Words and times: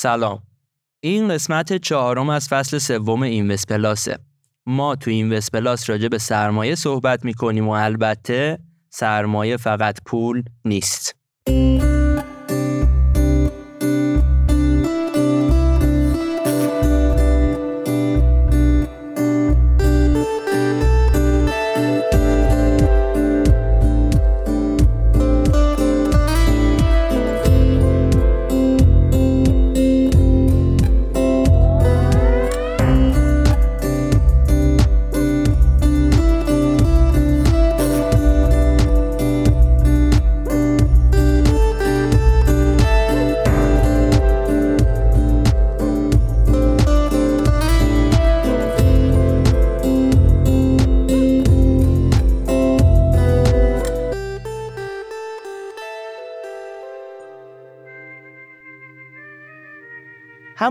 سلام. 0.00 0.42
این 1.00 1.28
قسمت 1.28 1.72
چهارم 1.72 2.28
از 2.28 2.48
فصل 2.48 2.78
سوم 2.78 3.22
اینوست 3.22 3.66
پلاسه. 3.66 4.18
ما 4.66 4.96
تو 4.96 5.10
اینوست 5.10 5.52
پلاس 5.52 5.90
راجع 5.90 6.08
به 6.08 6.18
سرمایه 6.18 6.74
صحبت 6.74 7.24
می‌کنیم 7.24 7.68
و 7.68 7.70
البته 7.70 8.58
سرمایه 8.90 9.56
فقط 9.56 9.98
پول 10.06 10.42
نیست. 10.64 11.17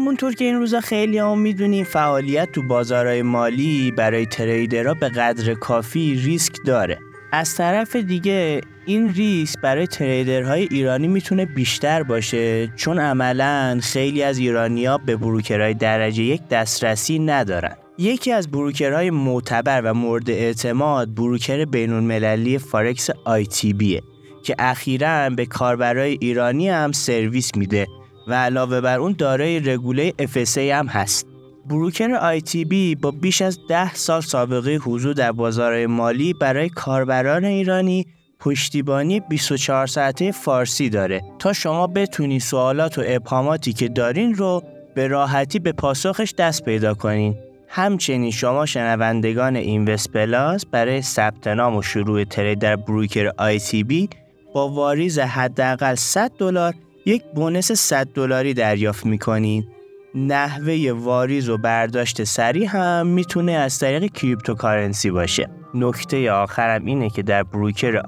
همونطور 0.07 0.33
که 0.33 0.45
این 0.45 0.55
روزا 0.55 0.81
خیلی 0.81 1.17
هم 1.17 1.39
می‌دونیم 1.39 1.85
فعالیت 1.85 2.51
تو 2.51 2.61
بازارهای 2.61 3.21
مالی 3.21 3.91
برای 3.91 4.25
trader 4.25 4.84
ها 4.84 4.93
به 4.93 5.09
قدر 5.09 5.53
کافی 5.53 6.15
ریسک 6.15 6.53
داره. 6.65 6.99
از 7.31 7.55
طرف 7.55 7.95
دیگه 7.95 8.61
این 8.85 9.13
ریسک 9.13 9.61
برای 9.61 9.87
trader 9.87 10.47
های 10.47 10.67
ایرانی 10.71 11.07
می‌تونه 11.07 11.45
بیشتر 11.45 12.03
باشه 12.03 12.67
چون 12.67 12.99
عملا 12.99 13.79
خیلی 13.83 14.23
از 14.23 14.37
ایرانیا 14.37 14.97
به 14.97 15.15
broker 15.15 15.59
های 15.59 15.73
درجه 15.73 16.23
یک 16.23 16.47
دسترسی 16.47 17.19
ندارن. 17.19 17.75
یکی 17.97 18.31
از 18.31 18.51
broker 18.51 18.95
های 18.95 19.09
معتبر 19.09 19.81
و 19.81 19.93
مورد 19.93 20.29
اعتماد 20.29 21.15
broker 21.15 21.65
بین 21.65 21.93
المللی 21.93 22.57
Forex 22.57 23.09
ITB 23.25 23.73
یه 23.73 24.01
که 24.43 24.55
اخیرا 24.59 25.29
به 25.29 25.45
کاربرای 25.45 26.17
ایرانی 26.21 26.69
هم 26.69 26.91
سرویس 26.91 27.55
میده. 27.55 27.87
و 28.27 28.33
علاوه 28.33 28.81
بر 28.81 28.99
اون 28.99 29.15
دارای 29.17 29.59
رگوله 29.59 30.13
FSA 30.21 30.57
هم 30.57 30.87
هست. 30.87 31.27
بروکر 31.69 32.39
ITB 32.39 32.99
با 33.01 33.11
بیش 33.11 33.41
از 33.41 33.59
10 33.69 33.93
سال 33.93 34.21
سابقه 34.21 34.75
حضور 34.75 35.13
در 35.13 35.31
بازارهای 35.31 35.87
مالی 35.87 36.33
برای 36.33 36.69
کاربران 36.69 37.45
ایرانی 37.45 38.05
پشتیبانی 38.39 39.19
24 39.19 39.87
ساعته 39.87 40.31
فارسی 40.31 40.89
داره 40.89 41.21
تا 41.39 41.53
شما 41.53 41.87
بتونی 41.87 42.39
سوالات 42.39 42.97
و 42.97 43.03
ابهاماتی 43.05 43.73
که 43.73 43.87
دارین 43.87 44.35
رو 44.35 44.63
به 44.95 45.07
راحتی 45.07 45.59
به 45.59 45.71
پاسخش 45.71 46.33
دست 46.37 46.65
پیدا 46.65 46.93
کنین. 46.93 47.35
همچنین 47.67 48.31
شما 48.31 48.65
شنوندگان 48.65 49.55
اینوست 49.55 50.11
پلاس 50.11 50.65
برای 50.65 51.01
ثبت 51.01 51.47
نام 51.47 51.75
و 51.75 51.81
شروع 51.81 52.23
ترید 52.23 52.59
در 52.59 52.75
بروکر 52.75 53.29
ITB 53.29 54.07
با 54.53 54.69
واریز 54.69 55.19
حداقل 55.19 55.95
100 55.95 56.31
دلار 56.37 56.73
یک 57.07 57.23
bonus 57.35 57.71
100 57.71 58.07
دلاری 58.07 58.53
دریافت 58.53 59.05
می‌کنید. 59.05 59.67
نحوه 60.15 60.91
واریز 60.91 61.49
و 61.49 61.57
برداشت 61.57 62.23
سریع 62.23 62.67
هم 62.67 63.07
می‌تونه 63.07 63.51
از 63.51 63.79
طریق 63.79 64.11
cryptocurrency 64.11 65.11
باشه. 65.11 65.49
نکته 65.73 66.31
آخرم 66.31 66.85
اینه 66.85 67.09
که 67.09 67.23
در 67.23 67.43
broker 67.43 68.01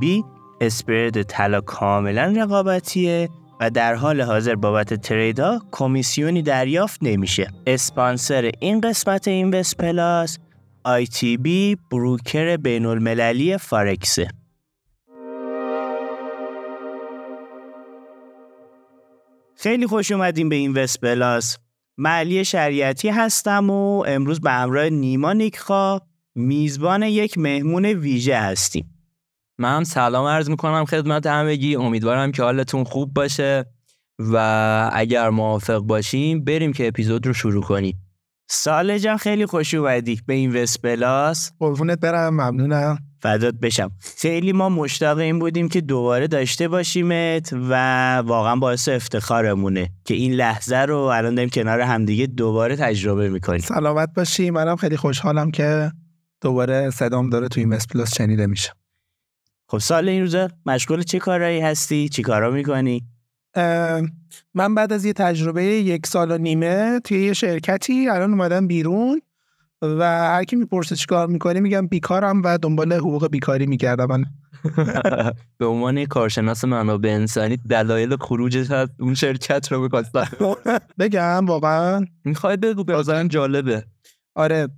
ITB 0.00 0.24
spread 0.60 1.22
طلا 1.22 1.60
کاملا 1.60 2.34
رقابتیه 2.36 3.28
و 3.60 3.70
در 3.70 3.94
حال 3.94 4.20
حاضر 4.20 4.54
بابت 4.54 4.94
trade 4.94 5.47
ا 5.47 5.58
کمیسیونی 5.72 6.42
دریافت 6.42 6.98
نمیشه. 7.02 7.48
اسپانسر 7.66 8.50
این 8.60 8.80
قسمت 8.80 9.28
Invest 9.28 9.76
Plus 9.76 10.38
بی 11.40 11.76
بروکر 11.90 12.56
بین 12.56 12.86
المللی 12.86 13.58
فارکسه. 13.58 14.28
خیلی 19.58 19.86
خوش 19.86 20.12
اومدیم 20.12 20.48
به 20.48 20.56
این 20.56 20.72
وست 20.72 21.00
پلاس 21.00 21.58
معلی 21.98 22.44
شریعتی 22.44 23.08
هستم 23.08 23.70
و 23.70 24.04
امروز 24.06 24.40
به 24.40 24.50
همراه 24.50 24.88
نیما 24.88 25.32
نیکخا 25.32 26.00
میزبان 26.34 27.02
یک 27.02 27.38
مهمون 27.38 27.84
ویژه 27.84 28.36
هستیم. 28.36 28.92
من 29.58 29.76
هم 29.76 29.84
سلام 29.84 30.26
عرض 30.26 30.50
می‌کنم 30.50 30.84
خدمت 30.84 31.26
همگی. 31.26 31.76
امیدوارم 31.76 32.32
که 32.32 32.42
حالتون 32.42 32.84
خوب 32.84 33.14
باشه 33.14 33.64
و 34.18 34.90
اگر 34.92 35.30
موافق 35.30 35.78
باشیم 35.78 36.44
بریم 36.44 36.72
که 36.72 36.88
اپیزود 36.88 37.26
رو 37.26 37.32
شروع 37.32 37.62
کنیم. 37.62 38.02
سال 38.50 38.98
جان 38.98 39.16
خیلی 39.16 39.46
خوش 39.46 39.74
اومدی 39.74 40.20
به 40.26 40.34
این 40.34 40.56
وست 40.56 40.82
پلاس 40.82 41.52
قربونت 41.58 42.00
برم 42.00 42.34
ممنونم. 42.34 42.98
فدات 43.26 43.54
بشم. 43.54 43.90
خیلی 44.16 44.52
ما 44.52 44.68
مشتاق 44.68 45.18
این 45.18 45.38
بودیم 45.38 45.68
که 45.68 45.80
دوباره 45.80 46.26
داشته 46.26 46.68
باشیمت 46.68 47.52
و 47.52 48.16
واقعا 48.16 48.56
باعث 48.56 48.88
افتخارمونه 48.88 49.90
که 50.04 50.14
این 50.14 50.32
لحظه 50.32 50.76
رو 50.76 50.98
الان 50.98 51.34
داریم 51.34 51.50
کنار 51.50 51.80
همدیگه 51.80 52.26
دوباره 52.26 52.76
تجربه 52.76 53.28
می‌کنیم. 53.28 53.60
سلامت 53.60 54.08
باشی. 54.16 54.50
منم 54.50 54.76
خیلی 54.76 54.96
خوشحالم 54.96 55.50
که 55.50 55.92
دوباره 56.40 56.90
صدام 56.90 57.30
داره 57.30 57.48
توی 57.48 57.62
این 57.62 57.78
پلاس 57.94 58.14
شنیده 58.16 58.46
میشه. 58.46 58.72
خب 59.68 59.78
سال 59.78 60.08
این 60.08 60.20
روزا 60.20 60.48
مشغول 60.66 61.02
چه 61.02 61.18
کارهایی 61.18 61.60
هستی؟ 61.60 62.08
چی 62.08 62.22
کارا 62.22 62.50
می‌کنی؟ 62.50 63.04
من 64.54 64.74
بعد 64.74 64.92
از 64.92 65.04
یه 65.04 65.12
تجربه 65.12 65.64
یک 65.64 66.06
سال 66.06 66.30
و 66.30 66.38
نیمه 66.38 67.00
توی 67.04 67.24
یه 67.24 67.32
شرکتی 67.32 68.08
الان 68.08 68.30
اومدم 68.30 68.66
بیرون. 68.66 69.22
و 69.98 70.02
هر 70.02 70.44
کی 70.44 70.56
می‌پرسه 70.56 70.96
چیکار 70.96 71.26
می‌کنی 71.26 71.60
میگم 71.60 71.86
بیکارم 71.86 72.42
و 72.42 72.58
دنبال 72.58 72.92
حقوق 72.92 73.28
بیکاری 73.28 73.66
میگردم. 73.66 74.06
من 74.06 74.24
به 75.58 75.66
عنوان 75.66 76.04
کارشناس 76.04 76.64
منابع 76.64 77.10
انسانی 77.10 77.56
دلایل 77.56 78.16
خروجش 78.16 78.70
از 78.70 78.88
اون 79.00 79.14
شرکت 79.14 79.72
رو 79.72 79.88
بخواستم 79.88 80.28
بگم 81.00 81.46
واقعا. 81.46 82.04
می‌خوای 82.24 82.56
بگو 82.56 82.84
به 82.84 83.04
جالبه. 83.28 83.84
آره. 84.34 84.68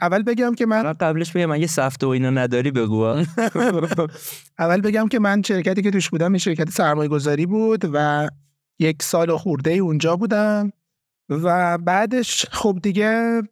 اول 0.00 0.22
بگم 0.22 0.54
که 0.54 0.66
من 0.66 0.92
قبلش 0.92 1.32
بگم 1.32 1.46
من 1.46 1.60
یه 1.60 1.66
سفته 1.66 2.06
و 2.06 2.08
اینا 2.08 2.30
نداری 2.30 2.70
بگو. 2.70 3.04
اول 4.58 4.80
بگم 4.80 5.08
که 5.08 5.18
من 5.18 5.42
شرکتی 5.42 5.82
که 5.82 5.90
توش 5.90 6.10
بودم 6.10 6.32
این 6.32 6.38
شرکت 6.38 6.70
سرمایه 6.70 7.08
گذاری 7.08 7.46
بود 7.46 7.90
و 7.92 8.28
یک 8.78 9.02
سال 9.02 9.36
خورده 9.36 9.70
اونجا 9.70 10.16
بودم. 10.16 10.72
و 11.30 11.78
بعدش 11.78 12.46
خب 12.50 12.78
دیگه 12.82 13.42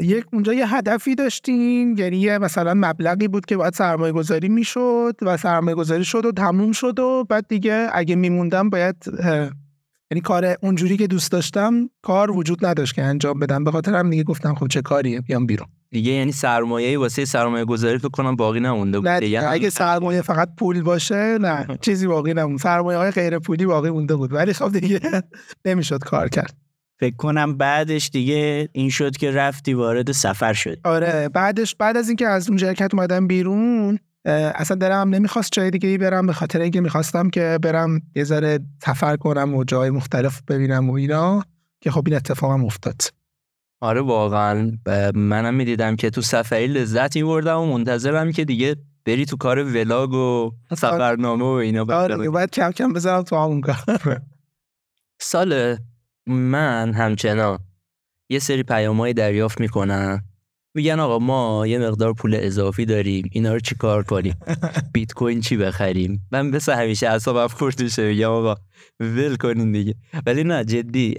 یک 0.00 0.24
اونجا 0.32 0.52
یه 0.52 0.74
هدفی 0.74 1.14
داشتیم 1.14 1.96
یعنی 1.98 2.16
یه 2.16 2.38
مثلا 2.38 2.74
مبلغی 2.76 3.28
بود 3.28 3.46
که 3.46 3.56
باید 3.56 3.74
سرمایه 3.74 4.12
گذاری 4.12 4.48
می‌شد 4.48 5.16
و 5.22 5.36
سرمایه 5.36 5.74
گذاری 5.74 6.04
شد 6.04 6.24
و 6.24 6.32
تموم 6.32 6.72
شد 6.72 6.98
و 6.98 7.24
بعد 7.28 7.48
دیگه 7.48 7.88
اگه 7.92 8.16
میموندم 8.16 8.70
باید 8.70 8.96
یعنی 10.10 10.20
کار 10.20 10.56
اونجوری 10.62 10.96
که 10.96 11.06
دوست 11.06 11.32
داشتم 11.32 11.90
کار 12.02 12.30
وجود 12.30 12.66
نداشت 12.66 12.94
که 12.94 13.02
انجام 13.02 13.38
بدم. 13.38 13.64
به 13.64 13.70
خاطر 13.70 13.94
هم 13.94 14.10
دیگه 14.10 14.22
گفتم 14.22 14.54
خب 14.54 14.66
چه 14.66 14.82
کاریه 14.82 15.20
بیام 15.20 15.46
بیرون. 15.46 15.68
دیگه 15.90 16.12
یعنی 16.12 16.32
سرمایه 16.32 16.98
واسه 16.98 17.24
سرمایه 17.24 17.64
گذاری 17.64 17.98
فکر 17.98 18.08
کنم 18.08 18.36
باقی 18.36 18.60
نمونده 18.60 18.98
بود. 18.98 19.08
نه 19.08 19.48
اگه 19.48 19.70
سرمایه 19.70 20.22
فقط 20.22 20.48
پول 20.58 20.82
باشه 20.82 21.38
نه 21.40 21.66
چیزی 21.84 22.06
باقی 22.06 22.34
نمونده 22.34 22.62
سرمایه 22.62 22.98
های 22.98 23.10
غیر 23.10 23.38
پولی 23.38 23.66
باقی 23.66 23.90
مونده 23.90 24.16
بود. 24.16 24.32
ولی 24.32 24.52
خب 24.52 24.72
دیگه 24.72 25.00
نمی‌شد 25.66 25.98
کار 25.98 26.28
کرد. 26.28 26.54
فکر 27.02 27.16
کنم 27.16 27.56
بعدش 27.56 28.10
دیگه 28.10 28.68
این 28.72 28.90
شد 28.90 29.16
که 29.16 29.30
رفتی 29.30 29.74
وارد 29.74 30.12
سفر 30.12 30.52
شد 30.52 30.78
آره 30.84 31.28
بعدش 31.28 31.74
بعد 31.74 31.96
از 31.96 32.08
اینکه 32.08 32.26
از 32.26 32.48
اون 32.48 32.58
شرکت 32.58 32.94
اومدم 32.94 33.26
بیرون 33.26 33.98
اصلا 34.24 34.76
دلم 34.76 35.14
نمی‌خواست 35.14 35.52
جای 35.52 35.70
دیگه 35.70 35.88
ای 35.88 35.98
برم 35.98 36.26
به 36.26 36.32
خاطر 36.32 36.60
اینکه 36.60 36.80
می‌خواستم 36.80 37.30
که 37.30 37.58
برم 37.62 38.00
یه 38.14 38.24
ذره 38.24 38.58
سفر 38.84 39.16
کنم 39.16 39.54
و 39.54 39.64
جای 39.64 39.90
مختلف 39.90 40.42
ببینم 40.48 40.90
و 40.90 40.92
اینا 40.92 41.42
که 41.80 41.90
خب 41.90 42.02
این 42.06 42.16
اتفاقم 42.16 42.64
افتاد. 42.64 43.02
آره 43.80 44.00
واقعا. 44.00 44.78
منم 45.14 45.54
می‌دیدم 45.54 45.96
که 45.96 46.10
تو 46.10 46.20
سفری 46.20 46.66
لذت 46.66 47.16
میبردم 47.16 47.58
و 47.58 47.66
منتظرم 47.66 48.32
که 48.32 48.44
دیگه 48.44 48.76
بری 49.04 49.24
تو 49.24 49.36
کار 49.36 49.64
ولاگ 49.64 50.12
و 50.12 50.50
سفرنامه 50.74 51.44
و 51.44 51.46
اینا 51.46 51.86
آره 51.88 52.30
باید 52.30 52.50
کم 52.50 52.70
کم 52.70 52.92
بذارم 52.92 53.22
تو 53.22 53.36
همون 53.36 53.60
کار. 53.60 54.22
سال 55.20 55.76
من 56.26 56.92
همچنان. 56.92 57.58
یه 58.30 58.38
سری 58.38 58.62
پیامایی 58.62 59.14
دریافت 59.14 59.60
می‌کنم. 59.60 60.22
میگن 60.74 61.00
آقا 61.00 61.18
ما 61.18 61.66
یه 61.66 61.78
مقدار 61.78 62.12
پول 62.12 62.36
اضافی 62.40 62.84
داریم. 62.84 63.28
اینا 63.32 63.52
رو 63.52 63.60
چی 63.60 63.74
کار 63.74 64.02
کنیم؟ 64.02 64.34
بیت 64.92 65.12
کوین 65.12 65.40
چی 65.40 65.56
بخریم؟ 65.56 66.28
من 66.32 66.46
مثل 66.46 66.72
همیشه 66.72 67.08
اعصابم 67.08 67.46
خورد 67.46 67.82
میشه 67.82 68.08
میگم 68.08 68.30
آقا 68.30 68.54
ول 69.00 69.36
کنین 69.36 69.72
دیگه. 69.72 69.94
ولی 70.26 70.44
نه 70.44 70.64
جدی 70.64 71.14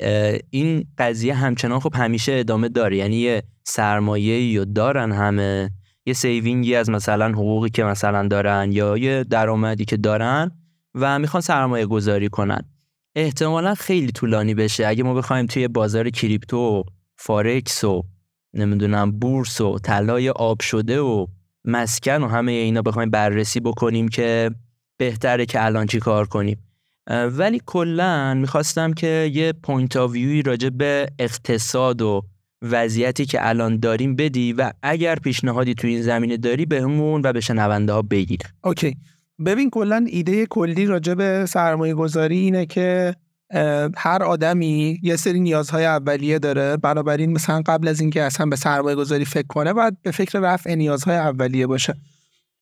این 0.50 0.86
قضیه 0.98 1.34
همچنان 1.34 1.80
خب 1.80 1.96
همیشه 1.96 2.34
ادامه 2.34 2.70
داره. 2.70 2.98
یعنی 2.98 3.16
یه 3.16 3.44
سرمایه 3.64 4.60
رو 4.60 4.66
دارن 4.66 5.12
همه. 5.12 5.72
یه 6.06 6.14
saving 6.14 6.67
ی 6.67 6.76
از 6.76 6.90
مثلا 6.90 7.28
حقوقی 7.30 7.70
که 7.70 7.84
مثلا 7.84 8.28
دارن 8.28 8.72
یا 8.72 8.98
یه 8.98 9.24
درآمدی 9.24 9.86
که 9.86 9.98
دارن 9.98 10.52
و 10.96 11.20
می‌خوان 11.20 11.42
سرمایه 11.42 11.86
گذاری 11.86 12.30
کنن. 12.30 12.73
احتمالا 13.16 13.76
خیلی 13.76 14.12
طولانی 14.12 14.54
بشه. 14.54 14.88
اگه 14.88 15.04
ما 15.04 15.14
بخوایم 15.14 15.46
توی 15.46 15.68
بازار 15.68 16.10
crypto 16.10 16.84
Forex 17.16 17.84
و 17.84 18.04
نمی‌دونم 18.54 19.12
بورس 19.12 19.62
و 19.62 19.80
طلای 19.80 20.30
آب 20.30 20.62
شده 20.62 21.00
و 21.00 21.28
مسکن 21.66 22.24
و 22.24 22.28
همه 22.28 22.52
اینا 22.52 22.82
بخوایم 22.82 23.10
بررسی 23.10 23.60
بکنیم 23.60 24.08
که 24.08 24.52
بهتره 24.98 25.46
که 25.46 25.66
الان 25.66 25.86
چی 25.86 26.00
کار 26.00 26.28
کنیم. 26.28 26.58
ولی 27.10 27.62
کلا 27.66 28.34
می‌خواستم 28.34 28.94
که 28.94 29.32
یه 29.34 29.54
point 29.64 29.98
of 29.98 30.03
view 30.03 30.12
ی 30.12 30.42
راجع 30.42 30.70
به 30.70 31.08
اقتصاد 31.20 32.02
و 32.02 32.22
وضعیتی 32.62 33.26
که 33.26 33.48
الان 33.50 33.80
داریم 33.80 34.16
بدی 34.16 34.54
و 34.54 34.72
اگر 34.84 35.16
پیشنهادی 35.16 35.74
تو 35.74 35.88
این 35.88 36.02
زمینه 36.02 36.38
داری 36.38 36.66
بهمون 36.66 37.22
و 37.24 37.34
به 37.34 37.40
شنونده 37.40 37.94
ها 37.94 38.02
بگیر. 38.02 38.40
okay. 38.64 38.98
ببین 39.46 39.70
کلا 39.70 40.06
ایده 40.08 40.46
کلی 40.46 40.86
راجع 40.86 41.14
به 41.14 41.46
سرمایه 41.46 41.94
گذاری 41.94 42.38
اینه 42.38 42.66
که 42.66 43.16
هر 43.98 44.24
آدمی 44.24 45.00
یه 45.04 45.16
سری 45.16 45.40
نیازهای 45.40 45.86
اولیه 45.86 46.40
داره. 46.40 46.78
بنابراین 46.78 47.32
مثلا 47.32 47.62
قبل 47.66 47.88
از 47.88 48.02
اینکه 48.02 48.24
اصلا 48.24 48.46
به 48.46 48.56
سرمایه 48.56 48.96
گذاری 48.96 49.26
فکر 49.26 49.48
کنه 49.48 49.74
باید 49.74 50.02
به 50.02 50.12
فکر 50.12 50.40
رفع 50.40 50.76
نیازهای 50.76 51.18
اولیه 51.18 51.68
باشه. 51.68 51.94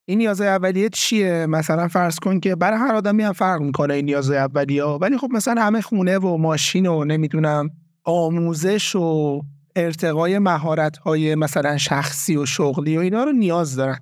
این 0.05 0.17
نیازهای 0.17 0.49
اولیه 0.49 0.89
چیه؟ 0.89 1.45
مثلا 1.45 1.87
فرض 1.87 2.19
کن 2.19 2.39
که 2.39 2.55
برای 2.55 2.79
هر 2.79 2.95
آدمی 2.95 3.23
هم 3.23 3.33
فرق 3.33 3.61
می‌کنه 3.61 3.93
این 3.93 4.05
نیازهای 4.05 4.37
اولیه 4.37 4.83
ولی 4.83 5.17
خب 5.17 5.29
مثلا 5.31 5.61
همه 5.61 5.81
خونه 5.81 6.17
و 6.17 6.37
ماشین 6.37 6.85
و 6.85 7.03
نمی‌دونم 7.05 7.69
آموزش 8.03 8.95
و 8.95 9.41
ارتقای 9.75 10.39
مهارت 10.39 10.97
های 10.97 11.35
مثلا 11.35 11.77
شخصی 11.77 12.37
و 12.37 12.45
شغلی 12.45 12.97
و 12.97 12.99
اینا 12.99 13.23
رو 13.23 13.31
نیاز 13.31 13.75
دارن. 13.75 13.99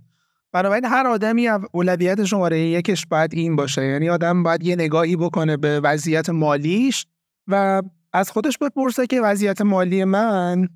بنابراین 0.52 0.86
هر 0.86 1.08
آدمی 1.08 1.48
اولویت 1.48 2.26
شماره 2.26 2.60
یکش 2.60 3.06
باید 3.06 3.34
این 3.34 3.56
باشه. 3.56 3.86
یعنی 3.86 4.10
آدم 4.10 4.44
باید 4.44 4.64
یه 4.64 4.76
نگاهی 4.76 5.16
بکنه 5.16 5.58
به 5.58 5.80
وضعیت 5.80 6.30
مالیش 6.30 7.06
و 7.48 7.82
از 8.14 8.32
خودش 8.32 8.58
بپرسه 8.58 9.08
که 9.08 9.22
وضعیت 9.22 9.62
مالی 9.62 10.04
من 10.04 10.68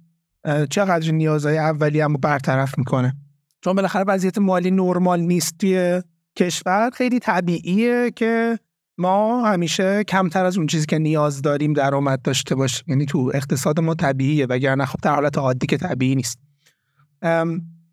چقدر 0.70 1.12
نیازهای 1.12 1.58
اولی 1.58 2.02
رو 2.02 2.18
برطرف 2.18 2.78
می‌کنه. 2.78 3.14
چون 3.62 3.76
بالاخره 3.76 4.04
وضعیت 4.08 4.38
مالی 4.38 4.72
نرمال 4.72 5.20
نیست 5.20 5.58
توی 5.60 6.02
کشور. 6.36 6.90
خیلی 6.94 7.20
طبیعیه 7.20 8.12
که 8.16 8.60
ما 8.98 9.46
همیشه 9.46 10.04
کمتر 10.04 10.46
از 10.46 10.58
اون 10.58 10.68
چیزی 10.68 10.86
که 10.86 10.98
نیاز 10.98 11.42
داریم 11.42 11.74
درآمد 11.74 12.22
داشته 12.22 12.56
باشیم 12.56 12.86
یعنی 12.88 13.06
تو 13.06 13.32
اقتصاد 13.34 13.80
ما 13.80 13.96
طبیعیه 13.96 14.46
وگرنه 14.46 14.86
خب 14.86 15.00
در 15.02 15.16
حالت 15.16 15.38
عادی 15.38 15.68
که 15.68 15.78
طبیعی 15.78 16.16
نیست. 16.16 16.40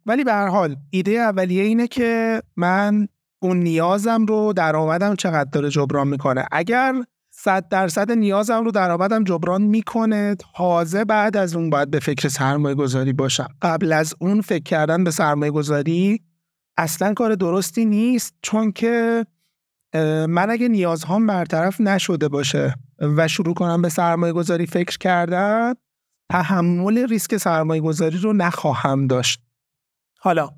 ولی 0.06 0.24
به 0.24 0.32
هر 0.32 0.48
حال 0.48 0.76
ایده 0.90 1.10
اولیه 1.10 1.62
اینه 1.62 1.86
که 1.86 2.42
من 2.56 3.08
اون 3.42 3.56
نیازم 3.56 4.26
رو 4.26 4.52
درآمدم 4.52 5.14
چقدر 5.14 5.50
داره 5.50 5.70
جبران 5.70 6.08
می‌کنه. 6.08 6.44
اگر 6.52 6.94
صد 7.30 7.68
درصد 7.68 8.12
نیازم 8.12 8.64
رو 8.64 8.70
درآمدم 8.70 9.24
جبران 9.24 9.62
می‌کنه 9.62 10.36
تازه 10.56 11.04
بعد 11.04 11.36
از 11.36 11.56
اون 11.56 11.70
باید 11.70 11.90
به 11.90 11.98
فکر 12.00 12.28
سرمایه 12.28 12.74
گذاری 12.74 13.12
باشم. 13.12 13.48
قبل 13.62 13.92
از 13.92 14.14
اون 14.18 14.40
فکر 14.40 14.62
کردن 14.62 15.04
به 15.04 15.10
سرمایه 15.10 15.52
گذاری 15.52 16.20
اصلا 16.78 17.14
کار 17.14 17.34
درستی 17.34 17.84
نیست 17.84 18.34
چون 18.42 18.72
که 18.72 19.26
من 20.28 20.50
اگه 20.50 20.68
نیازهام 20.68 21.26
برطرف 21.26 21.80
نشده 21.80 22.28
باشه 22.28 22.74
و 22.98 23.28
شروع 23.28 23.54
کنم 23.54 23.82
به 23.82 23.88
سرمایه 23.88 24.32
گذاری 24.32 24.66
فکر 24.66 24.98
کردن 24.98 25.74
تحمل 26.30 27.06
ریسک 27.08 27.36
سرمایه 27.36 27.80
گذاری 27.80 28.18
رو 28.18 28.32
نخواهم 28.32 29.06
داشت. 29.06 29.42
حالا 30.22 30.50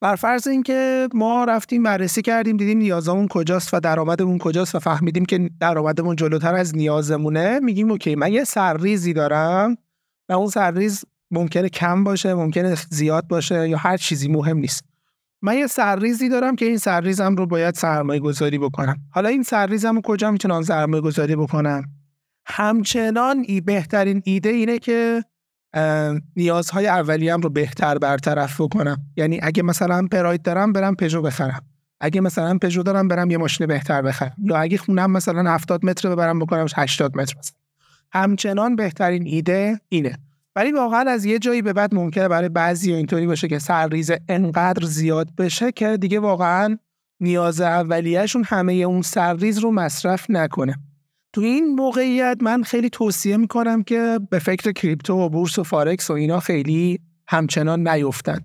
بر 0.00 0.16
فرض 0.16 0.48
اینکه 0.48 1.08
ما 1.14 1.44
رفتیم 1.44 1.82
بررسی 1.82 2.22
کردیم 2.22 2.56
دیدیم 2.56 2.78
نیازمون 2.78 3.28
کجاست 3.28 3.74
و 3.74 3.80
درآمدمون 3.80 4.38
کجاست 4.38 4.74
و 4.74 4.78
فهمیدیم 4.78 5.24
که 5.24 5.50
درآمدمون 5.60 6.16
جلوتر 6.16 6.54
از 6.54 6.76
نیازمونه 6.76 7.60
میگیم 7.60 7.90
اوکی 7.90 8.14
من 8.14 8.32
یه 8.32 8.44
سرریزی 8.44 9.12
دارم 9.12 9.76
و 10.28 10.32
اون 10.32 10.46
سرریز 10.46 11.04
ممکنه 11.30 11.68
کم 11.68 12.04
باشه 12.04 12.34
ممکنه 12.34 12.74
زیاد 12.90 13.28
باشه 13.28 13.68
یا 13.68 13.78
هر 13.78 13.96
چیزی 13.96 14.28
مهم 14.28 14.58
نیست. 14.58 14.84
من 15.42 15.58
یه 15.58 15.66
سرریزی 15.66 16.28
دارم 16.28 16.56
که 16.56 16.64
این 16.64 16.78
سرریزم 16.78 17.36
رو 17.36 17.46
باید 17.46 17.74
سرمایه 17.74 18.20
گذاری 18.20 18.58
بکنم. 18.58 18.96
حالا 19.10 19.28
این 19.28 19.42
سرریزم 19.42 19.94
رو 19.94 20.00
کجا 20.00 20.30
می‌تونم 20.30 20.62
سرمایه 20.62 21.02
گذاری 21.02 21.36
بکنم؟ 21.36 21.84
همچنان 22.46 23.44
ای 23.48 23.60
بهترین 23.60 24.22
ایده 24.24 24.48
اینه 24.48 24.78
که 24.78 25.24
نیازهای 26.36 26.86
اولیه‌ام 26.86 27.40
رو 27.40 27.50
بهتر 27.50 27.98
برطرف 27.98 28.60
بکنم. 28.60 28.96
یعنی 29.16 29.40
اگه 29.42 29.62
مثلا 29.62 30.06
پراید 30.12 30.42
دارم 30.42 30.72
برم 30.72 30.94
پژو 30.96 31.22
بخرم. 31.22 31.62
اگه 32.00 32.20
مثلا 32.20 32.58
پژو 32.58 32.82
دارم 32.82 33.08
برم 33.08 33.30
یه 33.30 33.38
ماشین 33.38 33.66
بهتر 33.66 34.02
بخرم. 34.02 34.34
یا 34.44 34.56
اگه 34.56 34.78
خونم 34.78 35.10
مثلا 35.10 35.50
70 35.50 35.84
متر 35.84 36.10
ببرم 36.10 36.38
بکنم 36.38 36.66
80 36.76 37.16
متر 37.16 37.34
مثلا. 37.38 37.58
همچنان 38.12 38.76
بهترین 38.76 39.26
ایده 39.26 39.80
اینه. 39.88 40.18
ولی 40.56 40.72
واقعا 40.72 41.10
از 41.10 41.24
یه 41.24 41.38
جایی 41.38 41.62
به 41.62 41.72
بعد 41.72 41.94
ممکنه 41.94 42.28
برای 42.28 42.48
بعضی 42.48 42.92
اینطوری 42.92 43.26
باشه 43.26 43.48
که 43.48 43.58
سرریز 43.58 44.10
انقدر 44.28 44.86
زیاد 44.86 45.34
بشه 45.38 45.72
که 45.72 45.96
دیگه 45.96 46.20
واقعا 46.20 46.78
نیاز 47.20 47.60
اولیهشون 47.60 48.44
همه 48.46 48.72
اون 48.72 49.02
سرریز 49.02 49.58
رو 49.58 49.70
مصرف 49.70 50.26
نکنه. 50.30 50.78
تو 51.32 51.40
این 51.40 51.74
موقعیت 51.74 52.38
من 52.40 52.62
خیلی 52.62 52.90
توصیه 52.90 53.36
می‌کنم 53.36 53.82
که 53.82 54.20
به 54.30 54.38
فکر 54.38 54.72
کریپتو 54.72 55.14
و 55.14 55.28
بورس 55.28 55.58
و 55.58 55.62
فارکس 55.62 56.10
و 56.10 56.12
اینا 56.12 56.40
خیلی 56.40 57.00
همچنان 57.28 57.88
نیفتن. 57.88 58.38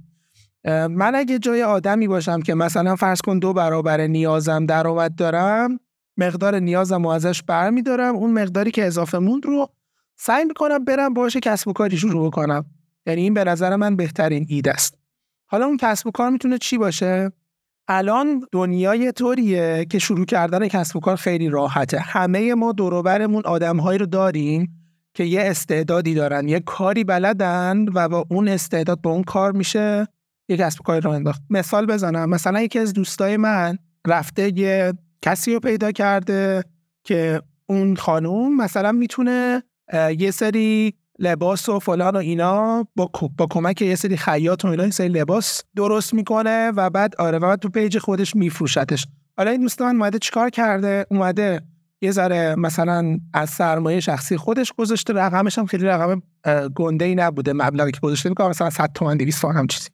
من 0.90 1.16
اگه 1.16 1.40
جای 1.40 1.64
آدمی 1.64 2.08
باشم 2.08 2.42
که 2.42 2.54
مثلا 2.54 2.96
فرض 2.96 3.22
کن 3.22 3.40
دو 3.40 3.54
برابر 3.54 4.02
نیازم 4.02 4.66
درآمد 4.66 5.16
دارم 5.16 5.80
مقدار 6.18 6.60
نیازم 6.60 7.06
و 7.06 7.08
ازش 7.08 7.44
برمیدارم 7.44 8.16
اون 8.16 8.32
مقداری 8.32 8.72
که 8.72 8.86
اضافه 8.86 9.18
موند 9.18 9.46
رو 9.46 9.68
سعی 10.16 10.46
می‌کنم 10.46 10.86
برم 10.86 11.14
باشه 11.14 11.40
کسب 11.40 11.68
و 11.68 11.74
کاری 11.74 11.98
شروع 11.98 12.32
کنم 12.32 12.66
یعنی 13.06 13.22
این 13.22 13.34
به 13.34 13.44
نظر 13.44 13.76
من 13.76 13.96
بهترین 13.96 14.46
ایده 14.50 14.72
است. 14.72 14.98
حالا 15.46 15.66
اون 15.66 15.78
کسب 15.78 16.08
و 16.08 16.12
کار 16.12 16.30
می‌تونه 16.30 16.58
چی 16.58 16.78
باشه؟ 16.78 17.32
الان 17.88 18.48
دنیای 18.52 19.12
طوریه 19.12 19.86
که 19.90 20.00
شروع 20.00 20.26
کردن 20.26 20.68
کسب 20.68 20.96
و 20.96 21.00
کار 21.00 21.16
خیلی 21.16 21.50
راحته. 21.50 22.00
همه 22.00 22.54
ما 22.54 22.72
دوروبرمون 22.72 23.42
آدمهایی 23.46 24.00
رو 24.00 24.06
داریم 24.06 24.80
که 25.14 25.24
یه 25.24 25.42
استعدادی 25.42 26.14
دارن 26.14 26.48
یه 26.48 26.60
کاری 26.60 27.04
بلدن 27.04 27.86
و 27.94 28.10
با 28.10 28.26
اون 28.30 28.48
استعداد 28.48 29.02
با 29.02 29.12
اون 29.12 29.24
کار 29.24 29.52
میشه 29.52 30.08
یه 30.50 30.58
کسب 30.58 30.82
و 30.82 30.84
کاری 30.84 31.02
رو 31.02 31.12
انداخت. 31.12 31.42
مثال 31.50 31.86
بزنم 31.86 32.30
مثلا 32.30 32.62
یکی 32.62 32.80
از 32.80 32.94
دوستای 32.94 33.38
من 33.38 33.78
رفته 34.08 34.60
یه 34.60 34.94
کسی 35.22 35.54
رو 35.54 35.60
پیدا 35.60 35.92
کرده 35.92 36.64
که 37.04 37.42
اون 37.66 37.96
خانوم 37.96 38.58
مثلا 38.58 38.92
می‌تونه 38.92 39.64
یه 40.18 40.32
سری 40.32 40.94
لباس 41.20 41.70
و 41.70 41.80
فلان 41.80 42.16
و 42.16 42.20
اینا 42.20 42.88
با, 42.96 43.10
با 43.38 43.48
کمک 43.50 43.82
یه 43.82 43.96
سری 43.96 44.18
خیاط 44.18 44.66
و 44.66 44.68
اینا 44.68 44.86
یه 44.86 44.92
سری 44.92 45.08
لباس 45.08 45.62
درست 45.76 46.14
می‌کنه 46.14 46.72
و 46.76 46.90
بعد 46.90 47.16
آره 47.20 47.38
و 47.38 47.42
بعد 47.42 47.60
تو 47.60 47.70
پیج 47.70 47.98
خودش 47.98 48.36
میفروشتش. 48.36 49.08
حالا 49.38 49.52
این 49.52 49.62
دوست 49.62 49.82
من 49.82 49.96
اومده 49.96 50.20
چیکار 50.20 50.50
کرده؟ 50.50 51.06
اومده 51.12 51.62
یه 52.02 52.12
ذره 52.12 52.56
مثلا 52.56 53.18
از 53.34 53.50
سرمایه 53.50 54.00
شخصی 54.00 54.38
خودش 54.38 54.74
گذاشته 54.74 55.14
رقمش 55.14 55.58
هم 55.58 55.66
خیلی 55.66 55.86
رقم 55.86 56.22
گنده 56.76 57.06
ای 57.06 57.16
نبوده 57.16 57.54
مبلغی 57.54 57.92
که 57.92 58.00
گذاشته. 58.00 58.30
می‌کنه 58.30 58.48
مثلا 58.48 58.70
100 58.70 58.92
تومن 58.94 59.18
200 59.18 59.42
تومن 59.42 59.56
هم 59.56 59.68
چیزی. 59.68 59.90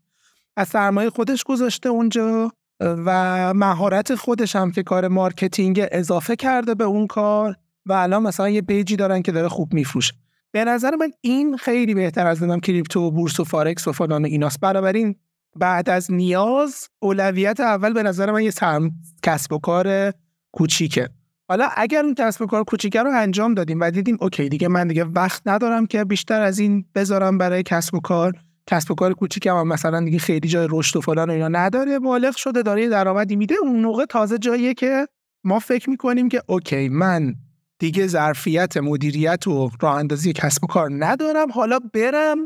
از 0.58 0.68
سرمایه 0.68 1.10
خودش 1.10 1.44
گذاشته 1.44 1.90
اونجا 1.90 2.52
و 2.80 3.54
مهارت 3.54 4.16
خودش 4.16 4.56
هم 4.56 4.72
که 4.72 4.84
کار 4.84 5.08
marketing 5.08 5.88
اضافه 5.92 6.36
کرده 6.36 6.76
به 6.76 6.84
اون 6.84 7.08
کار 7.08 7.56
و 7.86 7.94
الان 7.94 8.24
مثلا 8.24 8.50
یه 8.50 8.62
page 8.62 8.89
ی 8.89 8.96
دارن 8.96 9.22
که 9.22 9.32
داره 9.32 9.48
خوب 9.48 9.74
میفروشه. 9.74 10.14
به 10.52 10.66
نظر 10.66 10.96
من 10.96 11.12
این 11.22 11.58
خیلی 11.58 11.94
بهتر 11.94 12.28
از 12.28 12.38
نمی‌دونم 12.38 12.60
crypto 12.60 13.02
و 13.02 13.12
بورس 13.12 13.40
و 13.40 13.44
فارکس 13.44 13.88
و 13.88 13.92
فلان 13.92 14.26
ایناست. 14.26 14.60
بنابراین 14.60 15.16
بعد 15.56 15.90
از 15.90 16.12
نیاز 16.12 16.88
اولویت 17.00 17.60
اول 17.60 17.94
به 17.94 18.04
نظر 18.04 18.32
من 18.32 18.44
یه 18.44 18.52
سرم 18.52 18.92
کسب 19.24 19.54
و 19.54 19.60
کار 19.60 20.14
کوچیکه. 20.52 21.10
حالا 21.50 21.70
اگر 21.78 22.04
اون 22.04 22.14
کسب 22.14 22.42
و 22.42 22.46
کار 22.46 22.64
کوچیکه 22.64 23.04
رو 23.04 23.12
انجام 23.14 23.54
دادیم 23.54 23.80
و 23.80 23.92
دیدیم 23.92 24.18
okay 24.22 24.50
دیگه 24.50 24.68
من 24.68 24.88
دیگه 24.88 25.04
وقت 25.04 25.42
ندارم 25.46 25.86
که 25.86 26.04
بیشتر 26.04 26.42
از 26.42 26.60
این 26.60 26.86
بذارم 26.96 27.38
برای 27.38 27.64
کسب 27.64 27.96
و 27.96 28.00
کار. 28.00 28.34
کسب 28.68 28.92
و 28.92 28.96
کار 28.96 29.14
کوچیکم 29.14 29.58
هم 29.58 29.68
مثلا 29.68 30.00
دیگه 30.00 30.20
خیلی 30.20 30.48
جای 30.48 30.68
رشد 30.72 30.98
و 30.98 31.02
فلان 31.02 31.30
و 31.30 31.34
اینا 31.34 31.48
نداره. 31.48 32.00
بالغ 32.00 32.36
شده 32.36 32.62
داره 32.62 32.90
درآمدی 32.90 33.36
میده. 33.36 33.56
اون 33.62 33.82
موقع 33.82 34.06
تازه 34.06 34.38
جاییه 34.38 34.74
که 34.74 35.08
ما 35.44 35.60
فکر 35.60 35.90
می‌کنیم 35.90 36.30
که 36.30 36.42
اوکی 36.48 36.90
من 36.90 37.36
دیگه 37.80 38.08
ظرفیت 38.08 38.78
مدیریت 38.78 39.48
و 39.48 39.70
راه 39.82 39.96
اندازی 39.96 40.34
کسب 40.34 40.64
و 40.64 40.68
کار 40.68 40.90
ندارم. 40.94 41.52
حالا 41.52 41.80
برم 41.94 42.38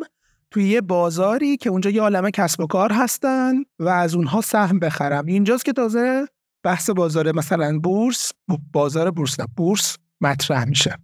توی 0.52 0.63
یه 0.63 0.82
بازاری 0.82 1.58
که 1.58 1.70
اونجا 1.70 1.90
یه 1.90 2.02
عالمه 2.02 2.32
کسب 2.32 2.62
و 2.62 2.68
کار 2.68 2.92
هستن 2.92 3.54
و 3.80 3.90
از 3.90 4.16
اونها 4.16 4.42
سهم 4.42 4.80
بخرم. 4.80 5.25
اینجاست 5.25 5.66
که 5.66 5.74
تازه 5.74 6.28
بحث 6.63 6.90
بازار 6.90 7.32
مثلا 7.32 7.80
بورس 7.80 8.32
بازار 8.74 9.12
بورس 9.12 9.40
نه 9.40 9.46
بورس 9.58 9.98
مطرح 10.22 10.66
میشه. 10.66 10.98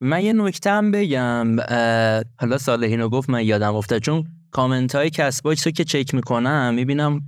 من 0.00 0.24
یه 0.24 0.32
نکته 0.32 0.70
هم 0.70 0.90
بگم 0.90 1.56
حالا 2.40 2.58
صالحینو 2.58 3.08
گفت 3.08 3.30
من 3.30 3.44
یادم 3.44 3.74
افتاد. 3.74 4.02
چون 4.02 4.24
کامنت 4.56 4.94
های 4.94 5.10
Castbox 5.10 5.48
رو 5.48 5.54
که 5.54 5.84
چک 5.84 6.14
می‌کنم 6.14 6.74
می‌بینم 6.74 7.20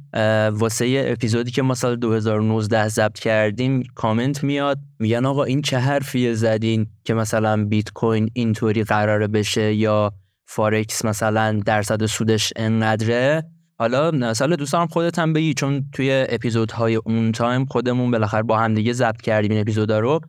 واسه 0.53 0.89
یه 0.89 1.05
اپیزودی 1.07 1.51
که 1.51 1.63
ما 1.63 1.75
سال 1.75 1.97
2019 1.97 2.89
ضبط 2.89 3.19
کردیم 3.19 3.83
کامنت 3.95 4.45
میاد 4.45 4.79
میگن 4.99 5.27
آقا 5.27 5.45
این 5.45 5.63
چه 5.63 5.79
حرفیه 5.79 6.35
زدین 6.35 6.87
که 7.05 7.15
مثلا 7.15 7.65
بیت 7.65 7.91
کوین 7.93 8.31
اینطوری 8.33 8.85
قراره 8.85 9.27
بشه 9.27 9.75
یا 9.75 10.13
فارکس 10.47 11.05
مثلا 11.05 11.61
درصد 11.67 12.07
سودش 12.07 12.53
انقدره. 12.57 13.45
حالا 13.79 14.35
سال 14.35 14.57
دوستان 14.57 14.87
خودت 14.87 15.19
هم 15.19 15.33
بگی 15.33 15.55
چون 15.55 15.85
توی 15.93 16.27
اپیزودهای 16.29 16.95
اون 16.95 17.33
time 17.33 17.65
خودمون 17.65 18.11
بالاخره 18.11 18.43
با 18.43 18.59
هم 18.59 18.75
دیگه 18.75 18.93
ضبط 18.93 19.21
کردیم 19.21 19.51
این 19.51 19.61
اپیزودا 19.61 19.99
رو. 19.99 20.21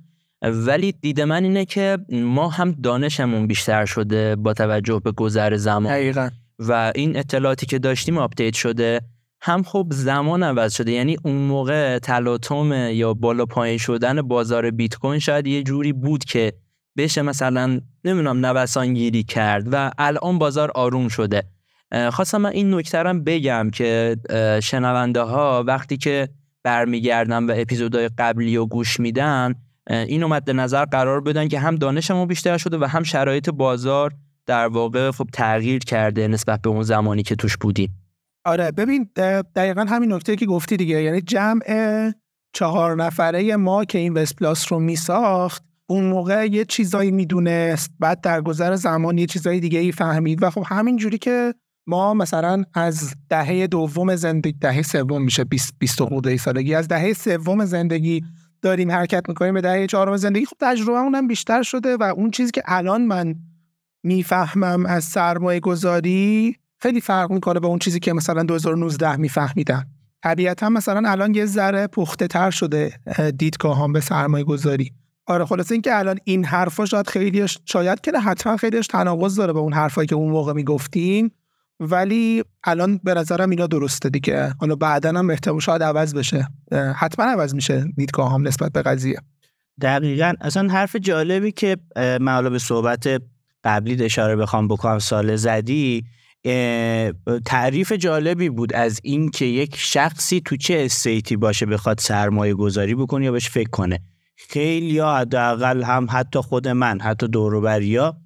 ولی 0.41 0.91
دید 0.91 1.21
من 1.21 1.43
اینه 1.43 1.65
که 1.65 1.97
ما 2.11 2.49
هم 2.49 2.71
دانشمون 2.71 3.47
بیشتر 3.47 3.85
شده 3.85 4.35
با 4.35 4.53
توجه 4.53 5.01
به 5.03 5.11
گذر 5.11 5.55
زمان. 5.55 5.91
دقیقا. 5.91 6.29
و 6.59 6.91
این 6.95 7.17
اطلاعاتی 7.17 7.65
که 7.65 7.79
داشتیم 7.79 8.17
update 8.17 8.53
شده 8.53 9.01
هم 9.41 9.63
خب 9.63 9.87
زمان 9.89 10.43
عوض 10.43 10.73
شده. 10.73 10.91
یعنی 10.91 11.17
اون 11.23 11.35
موقع 11.35 11.99
تلاطم 11.99 12.89
یا 12.91 13.13
بالا 13.13 13.45
پایین 13.45 13.77
شدن 13.77 14.21
بازار 14.21 14.71
بیت 14.71 14.95
کوین 14.95 15.19
شاید 15.19 15.47
یه 15.47 15.63
جوری 15.63 15.93
بود 15.93 16.23
که 16.23 16.53
بشه 16.97 17.21
مثلا 17.21 17.81
نمی‌دونم 18.05 18.45
نوسان 18.45 18.93
گیری 18.93 19.23
کرد 19.23 19.67
و 19.71 19.91
الان 19.97 20.39
بازار 20.39 20.71
آروم 20.75 21.07
شده. 21.07 21.43
خواستم 22.11 22.37
من 22.41 22.49
این 22.49 22.73
نکته 22.73 23.03
بگم 23.03 23.69
که 23.73 24.17
شنونده 24.63 25.21
ها 25.21 25.63
وقتی 25.67 25.97
که 25.97 26.29
برمیگردن 26.63 27.43
و 27.43 27.53
اپیزودهای 27.55 28.09
قبلی 28.17 28.57
رو 28.57 28.65
گوش 28.65 28.99
میدن 28.99 29.55
این 29.89 30.25
مد 30.25 30.51
نظر 30.51 30.85
قرار 30.85 31.21
بدن 31.21 31.47
که 31.47 31.59
هم 31.59 31.75
دانشمون 31.75 32.27
بیشتر 32.27 32.57
شده 32.57 32.77
و 32.77 32.83
هم 32.83 33.03
شرایط 33.03 33.49
بازار 33.49 34.13
در 34.49 34.67
واقع 34.67 35.11
خب 35.11 35.27
تغییر 35.33 35.79
کرده 35.79 36.27
نسبت 36.27 36.61
به 36.61 36.69
اون 36.69 36.83
زمانی 36.83 37.23
که 37.23 37.35
توش 37.35 37.57
بودیم 37.57 37.89
آره 38.45 38.71
ببین 38.71 39.09
دقیقا 39.55 39.85
همین 39.89 40.13
نکته 40.13 40.35
که 40.35 40.45
گفتی 40.45 40.77
دیگه. 40.77 41.01
یعنی 41.01 41.21
جمع 41.21 42.11
چهار 42.53 42.95
نفره 42.95 43.55
ما 43.55 43.85
که 43.85 43.97
این 43.97 44.13
وست 44.13 44.35
پلاس 44.35 44.71
رو 44.71 44.79
میساخت 44.79 45.63
اون 45.89 46.03
موقع 46.03 46.45
یه 46.45 46.65
چیزایی 46.65 47.11
می‌دونست 47.11 47.91
بعد 47.99 48.21
در 48.21 48.41
گذر 48.41 48.75
زمان 48.75 49.17
یه 49.17 49.25
چیزایی 49.25 49.59
دیگه 49.59 49.79
ای 49.79 49.91
فهمید. 49.91 50.43
و 50.43 50.49
خب 50.49 50.63
همین 50.67 50.97
جوری 50.97 51.17
که 51.17 51.53
ما 51.87 52.13
مثلا 52.13 52.63
از 52.73 53.13
دهه 53.29 53.67
دوم 53.67 54.15
زندگی 54.15 54.57
دهه 54.61 54.81
سوم 54.81 55.21
میشه 55.21 55.43
20 55.43 55.73
20 55.79 56.03
خورده 56.03 56.37
سالگی. 56.37 56.75
از 56.75 56.87
دهه 56.87 57.13
سوم 57.13 57.65
زندگی 57.65 58.23
داریم 58.61 58.91
حرکت 58.91 59.29
می‌کنیم 59.29 59.53
به 59.53 59.61
دهه 59.61 59.87
چهارم 59.87 60.17
زندگی. 60.17 60.45
خب 60.45 60.57
تجربه 60.59 60.99
اونم 60.99 61.27
بیشتر 61.27 61.63
شده 61.63 61.97
و 61.97 62.03
اون 62.03 62.31
چیزی 62.31 62.51
که 62.51 62.61
الان 62.65 63.05
من 63.05 63.35
می‌فهمم 64.03 64.85
از 64.85 65.03
سرمایه 65.03 65.59
گذاری 65.59 66.55
خیلی 66.81 67.01
فرق 67.01 67.31
می‌کنه 67.31 67.59
با 67.59 67.67
اون 67.67 67.79
چیزی 67.79 67.99
که 67.99 68.13
مثلا 68.13 68.43
2019 68.43 69.15
میفهمیدم. 69.15 69.87
طبیعتا 70.23 70.69
مثلا 70.69 71.09
الان 71.09 71.35
یه 71.35 71.45
ذره 71.45 71.87
پخته 71.87 72.27
تر 72.27 72.51
شده 72.51 72.93
دیدگاهام 73.37 73.93
به 73.93 73.99
سرمایه 73.99 74.43
گذاری 74.43 74.91
آره 75.27 75.45
خلاصه 75.45 75.71
اینکه 75.71 75.97
الان 75.97 76.17
این 76.23 76.45
حرفا 76.45 76.85
شاید 76.85 77.07
خیلی 77.07 77.45
شاید 77.65 78.01
که 78.01 78.11
حتما 78.11 78.57
خیلیش 78.57 78.87
تناقض 78.87 79.35
داره 79.35 79.53
با 79.53 79.59
اون 79.59 79.73
حرفایی 79.73 80.07
که 80.07 80.15
اون 80.15 80.31
موقع 80.31 80.53
می‌گفتیم 80.53 81.31
ولی 81.79 82.43
الان 82.63 82.99
به 83.03 83.13
نظرم 83.13 83.49
اینا 83.49 83.67
درسته 83.67 84.09
دیگه. 84.09 84.53
حالا 84.59 84.75
بعدا 84.75 85.09
هم 85.09 85.29
احتمال 85.29 85.59
شاید 85.59 85.83
عوض 85.83 86.13
بشه. 86.13 86.47
حتما 86.95 87.25
عوض 87.25 87.55
میشه 87.55 87.85
دیدگاه 87.97 88.33
هم 88.33 88.47
نسبت 88.47 88.71
به 88.71 88.81
قضیه. 88.81 89.17
دقیقا. 89.81 90.33
اصلا 90.41 90.69
حرف 90.69 90.95
جالبی 90.95 91.51
که 91.51 91.77
به 92.51 92.59
صحبت 92.59 93.21
قبلی 93.63 94.03
اشاره 94.03 94.35
بخوام 94.35 94.67
بکنم 94.67 94.99
سال 94.99 95.35
زدی 95.35 96.03
تعریف 97.45 97.91
جالبی 97.91 98.49
بود 98.49 98.73
از 98.73 98.99
این 99.03 99.31
که 99.31 99.45
یک 99.45 99.75
شخصی 99.77 100.41
تو 100.45 100.57
چه 100.57 100.81
استیتی 100.85 101.35
باشه 101.35 101.65
بخواد 101.65 101.99
سرمایه 101.99 102.53
گذاری 102.53 102.95
بکنه 102.95 103.25
یا 103.25 103.31
بهش 103.31 103.49
فکر 103.49 103.69
کنه. 103.69 103.99
خیلی 104.49 104.85
یا 104.85 105.15
حداقل 105.15 105.83
هم 105.83 106.07
حتی 106.09 106.39
خود 106.39 106.67
من 106.67 107.01
حتی 107.01 107.27
دوروبریا 107.27 108.17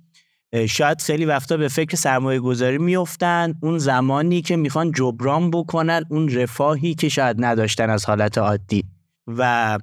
شاید 0.69 1.01
خیلی 1.01 1.25
وقتا 1.25 1.57
به 1.57 1.67
فکر 1.67 1.95
سرمایه 1.95 2.39
گذاری 2.39 2.77
میفتن 2.77 3.53
اون 3.61 3.77
زمانی 3.77 4.41
که 4.41 4.55
می‌خوان 4.55 4.91
جبران 4.91 5.51
بکنن 5.51 6.03
اون 6.09 6.29
رفاهی 6.29 6.95
که 6.95 7.09
شاید 7.09 7.35
نداشتن 7.39 7.89
از 7.89 8.05
حالت 8.05 8.37
عادی. 8.37 8.83
و 9.27 9.79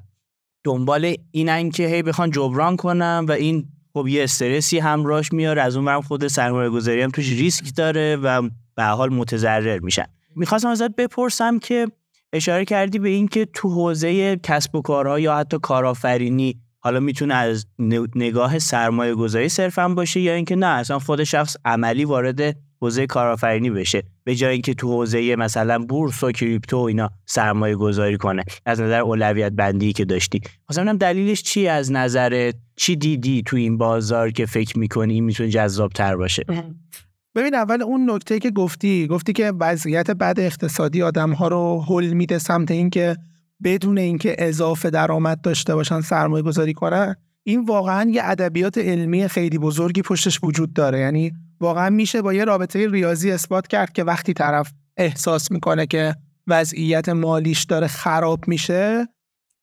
دنبال 0.64 1.14
اینن 1.30 1.70
که 1.70 1.86
هی 1.86 2.02
بخوان 2.02 2.30
جبران 2.30 2.76
کنن 2.76 3.24
و 3.28 3.32
این 3.32 3.68
خب 3.92 4.08
یه 4.08 4.24
استرسی 4.24 4.78
همراهش 4.78 5.32
میاره 5.32 5.62
از 5.62 5.76
اون 5.76 5.84
برم 5.84 6.00
خود 6.00 6.26
سرمایه 6.26 6.70
گذاری 6.70 7.02
هم 7.02 7.10
توش 7.10 7.28
ریسک 7.28 7.76
داره 7.76 8.16
و 8.16 8.48
به 8.74 8.84
حال 8.84 9.12
متضرر 9.12 9.78
میشن. 9.78 10.06
می‌خواستم 10.36 10.68
ازت 10.68 10.96
بپرسم 10.96 11.58
که 11.58 11.86
اشاره 12.32 12.64
کردی 12.64 12.98
به 12.98 13.08
اینکه 13.08 13.44
تو 13.44 13.68
حوزه 13.68 14.36
کسب 14.36 14.74
و 14.74 14.82
کارها 14.82 15.20
یا 15.20 15.36
حتی 15.36 15.58
کارآفرینی 15.62 16.60
حالا 16.78 17.00
می‌تونه 17.00 17.34
از 17.34 17.66
نگاه 18.14 18.58
سرمایه 18.58 19.14
گذاری 19.14 19.48
صرفا 19.48 19.88
باشه 19.88 20.20
یا 20.20 20.34
اینکه 20.34 20.56
نه 20.56 20.66
اصلا 20.66 20.98
خود 20.98 21.24
شخص 21.24 21.56
عملی 21.64 22.04
وارد 22.04 22.56
حوزه 22.82 23.06
کارآفرینی 23.06 23.70
بشه 23.70 24.02
به 24.24 24.34
جای 24.34 24.52
اینکه 24.52 24.74
تو 24.74 24.88
حوزه 24.88 25.36
مثلا 25.36 25.78
بورس 25.78 26.24
و 26.24 26.32
کریپتو 26.32 26.76
و 26.76 26.80
اینا 26.80 27.10
سرمایه 27.26 27.74
گذاری 27.74 28.16
کنه. 28.16 28.44
از 28.66 28.80
نظر 28.80 29.00
اولویت 29.00 29.52
بندی 29.52 29.92
که 29.92 30.04
داشتی. 30.04 30.40
مثلا 30.70 30.92
دلیلش 30.92 31.42
چی 31.42 31.68
از 31.68 31.92
نظرت؟ 31.92 32.54
چی 32.76 32.96
دیدی 32.96 33.42
تو 33.46 33.56
این 33.56 33.78
بازار 33.78 34.30
که 34.30 34.46
فکر 34.46 34.78
می‌کنی 34.78 35.14
این 35.14 35.24
می‌تونه 35.24 35.48
جذاب 35.48 35.92
تر 35.92 36.16
باشه؟ 36.16 36.44
ببین 37.34 37.54
اول 37.54 37.82
اون 37.82 38.10
نکته 38.10 38.38
که 38.38 38.50
گفتی 38.50 39.06
گفتی 39.06 39.32
که 39.32 39.52
وضعیت 39.60 40.10
بد 40.10 40.40
اقتصادی 40.40 41.02
آدم 41.02 41.32
ها 41.32 41.48
رو 41.48 41.84
حل 41.88 42.12
میده 42.12 42.38
سمت 42.38 42.70
اینکه 42.70 43.16
بدون 43.64 43.98
اینکه 43.98 44.36
اضافه 44.38 44.90
درآمد 44.90 45.40
داشته 45.40 45.74
باشن 45.74 46.00
سرمایه 46.00 46.42
گذاری 46.42 46.72
کنن. 46.72 47.16
این 47.42 47.64
واقعا 47.64 48.10
یه 48.10 48.20
ادبیات 48.24 48.78
علمی 48.78 49.28
خیلی 49.28 49.58
بزرگی 49.58 50.02
پشتش 50.02 50.40
وجود 50.42 50.72
داره. 50.72 50.98
یعنی 50.98 51.32
واقعا 51.60 51.90
میشه 51.90 52.22
با 52.22 52.34
یه 52.34 52.44
رابطه 52.44 52.88
ریاضی 52.88 53.30
اثبات 53.30 53.66
کرد 53.66 53.92
که 53.92 54.04
وقتی 54.04 54.32
طرف 54.32 54.72
احساس 54.96 55.50
می‌کنه 55.50 55.86
که 55.86 56.14
وضعیت 56.46 57.08
مالیش 57.08 57.64
داره 57.64 57.86
خراب 57.86 58.48
میشه 58.48 59.08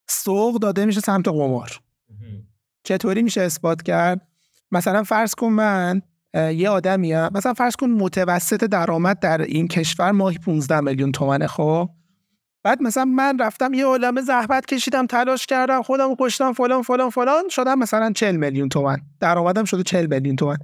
سوق 0.10 0.60
داده 0.60 0.86
میشه 0.86 1.00
سمت 1.00 1.28
قمار. 1.28 1.80
چطوری 2.84 3.22
میشه 3.22 3.42
اثبات 3.42 3.82
کرد؟ 3.82 4.28
مثلا 4.72 5.04
فرض 5.04 5.36
کن 5.36 5.48
من 5.48 6.02
یه 6.34 6.70
آدمی 6.70 7.16
مثلا 7.16 7.54
فرض 7.54 7.76
کن 7.76 7.90
متوسط 7.90 8.64
درآمد 8.64 9.20
در 9.20 9.42
این 9.42 9.68
کشور 9.68 10.12
ماهی 10.12 10.38
15 10.38 10.80
میلیون 10.80 11.12
تومنه 11.12 11.48
خب؟ 11.48 11.90
بعد 12.64 12.82
مثلا 12.82 13.06
من 13.06 13.40
رفتم 13.40 13.74
یه 13.74 13.86
عالمه 13.86 14.22
زحمت 14.22 14.66
کشیدم 14.66 15.08
تلاش 15.08 15.46
کردم 15.46 15.82
خودم 15.82 16.16
کشتم 16.20 16.54
فلان 16.54 16.82
فلان 16.82 17.10
فلان 17.10 17.44
شدم 17.50 17.80
مثلا 17.80 18.12
40 18.12 18.36
میلیون 18.36 18.70
تومن. 18.70 18.98
درآمدم 19.20 19.66
شده 19.66 19.84
40 19.84 20.06
میلیون 20.06 20.36
تومن. 20.36 20.58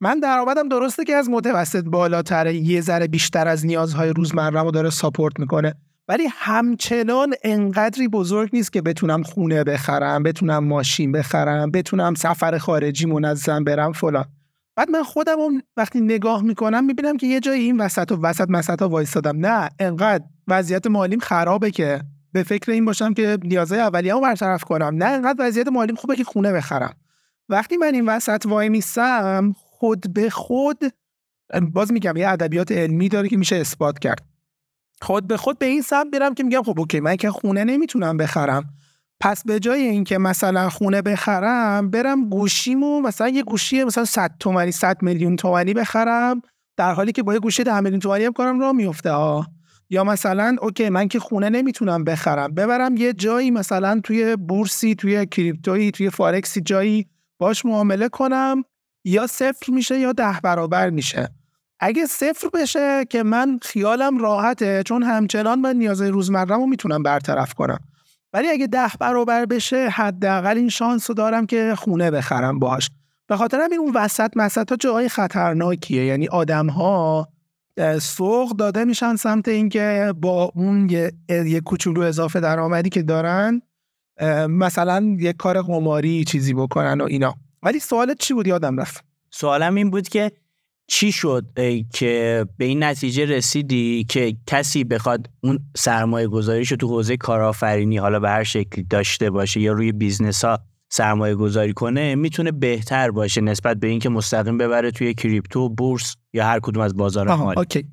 من 0.00 0.20
درآمدم 0.20 0.68
درسته 0.68 1.04
که 1.04 1.14
از 1.14 1.28
متوسط 1.30 1.84
بالاتره 1.84 2.54
یه 2.54 2.80
ذره 2.80 3.06
بیشتر 3.06 3.48
از 3.48 3.66
نیازهای 3.66 4.08
روزمره‌مو 4.08 4.70
داره 4.70 4.90
ساپورت 4.90 5.40
می‌کنه. 5.40 5.74
ولی 6.08 6.26
همچنان 6.30 7.34
انقدری 7.42 8.08
بزرگ 8.08 8.50
نیست 8.52 8.72
که 8.72 8.82
بتونم 8.82 9.22
خونه 9.22 9.64
بخرم 9.64 10.22
بتونم 10.22 10.64
ماشین 10.64 11.12
بخرم 11.12 11.70
بتونم 11.70 12.14
سفر 12.14 12.58
خارجی 12.58 13.06
منظم 13.06 13.64
برم 13.64 13.92
فلان. 13.92 14.24
بعد 14.76 14.90
من 14.90 15.02
خودم 15.02 15.36
وقتی 15.76 16.00
نگاه 16.00 16.42
می‌کنم 16.42 16.84
می‌بینم 16.84 17.16
که 17.16 17.26
یه 17.26 17.40
جایی 17.40 17.62
این 17.62 17.80
وسط 17.80 18.12
و 18.12 18.20
وسط 18.22 18.46
مسط 18.50 18.82
ها 18.82 18.88
وایستادم. 18.88 19.46
نه 19.46 19.68
انقدر 19.78 20.24
وضعیت 20.48 20.86
مالیم 20.86 21.18
خرابه 21.18 21.70
که. 21.70 22.00
به 22.32 22.42
فکر 22.42 22.72
این 22.72 22.84
باشم 22.84 23.14
که 23.14 23.38
نیازهای 23.42 23.80
اولیه 23.80 24.12
رو 24.12 24.20
برطرف 24.20 24.64
کنم. 24.64 24.94
نه 24.94 25.04
انقدر 25.04 25.46
وضعیت 25.46 25.68
مالیم 25.68 25.96
خوبه 25.96 26.16
که 26.16 26.24
خونه 26.24 26.52
بخرم. 26.52 26.94
وقتی 27.48 27.76
من 27.76 27.94
این 27.94 28.08
وسط 28.08 28.46
وای 28.46 28.68
میستم 28.68 29.54
خود 29.78 30.14
به 30.14 30.30
خود 30.30 30.84
باز 31.72 31.92
میگم 31.92 32.16
یه 32.16 32.28
ادبیات 32.28 32.72
علمی 32.72 33.08
داره 33.08 33.28
که 33.28 33.36
میشه 33.36 33.56
اثبات 33.56 33.98
کرد. 33.98 34.26
خود 35.02 35.26
به 35.26 35.36
خود 35.36 35.58
به 35.58 35.66
این 35.66 35.82
سمت 35.82 36.06
میرم 36.12 36.34
که 36.34 36.42
میگم 36.42 36.62
خب 36.62 36.80
اوکی 36.80 37.00
من 37.00 37.16
که 37.16 37.30
خونه 37.30 37.64
نمی‌تونم 37.64 38.16
بخرم. 38.16 38.64
پس 39.20 39.44
به 39.44 39.60
جای 39.60 39.82
اینکه 39.82 40.18
مثلا 40.18 40.68
خونه 40.68 41.02
بخرم 41.02 41.90
برم 41.90 42.28
گوشیمو 42.28 43.00
مثلا 43.00 43.28
یه 43.28 43.42
گوشی 43.42 43.84
مثلا 43.84 44.04
100 44.04 44.30
تومانی 44.40 44.72
100 44.72 45.02
میلیون 45.02 45.36
تومانی 45.36 45.74
بخرم 45.74 46.42
در 46.76 46.92
حالی 46.92 47.12
که 47.12 47.22
با 47.22 47.34
یه 47.34 47.40
گوشی 47.40 47.64
10 47.64 47.80
میلیون 47.80 48.00
تومانی 48.00 48.24
هم 48.24 48.32
کارم 48.32 48.60
راه 48.60 48.72
میفته 48.72 49.10
ها 49.10 49.46
یا 49.90 50.04
مثلا 50.04 50.56
اوکی 50.62 50.88
من 50.88 51.08
که 51.08 51.20
خونه 51.20 51.48
نمی‌تونم 51.48 52.04
بخرم 52.04 52.54
ببرم 52.54 52.96
یه 52.96 53.12
جایی 53.12 53.50
مثلا 53.50 54.00
توی 54.04 54.36
بورسی 54.36 54.94
توی 54.94 55.26
کریپتویی 55.26 55.90
توی 55.90 56.10
فارکسی 56.10 56.60
جایی 56.60 57.06
باش 57.38 57.64
معامله 57.64 58.08
کنم. 58.08 58.64
یا 59.08 59.26
صفر 59.26 59.72
میشه 59.72 59.98
یا 59.98 60.12
ده 60.12 60.40
برابر 60.42 60.90
میشه. 60.90 61.28
اگه 61.80 62.06
صفر 62.06 62.48
بشه 62.54 63.04
که 63.10 63.22
من 63.22 63.58
خیالم 63.62 64.18
راحته 64.18 64.82
چون 64.82 65.02
همچنان 65.02 65.60
من 65.60 65.76
نیازهای 65.76 66.10
روزمره‌مو 66.10 66.66
می‌تونم 66.66 67.02
برطرف 67.02 67.54
کنم. 67.54 67.78
ولی 68.32 68.48
اگه 68.48 68.66
ده 68.66 68.90
برابر 69.00 69.46
بشه 69.46 69.88
حداقل 69.88 70.56
این 70.56 70.68
شانس 70.68 71.10
رو 71.10 71.14
دارم 71.14 71.46
که 71.46 71.74
خونه 71.78 72.10
بخرم 72.10 72.58
باهاش. 72.58 72.90
به 73.26 73.36
خاطر 73.36 73.60
همین 73.60 73.78
اون 73.78 73.92
وسط 73.94 74.36
مسط 74.36 74.84
ها 74.84 75.08
خطرناکیه. 75.08 76.04
یعنی 76.04 76.28
آدم 76.28 76.66
ها 76.66 77.28
سوق 78.00 78.56
داده 78.56 78.84
میشن 78.84 79.16
سمت 79.16 79.48
اینکه 79.48 80.14
با 80.20 80.52
اون 80.54 80.90
یه, 80.90 81.12
یه 81.28 81.60
کوچولو 81.60 82.00
اضافه 82.00 82.40
درآمدی 82.40 82.88
که 82.88 83.02
دارن 83.02 83.62
مثلا 84.48 85.16
یه 85.18 85.32
کار 85.32 85.62
قماری 85.62 86.24
چیزی 86.24 86.54
بکنن 86.54 87.00
و 87.00 87.04
اینا. 87.04 87.34
ولی 87.62 87.78
سوالت 87.78 88.18
چی 88.18 88.34
بود؟ 88.34 88.46
یادم 88.46 88.80
رفت. 88.80 89.04
سوالم 89.30 89.74
این 89.74 89.90
بود 89.90 90.08
که 90.08 90.32
چی 90.86 91.12
شد 91.12 91.44
که 91.92 92.46
به 92.56 92.64
این 92.64 92.84
نتیجه 92.84 93.24
رسیدی 93.24 94.06
که 94.08 94.36
کسی 94.46 94.84
بخواد 94.84 95.30
اون 95.40 95.58
سرمایه 95.76 96.26
گذاریشو 96.26 96.76
تو 96.76 96.88
حوزه 96.88 97.16
کارآفرینی 97.16 97.96
حالا 97.96 98.20
به 98.20 98.28
هر 98.28 98.44
شکلی 98.44 98.84
داشته 98.84 99.30
باشه 99.30 99.60
یا 99.60 99.72
روی 99.72 99.92
business 99.92 100.44
ها 100.44 100.58
سرمایه 100.88 101.34
گذاری 101.34 101.72
کنه 101.72 102.14
می‌تونه 102.14 102.52
بهتر 102.52 103.10
باشه 103.10 103.40
نسبت 103.40 103.76
به 103.76 103.86
اینکه 103.86 104.08
مستقیم 104.08 104.58
ببره 104.58 104.90
توی 104.90 105.14
crypto 105.14 105.68
بورس 105.68 106.16
یا 106.32 106.44
هر 106.46 106.60
کدوم 106.60 106.82
از 106.82 106.96
بازار 106.96 107.34
مالی. 107.34 107.58
okay. 107.58 107.86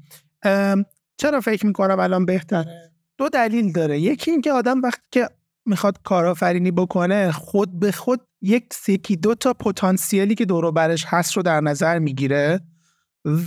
چرا 1.18 1.42
فکر 1.42 1.66
می‌کنم 1.66 2.00
الان 2.00 2.26
بهتره؟ 2.26 2.92
دو 3.18 3.30
دلیل 3.30 3.72
داره. 3.72 4.00
یکی 4.00 4.32
اینکه 4.32 4.52
آدم 4.52 4.82
وقتی 4.82 5.08
که 5.12 5.30
می‌خواد 5.66 6.00
کارآفرینی 6.04 6.72
بکنه 6.72 7.32
خود 7.32 7.80
به 7.80 7.92
خود 7.92 8.22
یک 8.46 8.66
سکی 8.74 9.16
دو 9.16 9.36
تا 9.36 9.54
پتانسیلی 9.54 10.36
که 10.36 10.46
دور 10.46 10.72
برش 10.72 11.06
هست 11.08 11.38
رو 11.38 11.44
در 11.44 11.62
نظر 11.62 12.00
می‌گیره 12.00 12.60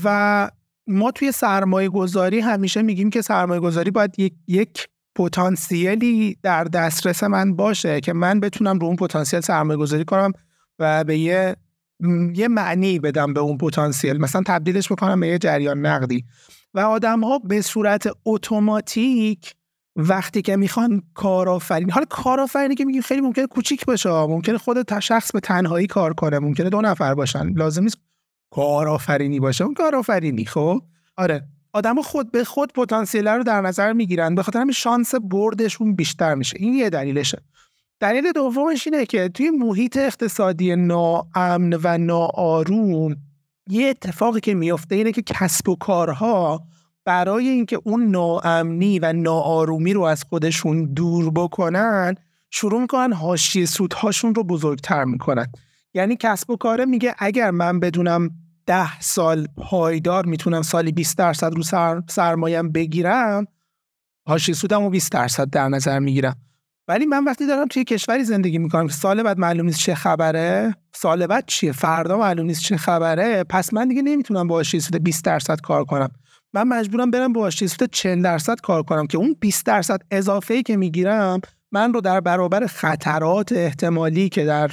و 0.05 0.51
ما 0.87 1.11
توی 1.11 1.33
سرمایه 1.33 1.89
گذاری 1.89 2.41
همیشه 2.41 2.83
میگیم 2.83 3.11
که 3.11 3.23
سرمایه 3.23 3.61
گذاری 3.61 3.91
باید 3.91 4.19
یک, 4.19 4.35
یک 4.47 4.89
پتانسیلی 5.17 6.37
در 6.43 6.65
دسترس 6.65 7.25
من 7.25 7.57
باشه 7.57 8.01
که 8.01 8.13
من 8.13 8.41
بتونم 8.41 8.79
رو 8.79 8.87
اون 8.87 8.97
پتانسیل 8.97 9.41
سرمایه 9.41 9.79
گذاری 9.79 10.05
کنم 10.05 10.33
و 10.79 11.05
به 11.05 11.19
یه 11.19 11.57
یه 12.35 12.49
معنی 12.49 12.99
بدم 12.99 13.35
به 13.35 13.41
اون 13.41 13.59
پتانسیل. 13.59 14.19
مثلا 14.21 14.43
تبدیلش 14.47 14.93
بکنم 14.93 15.21
به 15.21 15.29
یه 15.29 15.39
جریان 15.39 15.87
نقدی. 15.87 16.25
و 16.75 16.81
آدم 16.81 17.21
ها 17.21 17.39
به 17.39 17.63
صورت 17.63 18.09
اتوماتیک 18.25 19.55
وقتی 20.01 20.43
که 20.43 20.57
می‌خوان 20.57 21.03
کارآفرینی 21.15 21.91
حالا 21.91 22.07
کارآفرینی 22.11 22.75
که 22.75 22.85
میگیم 22.85 23.03
خیلی 23.03 23.21
ممکنه 23.21 23.47
کوچیک 23.47 23.87
باشه 23.87 24.11
ممکنه 24.11 24.59
خود 24.59 25.01
شخص 25.01 25.33
به 25.33 25.41
تنهایی 25.41 25.87
کار 25.87 26.15
کنه 26.15 26.39
ممکنه 26.39 26.71
دو 26.71 26.81
نفر 26.81 27.15
باشن 27.15 27.53
لازم 27.53 27.83
نیست 27.83 27.99
کارآفرینی 28.51 29.41
باشه 29.41 29.65
اون 29.65 29.75
کارآفرینی 29.75 30.45
خب؟ 30.45 30.81
آره. 31.17 31.45
آدم 31.73 32.03
خود 32.03 32.31
به 32.31 32.45
خود 32.45 32.73
پتانسیل 32.73 33.29
رو 33.29 33.43
در 33.43 33.61
نظر 33.61 33.93
می‌گیرن 33.93 34.35
به 34.35 34.43
خاطر 34.43 34.71
شانس 34.71 35.15
بردشون 35.15 35.95
بیشتر 35.95 36.35
میشه. 36.35 36.57
این 36.61 36.75
یه 36.75 36.91
دلیلشه. 36.91 37.43
دلیل 38.01 38.33
دومش 38.33 38.87
اینه 38.87 39.07
که 39.07 39.29
توی 39.29 39.51
محیط 39.51 39.97
اقتصادی 39.97 40.77
ناامن 40.77 41.79
و 41.83 41.99
ناآروم 41.99 43.17
یه 43.71 43.89
اتفاقی 43.89 44.41
که 44.41 44.55
میفته 44.55 44.95
اینه 44.95 45.13
که 45.13 45.23
کسب 45.23 45.69
و 45.69 45.77
کارها 45.77 46.63
برای 47.09 47.49
اینکه 47.49 47.79
اون 47.85 48.07
ناامنی 48.07 48.99
و 48.99 49.13
ناآرومی 49.13 49.93
رو 49.93 50.03
از 50.03 50.25
خودشون 50.25 50.85
دور 50.85 51.31
بکنن 51.31 52.15
شروع 52.51 52.81
می‌کنن 52.81 53.13
حاشیه 53.13 53.67
سودهاشون 53.67 54.35
رو 54.35 54.45
بزرگتر 54.45 55.05
می‌کنن. 55.05 55.47
یعنی 55.95 56.17
کسب 56.17 56.51
و 56.51 56.57
کاره 56.57 56.85
میگه 56.85 57.15
اگر 57.19 57.51
من 57.51 57.81
بدونم 57.81 58.31
ده 58.67 59.01
سال 59.01 59.47
پایدار 59.57 60.27
می‌تونم 60.27 60.63
سالی 60.63 60.93
20 60.93 61.19
درصد 61.19 61.55
رو 61.55 61.63
سر، 61.63 62.03
سرمایم 62.09 62.73
بگیرم 62.73 63.47
حاشیه 64.27 64.55
سودم 64.55 64.83
رو 64.83 64.91
20 64.91 65.13
درصد 65.13 65.51
در 65.51 65.69
نظر 65.69 65.99
می‌گیرم. 65.99 66.37
ولی 66.89 67.07
من 67.07 67.25
وقتی 67.25 67.47
دارم 67.47 67.67
توی 67.67 67.85
کشوری 67.85 68.25
زندگی 68.25 68.59
می‌کنم 68.59 68.87
که 68.87 68.93
سال 68.93 69.23
بعد 69.23 69.39
معلوم 69.39 69.67
نیست 69.67 69.79
چه 69.79 69.95
خبره 69.95 70.75
سال 70.93 71.27
بعد 71.27 71.45
چیه؟ 71.47 71.73
فردا 71.73 72.19
معلوم 72.19 72.47
نیست 72.47 72.63
چه 72.63 72.77
خبره 72.77 73.45
پس 73.45 73.73
من 73.73 73.89
دیگه 73.89 74.03
نمی‌تونم 74.03 74.47
با 74.47 74.55
حاشیه 74.55 74.81
سود 74.81 75.05
20 75.05 75.25
درصد 75.25 75.61
کار 75.61 75.85
کنم. 75.85 76.09
من 76.55 76.69
مجبورم 76.69 77.11
برم 77.11 77.33
با 77.33 77.51
سود 77.51 77.91
40 77.93 78.23
درصد 78.23 78.61
کار 78.61 78.83
کنم 78.83 79.07
که 79.07 79.19
اون 79.19 79.37
20 79.41 79.67
درصد 79.67 79.99
اضافه 80.11 80.55
ای 80.55 80.63
که 80.63 80.77
می‌گیرم 80.77 81.41
من 81.73 81.93
رو 81.93 82.01
در 82.01 82.21
برابر 82.21 82.67
خطرات 82.67 83.53
احتمالی 83.53 84.29
که 84.29 84.45
در 84.45 84.71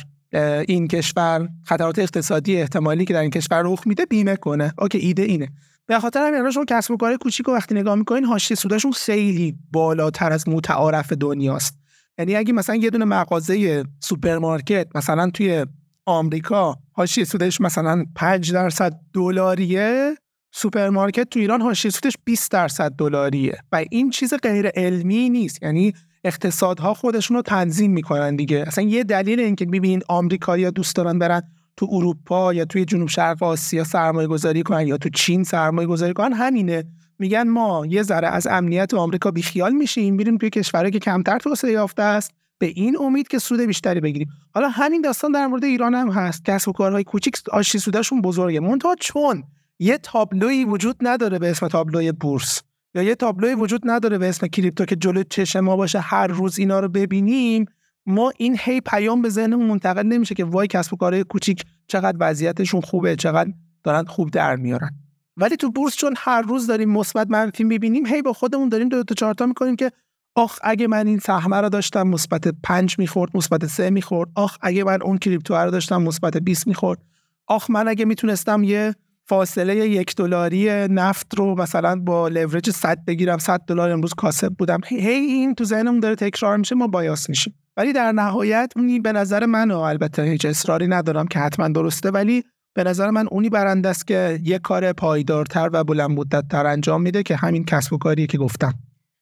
این 0.68 0.88
کشور 0.88 1.50
خطرات 1.64 2.00
اقتصادی 2.00 2.58
احتمالی 2.58 3.06
که 3.06 3.14
در 3.14 3.22
این 3.22 3.30
کشور 3.30 3.62
رخ 3.66 3.88
میده 3.88 4.06
بیمه 4.06 4.36
کنه. 4.36 4.74
okay 4.80 4.98
ایده 4.98 5.24
اینه. 5.24 5.50
به 5.88 6.00
خاطر 6.00 6.20
همین 6.20 6.52
شما 6.52 6.66
کسب 6.66 6.92
و 6.92 6.98
کار 6.98 7.18
کوچیک 7.18 7.50
وقتی 7.50 7.76
نگاه 7.76 7.96
می‌کنین 7.96 8.26
حاشیه 8.26 8.58
سوداشون 8.58 8.92
خیلی 8.92 9.56
بالاتر 9.72 10.32
از 10.32 10.50
متعارف 10.50 11.14
دنیاست. 11.14 11.80
یعنی 12.18 12.36
اگه 12.36 12.54
مثلا 12.54 12.76
یه 12.76 12.90
دونه 12.90 13.06
مغازه 13.06 13.84
سوپرمارکت 14.00 14.88
مثلا 14.96 15.30
توی 15.30 15.66
آمریکا 16.06 16.78
حاشیه 16.92 17.24
سودش 17.24 17.62
مثلا 17.62 18.06
5 18.16 18.52
درصد 18.52 19.00
دلاریه 19.14 20.16
سوپرمارکت 20.58 21.30
تو 21.30 21.40
ایران 21.40 21.62
حاشیه 21.62 21.92
سودش 21.92 22.14
20 22.26 22.52
درصد 22.52 22.92
دلاریه. 22.92 23.58
و 23.72 23.86
این 23.92 24.10
چیز 24.10 24.34
غیر 24.34 24.68
علمی 24.68 25.30
نیست. 25.30 25.64
یعنی 25.64 25.94
اقتصادها 26.24 26.94
خودشون 26.94 27.38
رو 27.38 27.42
تنظیم 27.42 27.92
می‌کنن 27.92 28.36
دیگه. 28.36 28.64
اصلا 28.68 28.84
یه 28.84 29.04
دلیل 29.04 29.40
اینکه 29.40 29.66
ببینید 29.66 30.04
آمریکایی‌ها 30.10 30.72
دوست 30.72 30.96
دارن 30.96 31.20
برن 31.20 31.42
تو 31.78 31.88
اروپا 31.92 32.54
یا 32.54 32.66
توی 32.66 32.86
جنوب 32.86 33.10
شرق 33.10 33.44
آسیا 33.44 33.84
سرمایه 33.84 34.28
گذاری 34.28 34.64
کنن 34.64 34.88
یا 34.88 34.98
تو 34.98 35.10
چین 35.10 35.44
سرمایه 35.44 35.88
گذاری 35.88 36.14
کنن 36.14 36.34
همینه. 36.34 36.84
میگن 37.20 37.48
ما 37.48 37.86
یه 37.86 38.04
ذره 38.04 38.28
از 38.28 38.48
امنیت 38.48 38.94
آمریکا 38.94 39.32
بیخیال 39.32 39.74
میشیم 39.74 40.16
میریم 40.16 40.38
توی 40.38 40.50
کشورهایی 40.50 40.92
که 40.92 41.00
کمتر 41.00 41.38
توسعه 41.38 41.72
یافته 41.72 42.04
است. 42.04 42.32
به 42.60 42.66
این 42.66 42.98
امید 42.98 43.28
که 43.28 43.40
سود 43.40 43.60
بیشتری 43.62 44.00
بگیریم. 44.00 44.28
حالا 44.54 44.70
همین 44.70 45.02
داستان 45.02 45.32
در 45.32 45.48
مورد 45.48 45.64
ایران 45.64 45.96
هم 45.96 46.10
هست. 46.10 46.46
کسب 46.46 46.70
و 46.70 46.72
کارهای 46.72 47.04
کوچیک 47.04 47.38
حاشیه 47.52 47.80
سودشون 47.80 48.22
بزرگه. 48.22 48.60
منتها 48.60 48.96
چون 49.00 49.44
یه 49.80 49.98
تابلوی 49.98 50.66
وجود 50.66 50.96
نداره 51.02 51.40
به 51.40 51.50
اسم 51.50 51.68
تابلوی 51.68 52.12
بورس 52.12 52.62
یا 52.96 53.04
یه 53.04 53.16
تابلوی 53.16 53.54
وجود 53.54 53.82
نداره 53.86 54.18
به 54.18 54.30
اسم 54.30 54.48
کریپتو 54.48 54.86
که 54.86 54.96
جلو 54.96 55.24
چشم 55.24 55.60
ما 55.60 55.76
باشه 55.76 56.00
هر 56.00 56.28
روز 56.28 56.60
اینا 56.60 56.80
رو 56.80 56.90
ببینیم. 56.90 57.66
ما 58.06 58.32
این 58.38 58.58
هی 58.60 58.82
پیام 58.82 59.22
به 59.22 59.30
ذهنمون 59.30 59.66
منتقل 59.68 60.04
نمیشه 60.04 60.36
که 60.36 60.46
وای 60.46 60.68
کسب 60.68 60.94
و 60.94 60.98
کارهای 60.98 61.24
کوچیک 61.24 61.64
چقدر 61.88 62.18
وضعیتشون 62.20 62.82
خوبه 62.82 63.16
چقدر 63.16 63.52
دارن 63.84 64.06
خوب 64.06 64.32
در 64.32 64.56
میارن. 64.56 64.90
ولی 65.38 65.58
تو 65.58 65.72
بورس 65.72 65.96
چون 65.96 66.14
هر 66.18 66.42
روز 66.42 66.68
داریم 66.68 66.90
مثبت 66.90 67.28
منفی 67.30 67.64
می‌بینیم 67.64 68.06
هی 68.06 68.22
با 68.22 68.34
خودمون 68.34 68.70
داریم 68.70 68.90
دو 68.90 69.04
تا 69.04 69.16
چهارتا 69.16 69.46
می‌کنیم 69.46 69.76
که 69.76 69.92
آخ 70.36 70.60
اگه 70.64 70.88
من 70.88 71.08
این 71.08 71.20
سهمه 71.20 71.62
رو 71.62 71.70
داشتم 71.70 72.08
مثبت 72.08 72.48
5 72.64 73.00
می‌خورد 73.00 73.38
مثبت 73.38 73.66
3 73.66 73.90
می‌خورد. 73.90 74.30
آخ 74.36 74.58
اگه 74.62 74.84
من 74.84 75.02
اون 75.02 75.18
کریپتو 75.18 75.56
رو 75.56 75.72
داشتم 75.72 76.02
مثبت 76.02 76.38
20 76.38 76.68
می‌خورد. 76.68 77.00
آخ 77.48 77.70
من 77.70 77.88
اگه 77.88 78.06
می‌تونستم 78.06 78.64
یه 78.64 78.96
فاصله 79.28 79.76
یک 79.76 80.16
دلاری 80.16 80.88
نفت 80.88 81.36
رو 81.36 81.56
مثلا 81.56 81.96
با 81.96 82.28
لورج 82.28 82.70
100 82.70 82.98
بگیرم 83.08 83.38
100 83.38 83.62
دلار 83.68 83.90
امروز 83.90 84.14
کاسب 84.14 84.54
بودم. 84.54 84.80
هی 84.88 85.10
این 85.10 85.56
تو 85.56 85.64
ذهنمون 85.64 86.00
داره 86.00 86.16
تکرار 86.16 86.58
میشه 86.58 86.76
ما 86.76 86.88
بایاس 86.88 87.30
میشیم. 87.30 87.54
ولی 87.78 87.94
در 87.94 88.12
نهایت 88.12 88.72
اونی 88.76 89.00
به 89.00 89.12
نظر 89.12 89.46
من 89.46 89.72
و 89.72 89.80
البته 89.80 90.24
هیچ 90.24 90.46
اصراری 90.46 90.88
ندارم 90.88 91.28
که 91.28 91.40
حتما 91.40 91.68
درسته 91.68 92.12
ولی 92.12 92.44
به 92.74 92.84
نظر 92.84 93.10
من 93.10 93.28
اونی 93.32 93.50
برنده 93.50 93.90
است 93.90 94.08
که 94.08 94.40
یه 94.44 94.60
کار 94.60 94.94
پایدارتر 94.94 95.70
و 95.74 95.84
بلند 95.84 96.10
مدتتر 96.10 96.66
انجام 96.66 97.02
میده 97.02 97.24
که 97.24 97.36
همین 97.36 97.66
کسب 97.66 97.94
و 97.94 97.98
کاریه 97.98 98.28
که 98.28 98.38
گفتم. 98.38 98.74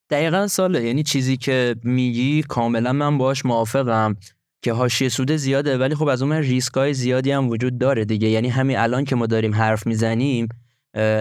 دقیقا 0.10 0.48
ساله 0.48 0.84
یعنی 0.84 1.04
چیزی 1.04 1.38
که 1.38 1.76
میگی 1.84 2.44
کاملا 2.44 2.94
من 2.94 3.18
باش 3.18 3.46
موافقم. 3.46 4.16
که 4.63 4.73
حاشیه 4.73 5.10
سود 5.10 5.32
زیاده 5.32 5.78
ولی 5.78 5.95
خب 5.95 6.08
از 6.08 6.21
اون 6.21 6.32
ریسکای 6.32 6.93
زیادی 6.93 7.32
هم 7.32 7.49
وجود 7.49 7.78
داره 7.78 8.06
دیگه. 8.06 8.28
یعنی 8.28 8.49
همین 8.49 8.78
الان 8.78 9.06
که 9.06 9.15
ما 9.15 9.26
داریم 9.26 9.56
حرف 9.56 9.88
می‌زنیم 9.88 10.47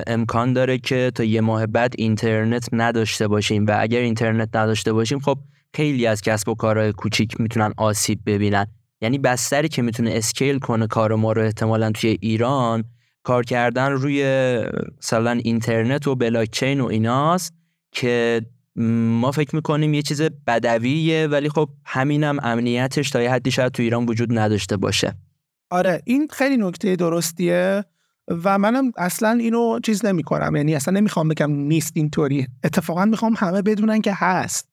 امکان 0.07 0.53
داره 0.53 0.79
که 0.79 1.13
تا 1.15 1.25
یه 1.25 1.41
ماه 1.41 1.67
بعد 1.67 1.95
اینترنت 1.99 2.69
نداشته 2.73 3.29
باشیم. 3.29 3.67
و 3.67 3.77
اگر 3.81 4.01
اینترنت 4.01 4.57
نداشته 4.57 4.93
باشیم 4.93 5.19
خب 5.19 5.39
خیلی 5.75 6.07
از 6.07 6.23
کسب 6.23 6.49
و 6.49 6.55
کارهای 6.55 6.93
کوچیک 6.93 7.41
می‌تونن 7.41 7.73
آسیب 7.77 8.21
ببینن. 8.27 8.67
یعنی 9.01 9.19
بستری 9.19 9.69
که 9.69 9.83
می‌تونه 9.83 10.11
اسکیل 10.15 10.59
کنه 10.59 10.87
کار 10.87 11.15
ما 11.15 11.33
رو 11.33 11.43
احتمالا 11.43 11.91
توی 11.91 12.19
ایران 12.21 12.85
کار 13.23 13.45
کردن 13.45 13.93
روی 13.93 14.25
مثلا 14.99 15.31
اینترنت 15.31 16.07
و 16.07 16.15
بلاکچین 16.15 16.81
و 16.81 16.87
ایناست 16.87 17.55
که 17.93 18.43
ما 18.77 19.31
فکر 19.31 19.57
می‌کنیم 19.57 19.95
یه 19.95 20.03
چیز 20.03 20.23
بدویه 20.23 21.27
ولی 21.27 21.49
خب 21.49 21.69
همینم 21.85 22.39
امنیتش 22.43 23.11
تا 23.11 23.23
یه 23.23 23.33
حدی 23.33 23.51
شاید 23.51 23.73
تو 23.73 23.83
ایران 23.83 24.07
وجود 24.07 24.39
نداشته 24.39 24.77
باشه. 24.77 25.15
آره 25.71 26.03
این 26.05 26.29
خیلی 26.31 26.57
نکته 26.57 26.97
درستیه 26.97 27.85
و 28.29 28.59
منم 28.59 28.93
اصلا 28.97 29.31
اینو 29.31 29.81
چیز 29.81 30.05
نمی 30.05 30.23
کنم 30.23 30.57
یعنی 30.57 30.75
اصلا 30.75 30.95
نمی‌خوام 30.95 31.29
بگم 31.29 31.53
نیست 31.53 31.93
اینطوری. 31.95 32.47
اتفاقا 32.65 33.05
می‌خوام 33.05 33.35
همه 33.39 33.63
بدونن 33.63 34.01
که 34.01 34.13
هست. 34.15 34.69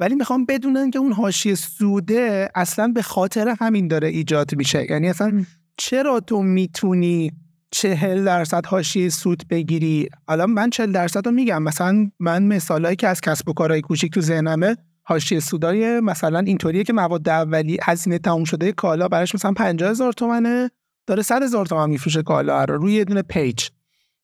ولی 0.00 0.14
می‌خوام 0.14 0.44
بدونن 0.44 0.90
که 0.90 0.98
اون 0.98 1.12
حاشیه 1.12 1.54
سوده 1.54 2.50
اصلا 2.54 2.88
به 2.88 3.02
خاطر 3.02 3.54
همین 3.60 3.88
داره 3.88 4.08
ایجاد 4.08 4.54
میشه. 4.56 4.86
یعنی 4.90 5.08
اصلا 5.08 5.44
چرا 5.76 6.20
تو 6.20 6.42
می‌تونی 6.42 7.32
چهل 7.70 8.24
درصد 8.24 8.66
حاشیه 8.66 9.08
سود 9.08 9.42
بگیری. 9.50 10.08
حالا 10.28 10.46
من 10.46 10.70
چهل 10.70 10.92
درصد 10.92 11.26
رو 11.26 11.32
میگم. 11.32 11.62
مثلا 11.62 12.10
من 12.18 12.42
مثالایی 12.42 12.96
که 12.96 13.08
از 13.08 13.20
کسب 13.20 13.48
و 13.48 13.52
کارهای 13.52 13.80
کوچیک 13.80 14.12
تو 14.12 14.20
ذهنمه 14.20 14.76
حاشیه 15.02 15.40
سودای 15.40 16.00
مثلا 16.00 16.38
اینطوریه 16.38 16.84
که 16.84 16.92
مواد 16.92 17.28
اولیه 17.28 17.78
هزینه 17.82 18.18
تموم 18.18 18.44
شده 18.44 18.72
کالا 18.72 19.08
براش 19.08 19.34
مثلا 19.34 19.52
50 19.52 19.90
هزار 19.90 20.12
تومنه 20.12 20.70
داره 21.06 21.22
100 21.22 21.42
هزار 21.42 21.66
تومن 21.66 21.90
میفروشه 21.90 22.22
کالا 22.22 22.64
رو 22.64 22.78
روی 22.78 22.92
یه 22.92 23.04
دونه 23.04 23.22
page. 23.22 23.68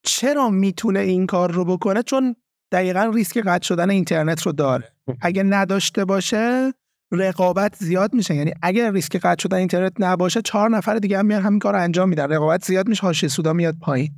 چرا 0.03 0.49
می‌تونه 0.49 0.99
این 0.99 1.25
کار 1.25 1.51
رو 1.51 1.65
بکنه؟ 1.65 2.03
چون 2.03 2.35
دقیقا 2.71 3.11
ریسک 3.13 3.37
قطع 3.37 3.67
شدن 3.67 3.89
اینترنت 3.89 4.41
رو 4.41 4.51
داره. 4.51 4.93
اگه 5.21 5.43
نداشته 5.43 6.05
باشه 6.05 6.73
رقابت 7.11 7.75
زیاد 7.75 8.13
میشه. 8.13 8.35
یعنی 8.35 8.53
اگر 8.61 8.91
ریسک 8.91 9.17
قطع 9.17 9.41
شدن 9.41 9.57
اینترنت 9.57 9.93
نباشه 9.99 10.41
چهار 10.41 10.69
نفر 10.69 10.95
دیگه 10.95 11.19
هم 11.19 11.25
میان 11.25 11.41
همین 11.41 11.59
کار 11.59 11.75
انجام 11.75 12.09
میدن. 12.09 12.29
رقابت 12.29 12.65
زیاد 12.65 12.87
میشه 12.87 13.01
حاشیه 13.01 13.29
سودا 13.29 13.53
میاد 13.53 13.75
پایین. 13.81 14.11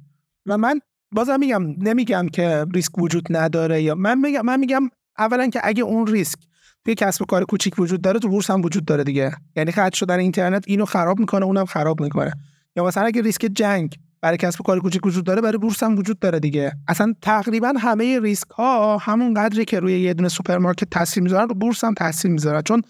و 0.45 0.58
من 0.58 0.80
بازم 1.12 1.39
میگم 1.39 1.63
نمیگم 1.78 2.28
که 2.30 2.65
ریسک 2.73 2.99
وجود 2.99 3.28
نداره 3.30 3.82
یا 3.82 3.95
من 3.95 4.19
میگم 4.19 4.45
من 4.45 4.60
میگم 4.60 4.89
اولا 5.17 5.47
که 5.47 5.60
اگه 5.63 5.84
اون 5.84 6.08
ریسک 6.08 6.39
توی 6.86 6.95
کسب 6.95 7.21
و 7.21 7.25
کار 7.25 7.45
کوچیک 7.45 7.80
وجود 7.80 8.02
داره 8.02 8.19
تو 8.19 8.28
بورس 8.28 8.52
هم 8.52 8.62
وجود 8.62 8.86
داره 8.86 9.04
دیگه. 9.04 9.32
یعنی 9.56 9.71
قطع 9.71 9.97
شدن 9.97 10.19
اینترنت 10.19 10.63
اینو 10.67 10.86
خراب 10.86 11.19
می‌کنه 11.19 11.45
اونم 11.45 11.65
خراب 11.65 12.02
می‌کنه. 12.02 12.34
یا 12.75 12.86
مثلا 12.86 13.06
اگه 13.06 13.21
ریسک 13.21 13.41
جنگ 13.41 13.95
برای 14.21 14.38
کسب 14.38 14.62
و 14.62 14.63
کار 14.63 14.79
کوچیک 14.79 15.05
وجود 15.05 15.25
داره 15.25 15.41
برای 15.41 15.58
بورس 15.58 15.84
هم 15.84 15.97
وجود 15.97 16.19
داره 16.19 16.39
دیگه. 16.39 16.71
اصلا 16.88 17.13
تقریبا 17.21 17.73
همه 17.79 18.19
ریسک 18.19 18.49
ها 18.49 18.97
همون 18.97 19.34
قدری 19.34 19.65
که 19.65 19.79
روی 19.79 19.99
یه 19.99 20.13
دونه 20.13 20.29
سوپرمارکت 20.29 20.89
تاثیر 20.89 21.23
می‌ذارن 21.23 21.49
رو 21.49 21.55
بورس 21.55 21.84
هم 21.84 21.93
تاثیر 21.93 22.32
می‌ذارن. 22.32 22.62
چون 22.62 22.82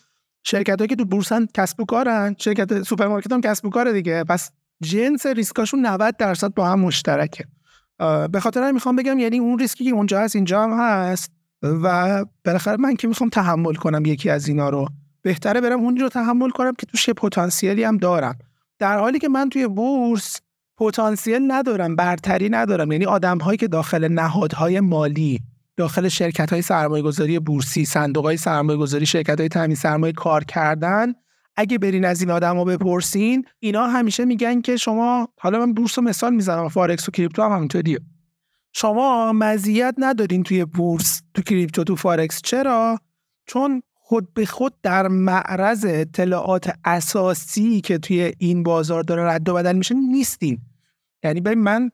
شرکت 0.44 0.88
که 0.88 0.96
تو 0.96 1.06
بورسن 1.06 1.48
کسب 1.54 1.80
و 1.80 1.86
کارن 1.86 2.36
شرکت 2.38 2.84
سوپرمارکت 2.84 3.32
هم 3.32 3.42
کسب 3.42 3.66
و 3.66 3.70
کار 3.70 3.92
دیگه. 3.92 4.24
پس 4.24 4.52
جنس 4.84 5.26
ریسکاشون 5.26 5.86
90 5.86 6.18
درصد 6.18 6.54
با 6.54 6.70
هم 6.70 6.80
مشترکه. 6.80 7.46
به 8.32 8.40
خاطر 8.40 8.72
می‌خوام 8.72 8.96
بگم 8.96 9.20
یعنی 9.20 9.40
اون 9.40 9.60
ریسکی 9.60 9.84
که 9.84 9.92
اونجا 9.92 10.20
هست 10.20 10.36
اینجا 10.36 10.64
هم 10.64 10.80
هست 10.80 11.32
و 11.64 12.26
بالاخره 12.46 12.78
من 12.78 12.96
که 12.96 13.08
می‌خوام 13.08 13.30
تحمل 13.30 13.74
کنم 13.74 14.06
یکی 14.06 14.30
از 14.30 14.48
اینا 14.48 14.70
رو. 14.70 14.88
بهتره 15.22 15.62
برم 15.62 15.80
اونی 15.80 16.00
رو 16.00 16.10
تحمل 16.10 16.50
کنم 16.50 16.74
که 16.78 16.86
توش 16.86 17.10
پتانسیلی 17.10 17.84
هم 17.84 17.98
دارم. 17.98 18.38
در 18.80 18.98
حالی 18.98 19.20
که 19.20 19.30
من 19.30 19.50
توی 19.50 19.68
بورس 19.68 20.38
پتانسیل 20.80 21.40
ندارم 21.48 21.96
برتری 21.96 22.50
ندارم 22.50 22.92
یعنی 22.92 23.06
آدم 23.06 23.38
هایی 23.38 23.58
که 23.58 23.68
داخل 23.68 24.08
نهادهای 24.08 24.80
مالی 24.80 25.40
داخل 25.78 26.08
شرکت 26.08 26.54
های 26.54 26.62
سرمایه 26.62 27.04
گذاری 27.04 27.40
بورسی 27.40 27.86
صندوق 27.86 28.26
های 28.26 28.38
سرمایه 28.38 28.78
گذاری 28.78 29.06
شرکت 29.06 29.40
های 29.40 29.50
تامین 29.50 29.76
سرمایه 29.76 30.14
کار 30.14 30.44
کردن 30.44 31.14
اگه 31.56 31.78
برین 31.78 32.06
از 32.06 32.22
این 32.22 32.32
آدما 32.32 32.66
بپرسین 32.66 33.46
اینا 33.60 33.88
همیشه 33.88 34.26
میگن 34.26 34.62
که 34.62 34.78
شما 34.78 35.28
حالا 35.40 35.60
من 35.60 35.74
بورس 35.74 36.00
رو 36.00 36.04
مثال 36.04 36.34
می‌زنم 36.34 36.68
فارکس 36.68 37.10
و 37.10 37.12
کریپتو 37.12 37.44
هم 37.44 37.52
همینطوریه. 37.52 38.00
شما 38.74 39.34
مزیت 39.34 39.96
ندارین 39.98 40.44
توی 40.44 40.66
بورس 40.66 41.22
تو 41.34 41.42
کریپتو 41.42 41.84
تو 41.84 41.96
فارکس 41.96 42.42
چرا؟ 42.42 43.00
چون 43.46 43.82
خود 43.94 44.34
به 44.34 44.46
خود 44.46 44.74
در 44.84 45.08
معرض 45.08 45.86
اطلاعات 45.90 46.74
اساسی 46.86 47.82
که 47.82 47.98
توی 47.98 48.34
این 48.38 48.64
بازار 48.64 49.04
داره 49.04 49.24
رد 49.24 49.50
و 49.50 49.54
بدل 49.54 49.76
میشه 49.76 49.96
نیستین. 49.96 50.62
یعنی 51.24 51.42
ببین 51.42 51.60
من 51.60 51.92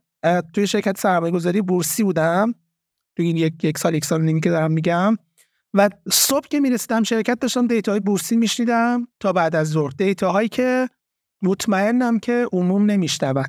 توی 0.54 0.68
شرکت 0.68 0.98
سرمایه 0.98 1.34
گذاری 1.34 1.62
بورسی 1.62 2.04
بودم. 2.04 2.54
توی 3.18 3.26
این 3.26 3.38
یک, 3.38 3.64
یک 3.64 3.78
سال 3.78 3.96
یک 3.96 4.06
سال 4.06 4.22
نیمی 4.22 4.42
که 4.42 4.50
دارم 4.50 4.72
میگم. 4.72 5.18
و 5.74 5.90
صبح 6.12 6.48
که 6.48 6.60
می‌رسیدم 6.60 7.04
شرکت 7.04 7.40
داشتم 7.40 7.68
دیتاهای 7.68 8.00
بورسی 8.00 8.38
میشنیدم 8.38 9.08
تا 9.20 9.34
بعد 9.34 9.56
از 9.56 9.68
ظهر. 9.68 9.92
دیتاهایی 9.98 10.50
که 10.50 10.90
مطمئنم 11.42 12.20
که 12.20 12.48
عموم 12.54 12.92
نمیشنون. 12.92 13.46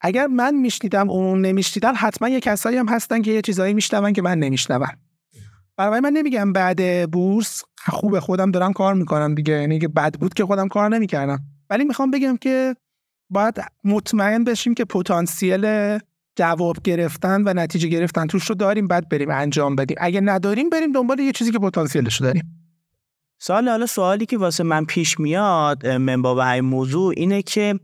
اگر 0.00 0.26
من 0.26 0.54
میشنیدم 0.54 1.10
عموم 1.10 1.40
نمیشنیدن 1.40 1.94
حتما 1.94 2.28
یه 2.28 2.40
کسایی 2.40 2.76
هم 2.76 2.88
هستن 2.88 3.22
که 3.22 3.30
یه 3.30 3.42
چیزایی 3.42 3.74
میشنون 3.74 4.12
که 4.12 4.22
من 4.22 4.38
نمیشنوم 4.38 4.98
برای 5.76 6.00
من 6.00 6.10
نمیگم 6.12 6.52
بعد 6.52 7.10
بورس 7.10 7.62
خوب 7.86 8.18
خودم 8.18 8.50
دارم 8.50 8.72
کار 8.72 8.94
می‌کنم 8.94 9.34
دیگه. 9.34 9.60
یعنی 9.60 9.78
که 9.78 9.88
بد 9.88 10.14
بود 10.14 10.34
که 10.34 10.44
خودم 10.44 10.68
کار 10.68 10.88
نمی‌کردم. 10.88 11.38
ولی 11.70 11.84
می‌خوام 11.84 12.10
بگم 12.10 12.36
که 12.36 12.76
باید 13.30 13.54
مطمئن 13.84 14.44
بشیم 14.44 14.74
که 14.74 14.84
پتانسیل 14.84 15.98
جواب 16.36 16.76
گرفتن 16.84 17.42
و 17.48 17.54
نتیجه 17.54 17.88
گرفتن 17.88 18.26
توش 18.26 18.44
رو 18.44 18.54
داریم 18.54 18.86
بعد 18.86 19.08
بریم 19.08 19.30
انجام 19.30 19.76
بدیم. 19.76 19.96
اگه 20.00 20.20
نداریم 20.20 20.70
بریم 20.70 20.92
دنبال 20.92 21.18
یه 21.18 21.32
چیزی 21.32 21.52
که 21.52 21.58
پتانسیلش 21.58 22.16
رو 22.16 22.26
داریم. 22.26 22.54
سوال 23.40 23.68
حالا 23.68 23.86
سوالی 23.86 24.26
که 24.26 24.38
واسه 24.38 24.64
من 24.64 24.84
پیش 24.84 25.20
میاد 25.20 25.86
من 25.86 26.22
با 26.22 26.50
این 26.50 26.64
موضوع 26.64 27.14
اینه 27.16 27.42
که 27.42 27.80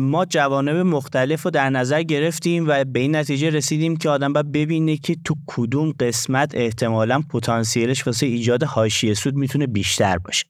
ما 0.00 0.24
جوانب 0.24 0.76
مختلف 0.76 1.42
رو 1.42 1.50
در 1.50 1.70
نظر 1.70 2.02
گرفتیم 2.02 2.68
و 2.68 2.84
به 2.84 3.00
این 3.00 3.16
نتیجه 3.16 3.50
رسیدیم 3.50 3.96
که 3.96 4.08
آدم 4.08 4.32
باید 4.32 4.52
ببینه 4.52 4.96
که 4.96 5.16
تو 5.24 5.34
کدوم 5.46 5.92
قسمت 6.00 6.54
احتمالا 6.54 7.22
پتانسیلش 7.30 8.06
واسه 8.06 8.26
ایجاد 8.26 8.62
حاشیه 8.62 9.14
سود 9.14 9.34
می‌تونه 9.34 9.66
بیشتر 9.66 10.18
باشه. 10.18 10.46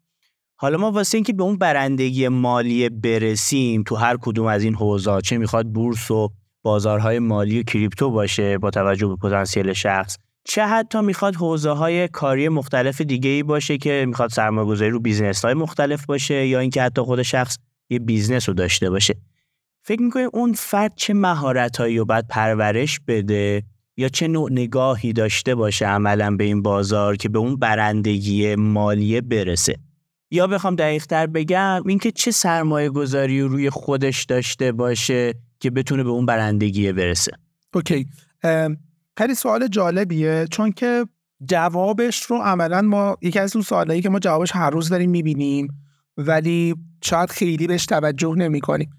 حالا 0.61 0.79
ما 0.79 0.90
واسه 0.90 1.16
اینکه 1.16 1.33
به 1.33 1.42
اون 1.42 1.57
برندگی 1.57 2.29
مالی 2.29 2.88
برسیم 2.88 3.83
تو 3.83 3.97
هر 3.97 4.16
کدوم 4.16 4.47
از 4.47 4.62
این 4.62 4.75
حوزه‌ها 4.75 5.25
چه 5.25 5.38
می‌خواد 5.38 5.66
بورس 5.66 6.11
و 6.11 6.31
بازارهای 6.62 7.18
مالی 7.18 7.61
و 7.61 7.62
کریپتو 7.62 8.11
باشه 8.11 8.59
با 8.59 8.71
توجه 8.71 9.07
به 9.07 9.16
پتانسیل 9.16 9.73
شخص 9.73 10.16
چه 10.44 10.66
حتی 10.66 11.01
می‌خواد 11.01 11.37
حوزه 11.37 11.71
های 11.71 12.09
کاری 12.09 12.49
مختلف 12.49 13.01
دیگه 13.01 13.31
ای 13.31 13.42
باشه 13.42 13.79
که 13.79 14.05
می‌خواد 14.09 14.31
سرمایه‌گذاری 14.31 14.90
رو 14.90 15.01
business 15.01 15.45
های 15.44 15.55
مختلف 15.55 16.07
باشه 16.07 16.47
یا 16.47 16.59
اینکه 16.59 16.83
حتی 16.83 17.03
خود 17.03 17.23
شخص 17.23 17.59
یه 17.90 17.99
business 17.99 18.49
رو 18.49 18.55
داشته 18.55 18.90
باشه. 18.90 19.14
فکر 19.83 20.03
می‌کنید 20.03 20.31
اون 20.33 20.53
فرد 20.53 20.92
چه 20.97 21.14
مهارتهایی 21.14 21.99
رو 21.99 22.05
باید 22.05 22.29
پرورش 22.29 23.01
بده 23.07 23.62
یا 23.97 24.09
چه 24.09 24.29
نوع 24.29 24.53
نگاهی 24.53 25.12
داشته 25.12 25.55
باشه 25.55 25.87
عملا 25.87 26.37
به 26.37 26.44
این 26.44 26.62
بازار 26.62 27.16
که 27.16 27.29
به 27.29 27.38
اون 27.38 27.57
برندگی 27.57 28.55
مالیه 28.55 29.21
برسه؟ 29.21 29.88
یا 30.31 30.47
بخوام 30.47 30.77
دقیقتر 30.77 31.27
بگم 31.27 31.83
اینکه 31.87 32.11
چه 32.11 32.31
سرمایه 32.31 32.88
گذاری 32.91 33.41
روی 33.41 33.71
خودش 33.71 34.25
داشته 34.25 34.73
باشه 34.73 35.35
که 35.61 35.71
بتونه 35.71 36.03
به 36.05 36.11
اون 36.11 36.27
برندگی 36.27 36.93
برسه. 36.93 37.33
okay. 37.75 38.07
خیلی 39.19 39.35
سوال 39.35 39.69
جالبیه 39.69 40.47
چون 40.51 40.73
که 40.73 41.07
جوابش 41.45 42.23
رو 42.23 42.37
عملا 42.37 42.83
ما 42.83 43.17
یکی 43.23 43.38
از 43.38 43.57
اون 43.57 43.62
سوالایی 43.62 44.03
که 44.03 44.09
ما 44.09 44.19
جوابش 44.19 44.51
هر 44.55 44.71
روز 44.71 44.88
داریم 44.88 45.11
می‌بینیم 45.11 45.69
ولی 46.17 46.75
شاید 47.05 47.31
خیلی 47.31 47.67
بهش 47.67 47.87
توجه 47.87 48.35
نمی 48.35 48.61
کنیم 48.61 48.91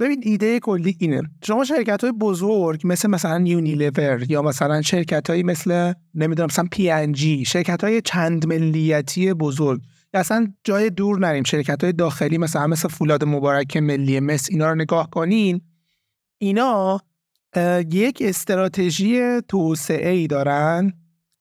ببین 0.00 0.20
ایده 0.24 0.60
کلی 0.60 0.96
اینه. 1.00 1.22
شما 1.44 1.64
شرکت 1.64 2.04
های 2.04 2.12
بزرگ 2.12 2.80
مثل 2.84 3.10
مثلا 3.10 3.44
یونیلیور 3.46 4.30
یا 4.30 4.42
مثلا 4.42 4.82
شرکت 4.82 5.30
های 5.30 5.42
مثل 5.42 5.92
نمی‌دونم 6.14 6.46
مثلا 6.46 6.66
پی 6.72 6.90
ان 6.90 7.12
جی 7.12 7.44
شرکت 7.44 7.84
های 7.84 8.00
چند 8.00 8.46
ملیتی 8.46 9.34
بزرگ 9.34 9.80
اصلا 10.14 10.52
جای 10.64 10.90
دور 10.90 11.18
نریم. 11.18 11.44
شرکت 11.44 11.84
های 11.84 11.92
داخلی 11.92 12.38
مثلا 12.38 12.66
مثل 12.66 12.88
فولاد 12.88 13.24
مبارک 13.24 13.76
ملی 13.76 14.20
مس 14.20 14.46
اینا 14.50 14.68
رو 14.68 14.74
نگاه 14.74 15.10
کنین. 15.10 15.60
اینا 16.38 17.00
یک 17.90 18.18
استراتژی 18.20 19.40
توسعه 19.48 20.10
ای 20.10 20.26
دارن 20.26 20.92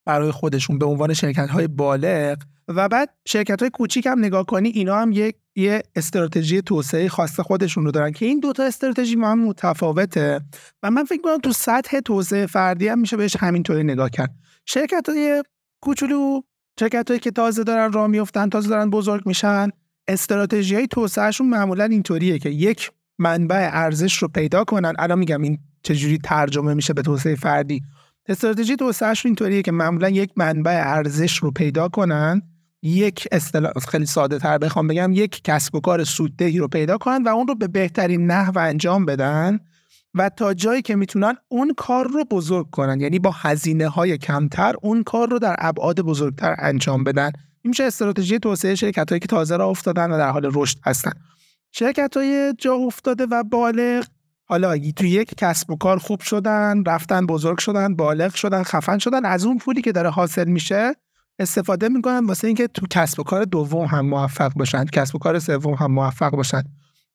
برای 0.06 0.32
خودشون 0.32 0.78
به 0.78 0.86
عنوان 0.86 1.14
شرکت 1.14 1.50
های 1.50 1.68
بالغ 1.68 2.38
و 2.68 2.90
بعد 2.90 3.10
شرکت 3.28 3.62
های 3.62 3.70
کوچیک 3.70 4.06
هم 4.06 4.20
نگاه 4.20 4.46
کنی 4.46 4.70
اینا 4.70 5.02
هم 5.02 5.12
یک 5.12 5.36
یه 5.56 5.84
استراتژی 5.96 6.62
توسعه 6.62 7.10
خاص 7.10 7.40
خودشون 7.40 7.86
رو 7.86 7.92
دارن 7.92 8.12
که 8.12 8.26
این 8.26 8.40
دوتا 8.40 8.64
استراتژی 8.64 9.16
ما 9.16 9.32
هم 9.32 9.40
متفاوته 9.40 10.40
و 10.84 10.92
من 10.92 11.04
فکر 11.04 11.22
کنم 11.22 11.38
تو 11.38 11.52
سطح 11.52 12.00
توسعه 12.00 12.46
فردی 12.46 12.88
هم 12.88 13.00
میشه 13.00 13.18
بهش 13.18 13.36
همینطوری 13.40 13.84
نگاه 13.84 14.10
کرد. 14.10 14.36
شرکت 14.66 15.10
های 15.10 15.44
کوچولو 15.82 16.42
شرکت 16.80 17.08
هایی 17.08 17.20
که 17.20 17.32
تازه 17.32 17.64
دارن 17.64 17.92
راه 17.92 18.08
میفتن 18.08 18.50
تازه 18.50 18.70
دارن 18.70 18.90
بزرگ 18.90 19.22
میشن. 19.26 19.70
استراتژی 20.08 20.76
های 20.76 20.88
توسعهشون 20.88 21.50
معمولا 21.50 21.84
اینطوریه 21.84 22.40
که 22.40 22.50
یک 22.50 22.92
منبع 23.20 23.70
ارزش 23.74 24.18
رو 24.18 24.28
پیدا 24.28 24.64
کنن. 24.64 24.94
الان 25.00 25.20
میگم 25.20 25.42
این 25.42 25.60
چجوری 25.84 26.18
ترجمه 26.18 26.74
میشه 26.74 26.94
به 26.94 27.02
توسعه 27.02 27.36
فردی. 27.36 27.82
استراتژی 28.30 28.76
توسعهشون 28.76 29.30
اینطوریه 29.30 29.62
که 29.62 29.72
معمولا 29.72 30.10
یک 30.10 30.32
منبع 30.36 30.82
ارزش 30.86 31.38
رو 31.38 31.52
پیدا 31.52 31.88
کنن. 31.88 32.42
یک 32.82 33.28
اصطلاح 33.32 33.72
خیلی 33.90 34.06
ساده 34.06 34.40
تر 34.40 34.58
بخوام 34.58 34.88
بگم 34.88 35.12
یک 35.14 35.42
کسب 35.44 35.76
و 35.76 35.80
کار 35.80 36.04
سوددهی 36.04 36.58
رو 36.58 36.68
پیدا 36.68 36.98
کنن 36.98 37.24
و 37.24 37.28
اون 37.28 37.48
رو 37.48 37.56
به 37.56 37.68
بهترین 37.68 38.32
نحو 38.32 38.60
انجام 38.60 39.06
بدن. 39.06 39.60
و 40.18 40.30
تا 40.30 40.54
جایی 40.54 40.82
که 40.82 40.96
می‌تونن 40.96 41.34
اون 41.48 41.74
کار 41.78 42.08
رو 42.08 42.24
بزرگ 42.24 42.70
کنن. 42.70 43.00
یعنی 43.00 43.20
با 43.20 43.32
هزینه 43.32 43.88
های 43.88 44.18
کمتر 44.18 44.74
اون 44.82 45.04
کار 45.04 45.30
رو 45.30 45.40
در 45.40 45.56
ابعاد 45.60 46.02
بزرگتر 46.02 46.56
انجام 46.60 47.04
بدن. 47.04 47.32
این 47.62 47.70
میشه 47.70 47.84
استراتژی 47.84 48.40
توسعه 48.40 48.76
شرکت 48.76 49.10
هایی 49.10 49.20
که 49.20 49.28
تازه 49.28 49.58
را 49.58 49.66
افتادن 49.66 50.12
و 50.12 50.18
در 50.18 50.30
حال 50.30 50.52
رشد 50.54 50.78
هستن. 50.84 51.12
شرکت 51.72 52.18
های 52.18 52.54
جا 52.58 52.74
افتاده 52.74 53.26
و 53.32 53.44
بالغ. 53.44 54.06
حالا 54.46 54.78
تو 54.96 55.06
یک 55.06 55.36
کسب 55.38 55.72
و 55.72 55.76
کار 55.76 55.98
خوب 55.98 56.22
شدن 56.22 56.84
رفتن 56.88 57.26
بزرگ 57.26 57.58
شدن 57.58 57.96
بالغ 57.96 58.34
شدن 58.34 58.64
خفن 58.64 58.98
شدن 58.98 59.26
از 59.26 59.46
اون 59.46 59.58
پولی 59.58 59.82
که 59.82 59.92
داره 59.92 60.10
حاصل 60.10 60.48
میشه 60.48 60.94
استفاده 61.40 61.90
می‌کنن 61.90 62.26
واسه 62.26 62.48
اینکه 62.48 62.68
تو 62.68 62.88
کسب 62.90 63.20
و 63.20 63.24
کار 63.24 63.46
دوم 63.46 63.86
هم 63.86 64.06
موفق 64.06 64.54
باشن 64.54 64.86
کسب 64.86 65.16
و 65.16 65.20
کار 65.20 65.40
سوم 65.40 65.74
هم 65.74 65.92
موفق 65.92 66.32
باشن. 66.32 66.64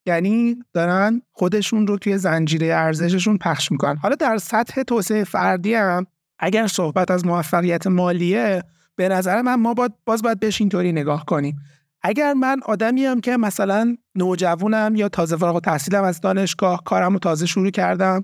یعنی 0.06 0.56
دارن 0.72 1.22
خودشون 1.32 1.86
رو 1.86 1.98
توی 1.98 2.18
زنجیره 2.18 2.66
ارزششون 2.66 3.38
پخش 3.38 3.72
می‌کنن. 3.72 3.96
حالا 3.96 4.14
در 4.14 4.38
سطح 4.38 4.82
توسعه 4.82 5.24
فردی 5.24 5.74
هم 5.74 6.06
اگر 6.38 6.66
صحبت 6.66 7.10
از 7.10 7.26
موفقیت 7.26 7.86
مالیه 7.86 8.62
به 8.96 9.08
نظر 9.08 9.42
من 9.42 9.54
ما 9.54 9.74
باید 9.74 9.92
باز 10.06 10.22
باید 10.22 10.40
بهش 10.40 10.60
اینطوری 10.60 10.92
نگاه 10.92 11.24
کنیم. 11.24 11.56
اگر 12.02 12.32
من 12.32 12.60
آدمی 12.66 13.04
هم 13.04 13.20
که 13.20 13.36
مثلا 13.36 13.96
نوجوانم 14.14 14.96
یا 14.96 15.08
تازه 15.08 15.36
فارغ 15.36 15.60
تحصیلم 15.60 16.04
از 16.04 16.20
دانشگاه 16.20 16.82
کارم 16.84 17.12
رو 17.12 17.18
تازه 17.18 17.46
شروع 17.46 17.70
کردم 17.70 18.22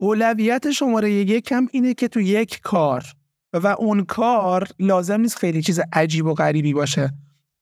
اولویت 0.00 0.70
شماره 0.70 1.12
یکم 1.12 1.66
اینه 1.72 1.94
که 1.94 2.08
تو 2.08 2.20
یک 2.20 2.60
کار 2.62 3.04
و 3.52 3.66
اون 3.66 4.04
کار 4.04 4.68
لازم 4.78 5.20
نیست 5.20 5.36
خیلی 5.36 5.62
چیز 5.62 5.80
عجیب 5.92 6.26
و 6.26 6.34
غریبی 6.34 6.74
باشه. 6.74 7.12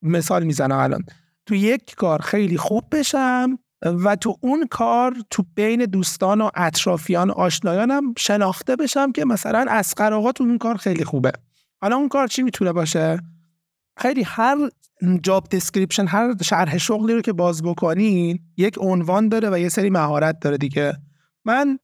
مثال 0.03 0.45
می‌زنم 0.45 0.79
الان. 0.79 1.05
تو 1.47 1.55
یک 1.55 1.95
کار 1.95 2.21
خیلی 2.23 2.57
خوب 2.57 2.85
بشم 2.93 3.59
و 3.83 4.17
تو 4.17 4.37
اون 4.41 4.67
کار 4.67 5.17
تو 5.31 5.45
بین 5.55 5.85
دوستان 5.85 6.41
و 6.41 6.51
اطرافیان 6.55 7.31
و 7.31 7.33
آشنایانم 7.33 8.15
شناخته 8.19 8.77
بشم 8.77 9.13
که 9.13 9.25
مثلا 9.25 9.67
اصغر 9.69 10.13
آقا 10.13 10.33
تو 10.33 10.45
اون 10.45 10.59
کار 10.59 10.77
خیلی 10.77 11.05
خوبه. 11.05 11.33
حالا 11.83 11.97
اون 11.97 12.09
کار 12.09 12.27
چی 12.27 12.43
می‌تونه 12.43 12.73
باشه؟ 12.73 13.21
خیلی 13.99 14.23
هر 14.23 14.57
job 15.23 15.49
description 15.49 16.07
هر 16.07 16.43
شرح 16.43 16.79
شغلی 16.79 17.15
رو 17.15 17.21
که 17.21 17.33
باز 17.33 17.63
بکنین 17.63 18.39
یک 18.57 18.79
عنوان 18.81 19.29
داره 19.29 19.51
و 19.51 19.59
یه 19.59 19.69
سری 19.69 19.91
مهارت 19.91 20.41
داره 20.41 20.57
دیگه. 20.57 20.93
من 21.45 21.79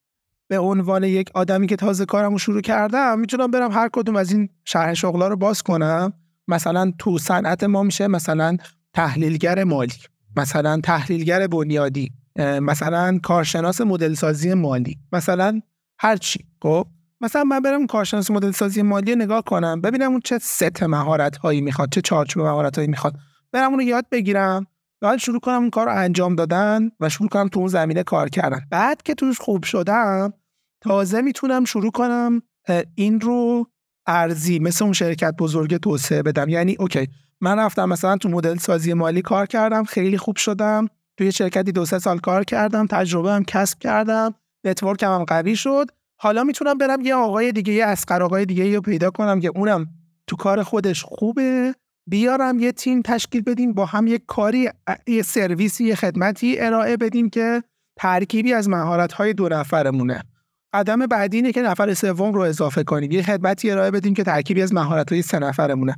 به 0.48 0.58
عنوان 0.58 1.04
یک 1.04 1.30
آدمی 1.34 1.66
که 1.66 1.76
تازه 1.76 2.04
کارم 2.04 2.32
رو 2.32 2.38
شروع 2.38 2.60
کردم 2.60 3.18
می‌تونم 3.18 3.50
برم 3.50 3.72
هر 3.72 3.88
کدوم 3.92 4.16
از 4.16 4.32
این 4.32 4.48
شرح 4.64 4.94
شغلا 4.94 5.28
رو 5.28 5.36
باز 5.36 5.62
کنم. 5.62 6.12
مثلا 6.48 6.92
تو 6.98 7.18
صنعت 7.18 7.64
ما 7.64 7.82
میشه 7.82 8.06
مثلا 8.06 8.56
تحلیلگر 8.96 9.64
مالی 9.64 9.94
مثلا 10.36 10.80
تحلیلگر 10.84 11.46
بنیادی 11.46 12.12
مثلا 12.38 13.18
کارشناس 13.22 13.80
مدل 13.80 14.14
سازی 14.14 14.54
مالی 14.54 14.98
مثلا 15.12 15.60
هر 15.98 16.16
چی. 16.16 16.44
خب؟ 16.62 16.86
مثلا 17.20 17.44
من 17.44 17.60
برم 17.60 17.86
کارشناس 17.86 18.30
مدل 18.30 18.50
سازی 18.50 18.82
مالی 18.82 19.14
نگاه 19.14 19.42
کنم 19.42 19.80
ببینم 19.80 20.10
اون 20.10 20.20
چه 20.24 20.38
ست 20.38 20.82
مهارت 20.82 21.36
هایی 21.36 21.60
می‌خواد 21.60 21.88
چه 21.92 22.00
چارچوب 22.00 22.42
مهارت 22.42 22.76
هایی 22.76 22.88
می‌خواد. 22.88 23.14
برم 23.52 23.70
اون 23.70 23.78
رو 23.78 23.82
یاد 23.82 24.06
بگیرم 24.12 24.66
بعد 25.00 25.18
شروع 25.18 25.40
کنم 25.40 25.60
اون 25.60 25.70
کار 25.70 25.86
رو 25.86 25.92
انجام 25.96 26.34
دادن 26.34 26.90
و 27.00 27.08
شروع 27.08 27.28
کنم 27.28 27.48
تو 27.48 27.60
اون 27.60 27.68
زمینه 27.68 28.02
کار 28.02 28.28
کردن. 28.28 28.60
بعد 28.70 29.02
که 29.02 29.14
توش 29.14 29.40
خوب 29.40 29.64
شدم 29.64 30.32
تازه 30.80 31.20
می‌تونم 31.20 31.64
شروع 31.64 31.90
کنم 31.90 32.42
این 32.94 33.20
رو 33.20 33.66
ارزی 34.06 34.58
مثل 34.58 34.84
اون 34.84 34.92
شرکت 34.92 35.34
بزرگ 35.38 35.76
توسعه 35.76 36.22
بدم. 36.22 36.48
یعنی 36.48 36.76
okay 36.80 37.08
من 37.40 37.58
رفتم 37.58 37.88
مثلا 37.88 38.16
تو 38.16 38.28
مدل 38.28 38.56
سازی 38.56 38.94
مالی 38.94 39.22
کار 39.22 39.46
کردم 39.46 39.84
خیلی 39.84 40.18
خوب 40.18 40.36
شدم. 40.36 40.88
توی 41.16 41.32
شرکتی 41.32 41.72
دو 41.72 41.84
سه 41.84 41.98
سال 41.98 42.18
کار 42.18 42.44
کردم 42.44 42.86
تجربه 42.86 43.32
هم 43.32 43.44
کسب 43.44 43.78
کردم 43.78 44.34
network 44.64 45.08
م 45.08 45.14
هم 45.14 45.24
قوی 45.24 45.56
شد. 45.56 45.86
حالا 46.20 46.44
می‌تونم 46.44 46.78
برم 46.78 47.00
یه 47.00 47.14
آقای 47.14 47.52
دیگه 47.52 47.72
یه 47.72 47.86
اصغر 47.86 48.22
آقای 48.22 48.46
دیگه 48.46 48.74
رو 48.74 48.80
پیدا 48.80 49.10
کنم 49.10 49.40
که 49.40 49.48
اونم 49.48 49.86
تو 50.26 50.36
کار 50.36 50.62
خودش 50.62 51.02
خوبه. 51.04 51.74
بیارم 52.08 52.58
یه 52.58 52.72
تیم 52.72 53.02
تشکیل 53.02 53.42
بدیم 53.42 53.72
با 53.72 53.86
هم 53.86 54.06
یه 54.06 54.18
کاری 54.18 54.70
یه 55.06 55.22
سرویسی 55.22 55.84
یه 55.84 55.94
خدمتی 55.94 56.60
ارائه 56.60 56.96
بدیم 56.96 57.30
که 57.30 57.62
ترکیبی 57.96 58.52
از 58.52 58.68
مهارت 58.68 59.12
های 59.12 59.32
دو 59.32 59.48
نفرمونه. 59.48 60.22
قدم 60.72 61.06
بعدی 61.06 61.36
اینه 61.36 61.52
که 61.52 61.62
نفر 61.62 61.94
سوم 61.94 62.32
رو 62.32 62.40
اضافه 62.40 62.84
کنیم. 62.84 63.12
یه 63.12 63.22
خدمتی 63.22 63.70
ارائه 63.70 63.90
بدیم 63.90 64.14
که 64.14 64.24
ترکیبی 64.24 64.62
از 64.62 64.74
مهارت 64.74 65.12
های 65.12 65.22
سه 65.22 65.38
نفرمونه. 65.38 65.96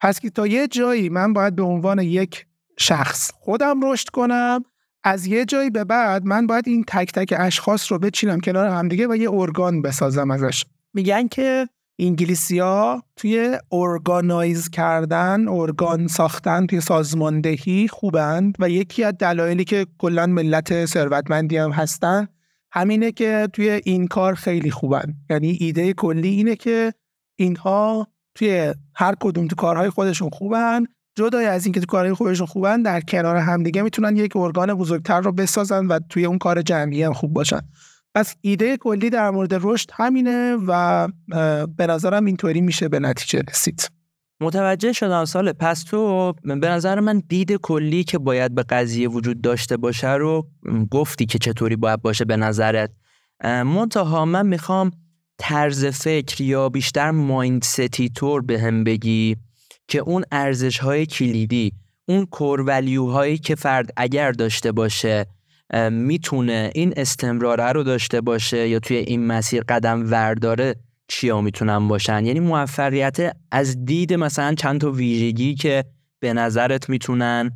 پس 0.00 0.20
که 0.20 0.30
تا 0.30 0.46
یه 0.46 0.68
جایی 0.68 1.08
من 1.08 1.32
باید 1.32 1.56
به 1.56 1.62
عنوان 1.62 1.98
یک 1.98 2.46
شخص 2.78 3.30
خودم 3.34 3.92
رشد 3.92 4.08
کنم 4.08 4.64
از 5.04 5.26
یه 5.26 5.44
جایی 5.44 5.70
به 5.70 5.84
بعد 5.84 6.24
من 6.24 6.46
باید 6.46 6.68
این 6.68 6.84
تک 6.86 7.12
تک 7.12 7.34
اشخاص 7.38 7.92
رو 7.92 7.98
بچینم 7.98 8.40
کنار 8.40 8.66
همدیگه 8.66 9.08
و 9.08 9.16
یه 9.16 9.32
ارگان 9.32 9.82
بسازم 9.82 10.30
ازش. 10.30 10.64
میگن 10.94 11.28
که 11.28 11.68
انگلیسیا 11.98 13.02
توی 13.16 13.58
ارگانایز 13.72 14.70
کردن 14.70 15.48
ارگان 15.48 16.06
ساختن 16.06 16.66
توی 16.66 16.80
سازماندهی 16.80 17.88
خوبند 17.88 18.56
و 18.58 18.70
یکی 18.70 19.04
از 19.04 19.14
دلایلی 19.18 19.64
که 19.64 19.86
کلا 19.98 20.26
ملت 20.26 20.86
ثروتمندی 20.86 21.56
هم 21.56 21.70
هستن 21.70 22.28
همینه 22.72 23.12
که 23.12 23.48
توی 23.52 23.80
این 23.84 24.06
کار 24.06 24.34
خیلی 24.34 24.70
خوبن. 24.70 25.14
یعنی 25.30 25.56
ایده 25.60 25.92
کلی 25.92 26.28
اینه 26.28 26.56
که 26.56 26.94
اینها 27.38 28.06
توی 28.34 28.74
هر 28.94 29.14
کدوم 29.20 29.46
تو 29.46 29.56
کارهای 29.56 29.90
خودشون 29.90 30.30
خوبن. 30.30 30.84
جدای 31.18 31.46
از 31.46 31.66
اینکه 31.66 31.80
تو 31.80 31.86
کارهای 31.86 32.14
خودشون 32.14 32.46
خوبن 32.46 32.82
در 32.82 33.00
کنار 33.00 33.36
همدیگه 33.36 33.82
می‌تونن 33.82 34.16
یک 34.16 34.36
ارگان 34.36 34.74
بزرگتر 34.74 35.20
رو 35.20 35.32
بسازن 35.32 35.86
و 35.86 35.98
توی 36.08 36.24
اون 36.24 36.38
کار 36.38 36.62
جمعی 36.62 37.02
هم 37.02 37.12
خوب 37.12 37.32
باشن. 37.32 37.60
پس 38.14 38.34
ایده 38.40 38.76
کلی 38.76 39.10
در 39.10 39.30
مورد 39.30 39.54
رشد 39.62 39.90
همینه 39.92 40.56
و 40.66 41.08
به 41.76 41.86
نظرم 41.86 42.24
اینطوری 42.24 42.60
میشه 42.60 42.88
به 42.88 42.98
نتیجه 42.98 43.42
رسید. 43.50 43.99
متوجه 44.40 44.92
شدم 44.92 45.24
سال 45.24 45.52
پس 45.52 45.82
تو 45.82 46.32
به 46.44 46.68
نظر 46.68 47.00
من 47.00 47.22
دید 47.28 47.52
کلی 47.52 48.04
که 48.04 48.18
باید 48.18 48.54
به 48.54 48.62
قضیه 48.62 49.08
وجود 49.08 49.40
داشته 49.40 49.76
باشه 49.76 50.12
رو 50.12 50.48
گفتی 50.90 51.26
که 51.26 51.38
چطوری 51.38 51.76
باید 51.76 52.02
باشه 52.02 52.24
به 52.24 52.36
نظرت. 52.36 52.90
منتها 53.44 54.24
من 54.24 54.46
می‌خوام 54.46 54.90
طرز 55.38 55.84
فکر 55.84 56.42
یا 56.42 56.68
بیشتر 56.68 57.10
مایندستی 57.10 58.08
طور 58.08 58.42
به 58.42 58.60
هم 58.60 58.84
بگی 58.84 59.36
که 59.88 59.98
اون 59.98 60.24
ارزش 60.32 60.78
های 60.78 61.06
کلیدی 61.06 61.72
اون 62.08 62.26
کور 62.26 62.82
هایی 62.96 63.38
که 63.38 63.54
فرد 63.54 63.90
اگر 63.96 64.32
داشته 64.32 64.72
باشه 64.72 65.26
می‌تونه 65.90 66.70
این 66.74 66.94
استمراره 66.96 67.72
رو 67.72 67.82
داشته 67.82 68.20
باشه 68.20 68.68
یا 68.68 68.78
توی 68.78 68.96
این 68.96 69.26
مسیر 69.26 69.62
قدم 69.68 70.10
ورداره 70.12 70.74
چیا 71.10 71.40
می‌تونن 71.40 71.88
باشن؟ 71.88 72.26
یعنی 72.26 72.40
موفقیت 72.40 73.36
از 73.50 73.84
دید 73.84 74.14
مثلا 74.14 74.54
چند 74.54 74.80
تا 74.80 74.90
ویژگی 74.90 75.54
که 75.54 75.84
به 76.20 76.32
نظرت 76.32 76.88
می‌تونن 76.88 77.50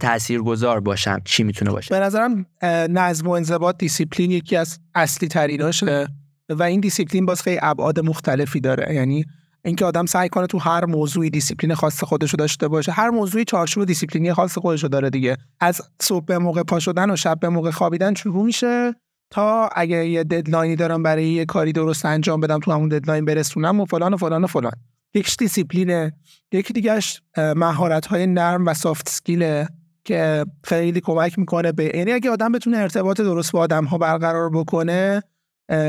تاثیرگذار 0.00 0.80
باشن 0.80 1.18
چی 1.24 1.42
می‌تونه 1.42 1.70
باشه؟ 1.70 1.94
به 1.94 2.00
نظرم 2.00 2.46
نظم 2.90 3.26
و 3.26 3.30
انضباط 3.30 3.78
دیسیپلین 3.78 4.30
یکی 4.30 4.56
از 4.56 4.78
اصلی 4.94 5.28
تریناشه 5.28 6.06
و 6.48 6.62
این 6.62 6.80
دیسیپلین 6.80 7.26
باز 7.26 7.42
خیلی 7.42 7.58
ابعاد 7.62 8.00
مختلفی 8.00 8.60
داره. 8.60 8.94
یعنی 8.94 9.24
اینکه 9.64 9.84
آدم 9.84 10.06
سعی 10.06 10.28
کنه 10.28 10.46
تو 10.46 10.58
هر 10.58 10.84
موضوعی 10.84 11.30
دیسیپلین 11.30 11.74
خاص 11.74 12.04
خودشو 12.04 12.36
داشته 12.36 12.68
باشه 12.68 12.92
هر 12.92 13.10
موضوعی 13.10 13.44
چارچوب 13.44 13.84
دیسیپلینی 13.84 14.32
خاص 14.32 14.58
خودشو 14.58 14.88
داره 14.88 15.10
دیگه. 15.10 15.36
از 15.60 15.80
صبح 16.02 16.24
به 16.24 16.38
موقع 16.38 16.62
پا 16.62 16.78
شدن 16.78 17.10
و 17.10 17.16
شب 17.16 17.40
به 17.40 17.48
موقع 17.48 17.70
خوابیدن 17.70 18.14
شروع 18.14 18.44
میشه. 18.44 18.94
تا 19.32 19.68
اگه 19.76 20.08
یه 20.08 20.24
deadline 20.24 20.70
ی 20.70 20.76
دارم 20.76 21.02
برای 21.02 21.28
یه 21.28 21.44
کاری 21.44 21.72
درست 21.72 22.04
انجام 22.06 22.40
بدم 22.40 22.58
تو 22.58 22.72
همون 22.72 22.88
deadline 22.88 23.24
برسونم 23.24 23.80
و 23.80 23.84
فلان 23.84 24.14
و 24.14 24.16
فلان 24.16 24.44
و 24.44 24.46
فلان. 24.46 24.72
یکیش 25.14 25.36
دیسیپلینه 25.36 26.12
یکی 26.52 26.72
دیگهش 26.72 27.22
مهارت 27.36 28.06
های 28.06 28.26
نرم 28.26 28.66
و 28.66 28.74
soft 28.74 29.08
skill 29.08 29.58
ه 29.58 29.68
که 30.04 30.46
خیلی 30.64 31.00
کمک 31.00 31.38
می‌کنه 31.38 31.72
به 31.72 31.96
یعنی 31.96 32.12
اگه 32.12 32.30
آدم 32.30 32.52
بتونه 32.52 32.78
ارتباط 32.78 33.20
درست 33.20 33.52
با 33.52 33.60
آدم 33.60 33.84
ها 33.84 33.98
برقرار 33.98 34.50
بکنه 34.50 35.22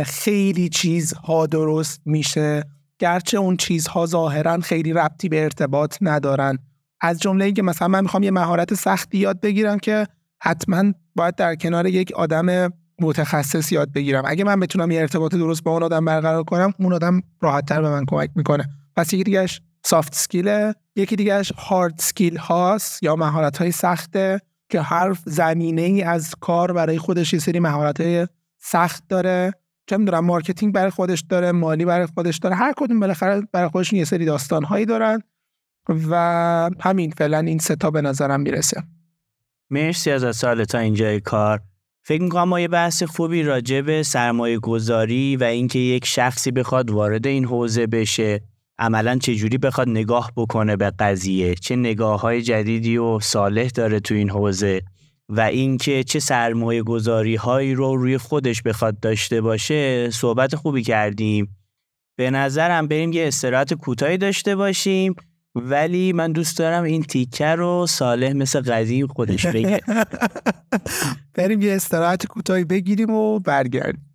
خیلی 0.06 0.70
چیزها 0.70 1.46
درست 1.46 2.02
میشه. 2.06 2.64
گرچه 3.00 3.38
اون 3.38 3.58
چیزها 3.58 4.06
ظاهرا 4.06 4.60
خیلی 4.60 4.94
ربطی 4.94 5.30
به 5.30 5.44
ارتباط 5.44 5.98
ندارن. 6.02 6.58
از 7.02 7.20
جمله 7.20 7.46
اینکه 7.46 7.62
مثلا 7.62 7.88
من 7.88 8.02
می‌خوام 8.02 8.24
یه 8.24 8.32
مهارت 8.32 8.74
سختی 8.74 9.18
یاد 9.18 9.42
بگیرم 9.42 9.80
که 9.80 10.08
حتما 10.42 10.94
باید 11.16 11.36
در 11.36 11.56
کنار 11.56 11.88
یک 11.88 12.12
آدم 12.12 12.74
متخصص 13.02 13.72
یاد 13.72 13.92
بگیرم. 13.94 14.24
اگه 14.28 14.44
من 14.44 14.60
بتونم 14.60 14.92
یه 14.92 15.02
ارتباط 15.02 15.36
درست 15.36 15.64
با 15.64 15.72
اون 15.72 15.84
آدم 15.84 16.06
برقرار 16.06 16.44
کنم 16.44 16.74
اون 16.80 16.94
آدم 16.94 17.22
راحتتر 17.42 17.82
به 17.82 17.90
من 17.90 18.06
کمک 18.06 18.30
می‌کنه. 18.36 18.66
پس 18.96 19.14
یکی 19.14 19.24
دیگهش 19.24 19.62
soft 19.84 20.16
skill 20.16 20.66
ه 20.66 20.76
یکی 20.96 21.16
دیگهش 21.16 21.52
hard 21.52 21.94
skill 22.00 22.38
هاست 22.38 23.04
یا 23.04 23.16
مهارت 23.16 23.58
های 23.58 23.72
سخته 23.72 24.42
که 24.70 24.82
هر 24.82 25.18
زمینه 25.26 25.82
ای 25.82 26.02
از 26.02 26.36
کار 26.42 26.74
برای 26.74 26.98
خودش 26.98 27.34
یه 27.34 27.40
سری 27.40 27.60
مهارت 27.60 28.02
های 28.02 28.28
سخت 28.60 29.04
داره. 29.10 29.54
چه 29.88 29.98
می‌دونم 29.98 30.26
marketing 30.26 30.74
برای 30.74 30.90
خودش 30.90 31.22
داره 31.30 31.52
مالی 31.52 31.86
برای 31.86 32.06
خودش 32.06 32.38
داره. 32.38 32.56
هر 32.56 32.74
کدوم 32.78 33.00
بالاخره 33.00 33.42
برای 33.52 33.70
خودشون 33.70 34.00
یه 34.00 34.06
سری 34.06 34.26
داستان 34.26 34.64
هایی 34.64 34.86
دارن 34.86 35.22
و 36.10 36.70
همین 36.80 37.12
فعلا 37.12 37.40
این 37.40 37.60
ستا 37.60 37.92
به 37.92 38.02
نظرم 38.02 38.42
می‌رسه. 38.42 38.84
مرسی 39.70 40.12
از 40.12 40.36
سال 40.36 40.64
تا 40.64 40.78
اینجای 40.78 41.20
کار. 41.20 41.62
فکر 42.06 42.22
می‌کنم 42.22 42.50
ما 42.50 42.60
یه 42.60 42.68
بحث 42.68 43.04
خوبی 43.04 43.44
راجع 43.44 43.82
به 43.82 44.04
سرمایه 44.04 44.60
گذاری 44.60 45.36
و 45.36 45.44
اینکه 45.44 45.80
یک 45.80 46.06
شخصی 46.06 46.52
بخواد 46.52 46.92
وارد 46.92 47.28
این 47.28 47.46
حوزه 47.46 47.88
بشه 47.88 48.42
عملا 48.80 49.18
چجوری 49.18 49.58
بخواد 49.58 49.90
نگاه 49.90 50.32
بکنه 50.38 50.76
به 50.76 50.92
قضیه؟ 51.00 51.56
چه 51.56 51.76
نگاه 51.76 52.22
های 52.22 52.42
جدیدی 52.42 52.98
و 52.98 53.20
صالح 53.20 53.68
داره 53.68 54.00
تو 54.00 54.16
این 54.16 54.30
حوزه؟ 54.30 54.82
و 55.30 55.42
اینکه 55.42 56.04
چه 56.04 56.20
سرمایه 56.20 56.84
گذاری 56.84 57.36
هایی 57.36 57.74
رو 57.74 57.96
روی 57.96 58.18
خودش 58.18 58.62
بخواد 58.62 59.00
داشته 59.00 59.42
باشه 59.42 60.10
صحبت 60.10 60.56
خوبی 60.56 60.84
کردیم. 60.84 61.58
به 62.16 62.30
نظرم 62.30 62.88
بریم 62.88 63.14
یه 63.14 63.28
استراحت 63.28 63.74
کوتاهی 63.74 64.18
داشته 64.18 64.56
باشیم. 64.56 65.16
ولی 65.56 66.14
من 66.14 66.32
دوست 66.32 66.58
دارم 66.58 66.84
این 66.84 67.04
تیکه 67.04 67.48
رو 67.48 67.86
صالح 67.90 68.34
مثل 68.34 68.62
قدیم 68.62 69.08
خودش 69.08 69.46
بگه 69.46 69.82
بریم 71.36 71.62
یه 71.62 71.74
استراحت 71.74 72.26
کوتاهی 72.26 72.64
بگیریم 72.64 73.10
و 73.10 73.40
برگردیم. 73.40 74.10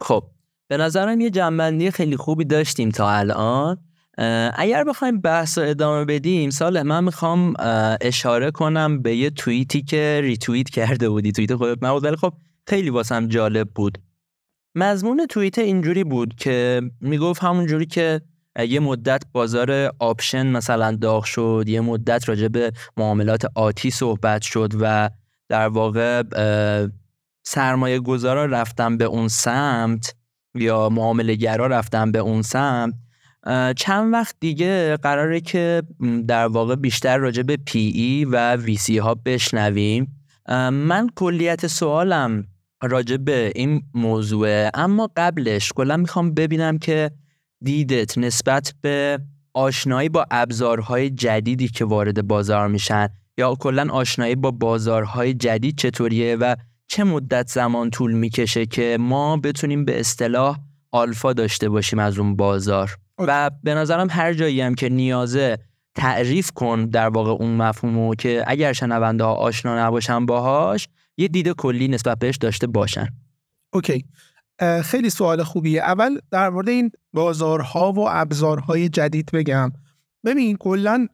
خب 0.00 0.24
به 0.70 0.76
نظرم 0.76 1.20
یه 1.20 1.30
جمع‌بندی 1.30 1.90
خیلی 1.90 2.16
خوبی 2.16 2.44
داشتیم 2.44 2.90
تا 2.90 3.10
الان. 3.10 3.78
اگر 4.54 4.84
بخوایم 4.84 5.20
بحث 5.20 5.58
رو 5.58 5.68
ادامه 5.68 6.04
بدیم 6.04 6.50
سال 6.50 6.82
من 6.82 7.04
می‌خوام 7.04 7.54
اشاره 8.00 8.50
کنم 8.50 9.02
به 9.02 9.16
یه 9.16 9.30
توییتی 9.30 9.82
که 9.82 10.20
ریتوییت 10.22 10.70
کرده 10.70 11.08
بودی. 11.08 11.32
توییت 11.32 11.54
خودت 11.54 11.82
من 11.82 11.90
ولی 11.90 12.16
خب 12.16 12.32
خیلی 12.66 12.90
واسم 12.90 13.28
جالب 13.28 13.68
بود. 13.74 13.98
مضمون 14.74 15.26
توییت 15.26 15.58
اینجوری 15.58 16.04
بود 16.04 16.34
که 16.34 16.82
می‌گفت 17.00 17.42
همونجوری 17.42 17.86
که 17.86 18.20
یه 18.68 18.80
مدت 18.80 19.22
بازار 19.32 19.92
option 19.98 20.46
مثلا 20.46 20.92
داغ 20.92 21.24
شد 21.24 21.64
یه 21.66 21.80
مدت 21.80 22.28
راجع 22.28 22.48
به 22.48 22.72
معاملات 22.96 23.44
آتی 23.54 23.90
صحبت 23.90 24.42
شد 24.42 24.72
و 24.80 25.10
در 25.48 25.68
واقع 25.68 26.22
سرمایه 27.42 28.00
گذارا 28.00 28.44
رفتن 28.44 28.96
به 28.96 29.04
اون 29.04 29.28
سمت. 29.28 30.14
یا 30.54 30.88
معامله 30.88 31.34
گرا 31.34 31.66
رفتن 31.66 32.12
به 32.12 32.18
اون 32.18 32.42
سمت 32.42 32.94
چند 33.76 34.12
وقت 34.12 34.36
دیگه 34.40 34.96
قراره 34.96 35.40
که 35.40 35.82
در 36.28 36.46
واقع 36.46 36.74
بیشتر 36.74 37.16
راجع 37.16 37.42
به 37.42 37.56
پی 37.56 37.78
ای 37.78 38.24
و 38.24 38.56
وی 38.56 38.76
سی 38.76 38.98
ها 38.98 39.14
بشنویم. 39.14 40.16
من 40.72 41.08
کلیت 41.16 41.66
سوالم 41.66 42.44
راجع 42.82 43.16
به 43.16 43.52
این 43.54 43.82
موضوع 43.94 44.70
اما 44.74 45.10
قبلش 45.16 45.72
کلا 45.72 45.96
می‌خوام 45.96 46.34
ببینم 46.34 46.78
که 46.78 47.10
دیدت 47.64 48.18
نسبت 48.18 48.74
به 48.80 49.20
آشنایی 49.54 50.08
با 50.08 50.26
ابزارهای 50.30 51.10
جدیدی 51.10 51.68
که 51.68 51.84
وارد 51.84 52.26
بازار 52.26 52.68
میشن 52.68 53.08
یا 53.38 53.54
کلا 53.54 53.92
آشنایی 53.92 54.34
با 54.34 54.50
بازارهای 54.50 55.34
جدید 55.34 55.78
چطوریه 55.78 56.36
و 56.36 56.56
چه 56.90 57.04
مدت 57.04 57.48
زمان 57.48 57.90
طول 57.90 58.12
می‌کشه 58.12 58.66
که 58.66 58.96
ما 59.00 59.36
بتونیم 59.36 59.84
به 59.84 60.00
اصطلاح 60.00 60.58
آلفا 60.92 61.32
داشته 61.32 61.68
باشیم 61.68 61.98
از 61.98 62.18
اون 62.18 62.36
بازار؟ 62.36 62.96
و 63.18 63.50
به 63.62 63.74
نظرم 63.74 64.08
هر 64.10 64.34
جایی 64.34 64.60
هم 64.60 64.74
که 64.74 64.88
نیازه 64.88 65.58
تعریف 65.94 66.50
کن 66.50 66.84
در 66.84 67.08
واقع 67.08 67.30
اون 67.30 67.56
مفهومو 67.56 68.14
که 68.14 68.44
اگر 68.46 68.72
شنونده 68.72 69.24
ها 69.24 69.32
آشنا 69.32 69.86
نباشن 69.86 70.26
باهاش 70.26 70.88
یه 71.16 71.28
دید 71.28 71.48
کلی 71.48 71.88
نسبت 71.88 72.18
بهش 72.18 72.36
داشته 72.36 72.66
باشن. 72.66 73.08
اوکی. 73.72 74.04
خیلی 74.84 75.10
سوال 75.10 75.42
خوبیه. 75.42 75.82
اول 75.82 76.18
در 76.30 76.50
مورد 76.50 76.68
این 76.68 76.90
بازارها 77.12 77.92
و 77.92 78.08
ابزارهای 78.08 78.88
جدید 78.88 79.30
بگم. 79.32 79.72
ببین 80.24 80.56
کلا 80.56 81.06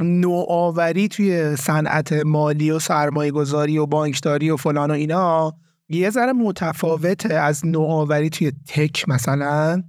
نوآوری 0.00 1.08
توی 1.08 1.56
صنعت 1.56 2.12
مالی 2.12 2.70
و 2.70 2.78
سرمایه 2.78 3.30
گذاری 3.30 3.78
و 3.78 3.86
بانکداری 3.86 4.50
و 4.50 4.56
فلان 4.56 4.90
و 4.90 4.94
اینا 4.94 5.54
یه 5.88 6.10
ذره 6.10 6.32
متفاوته 6.32 7.34
از 7.34 7.66
نوآوری 7.66 8.30
توی 8.30 8.52
تک 8.68 9.08
مثلا. 9.08 9.82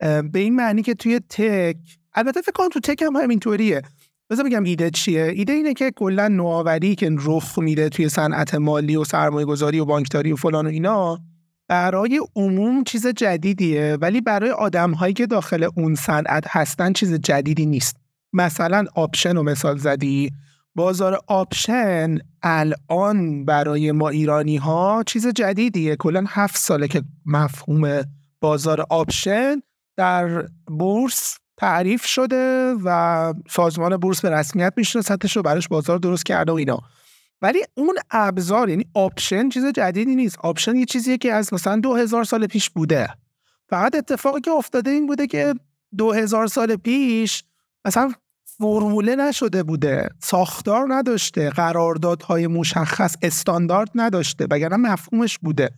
به 0.00 0.38
این 0.38 0.56
معنی 0.56 0.82
که 0.82 0.94
توی 0.94 1.20
تک 1.28 1.76
البته 2.14 2.40
فکر 2.40 2.52
کنم 2.52 2.68
تو 2.68 2.80
تک 2.80 3.02
هم 3.02 3.16
همینطوریه. 3.16 3.82
بذار 4.30 4.44
بگم 4.44 4.64
ایده 4.64 4.90
چیه؟ 4.90 5.22
ایده 5.22 5.52
اینه 5.52 5.74
که 5.74 5.90
کلا 5.90 6.28
نوآوری 6.28 6.94
که 6.94 7.10
رخ 7.18 7.58
میده 7.58 7.88
توی 7.88 8.08
صنعت 8.08 8.54
مالی 8.54 8.96
و 8.96 9.04
سرمایه 9.04 9.46
گذاری 9.46 9.80
و 9.80 9.84
بانکداری 9.84 10.32
و 10.32 10.36
فلان 10.36 10.66
و 10.66 10.70
اینا 10.70 11.18
برای 11.68 12.20
عموم 12.36 12.84
چیز 12.84 13.06
جدیدیه 13.06 13.98
ولی 14.00 14.20
برای 14.20 14.50
آدم 14.50 14.90
هایی 14.90 15.14
که 15.14 15.26
داخل 15.26 15.68
اون 15.76 15.94
صنعت 15.94 16.44
هستن 16.48 16.92
چیز 16.92 17.14
جدیدی 17.14 17.66
نیست. 17.66 17.96
مثلا 18.32 18.84
option 18.94 19.36
رو 19.36 19.42
مثال 19.42 19.78
زدی؟ 19.78 20.30
بازار 20.74 21.20
option 21.26 22.18
الان 22.42 23.44
برای 23.44 23.92
ما 23.92 24.08
ایرانی 24.08 24.56
ها 24.56 25.02
چیز 25.06 25.26
جدیدیه. 25.26 25.96
کلا 25.96 26.24
هفت 26.28 26.58
ساله 26.58 26.88
که 26.88 27.02
مفهوم 27.26 28.02
بازار 28.40 28.86
option 28.90 29.62
در 29.96 30.48
بورس 30.66 31.38
تعریف 31.56 32.04
شده 32.04 32.74
و 32.84 33.34
سازمان 33.50 33.96
بورس 33.96 34.20
به 34.20 34.30
رسمیت 34.30 34.72
میشناستش 34.76 35.36
رو 35.36 35.42
براش 35.42 35.68
بازار 35.68 35.98
درست 35.98 36.26
کرده 36.26 36.52
و 36.52 36.54
اینا. 36.54 36.78
ولی 37.42 37.58
اون 37.74 37.94
ابزار 38.10 38.68
یعنی 38.68 38.84
option 38.94 39.48
چیز 39.48 39.66
جدیدی 39.66 40.14
نیست. 40.14 40.38
option 40.38 40.76
یه 40.76 40.84
چیزیه 40.84 41.18
که 41.18 41.32
از 41.32 41.54
مثلا 41.54 41.76
دو 41.76 41.94
هزار 41.94 42.24
سال 42.24 42.46
پیش 42.46 42.70
بوده. 42.70 43.08
فقط 43.68 43.94
اتفاقی 43.94 44.40
که 44.40 44.50
افتاده 44.50 44.90
این 44.90 45.06
بوده 45.06 45.26
که 45.26 45.54
دو 45.96 46.12
هزار 46.12 46.46
سال 46.46 46.76
پیش 46.76 47.44
مثلا 47.88 48.12
فرموله 48.44 49.16
نشده 49.16 49.62
بوده 49.62 50.08
ساختار 50.20 50.86
نداشته 50.88 51.50
قراردادهای 51.50 52.46
مشخص 52.46 53.16
استاندارد 53.22 53.90
نداشته 53.94 54.46
وگرنه 54.50 54.76
مفهومش 54.76 55.38
بوده. 55.38 55.70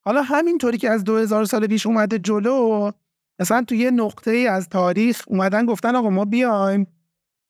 حالا 0.00 0.22
همینطوری 0.22 0.78
که 0.78 0.90
از 0.90 1.04
2000 1.04 1.44
سال 1.44 1.66
پیش 1.66 1.86
اومده 1.86 2.18
جلو 2.18 2.90
مثلا 3.38 3.64
تو 3.64 3.74
یه 3.74 3.90
نقطه 3.90 4.30
ای 4.30 4.46
از 4.46 4.68
تاریخ 4.68 5.24
اومدن 5.26 5.66
گفتن 5.66 5.96
آقا 5.96 6.10
ما 6.10 6.24
بیایم 6.24 6.86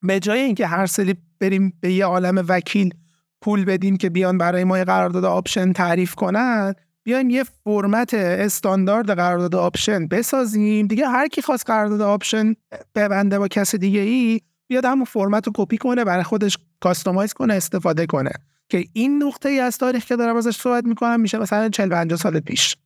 به 0.03 0.21
جای 0.21 0.41
اینکه 0.41 0.67
هر 0.67 0.87
سری 0.87 1.15
بریم 1.41 1.79
به 1.81 1.93
یه 1.93 2.05
عالم 2.05 2.45
وکیل 2.49 2.95
پول 3.41 3.65
بدیم 3.65 3.97
که 3.97 4.11
بیان 4.11 4.39
برای 4.39 4.65
ما 4.65 4.79
یه 4.79 4.85
قرارداد 4.85 5.25
option 5.25 5.73
تعریف 5.73 6.15
کنن 6.15 6.75
بیایم 7.03 7.31
یه 7.31 7.45
فرمت 7.65 8.15
استاندارد 8.15 9.11
قرارداد 9.11 9.55
option 9.55 10.07
بسازیم. 10.07 10.87
دیگه 10.87 11.09
هر 11.09 11.29
کی 11.29 11.43
خواست 11.43 11.67
قرارداد 11.67 12.01
option 12.01 12.55
ببنده 12.95 13.39
با 13.39 13.49
کس 13.49 13.75
دیگه 13.75 14.01
ای 14.01 14.41
بیاد 14.69 14.85
همون 14.85 15.05
فرمت 15.05 15.47
رو 15.47 15.53
کپی 15.57 15.77
کنه 15.77 16.05
برای 16.05 16.23
خودش 16.23 16.59
customize 16.81 17.33
کنه 17.33 17.55
استفاده 17.55 18.07
کنه. 18.07 18.31
که 18.69 18.85
این 18.93 19.23
نقطه 19.23 19.49
ای 19.49 19.61
از 19.61 19.79
تاریخ 19.79 20.05
که 20.05 20.17
دارم 20.17 20.37
ازش 20.37 20.57
صحبت 20.57 20.85
می‌کنم 20.85 21.21
میشه 21.21 21.39
مثلا 21.39 21.69
40 21.69 21.89
50 21.89 22.19
سال 22.19 22.41
پیش. 22.41 22.77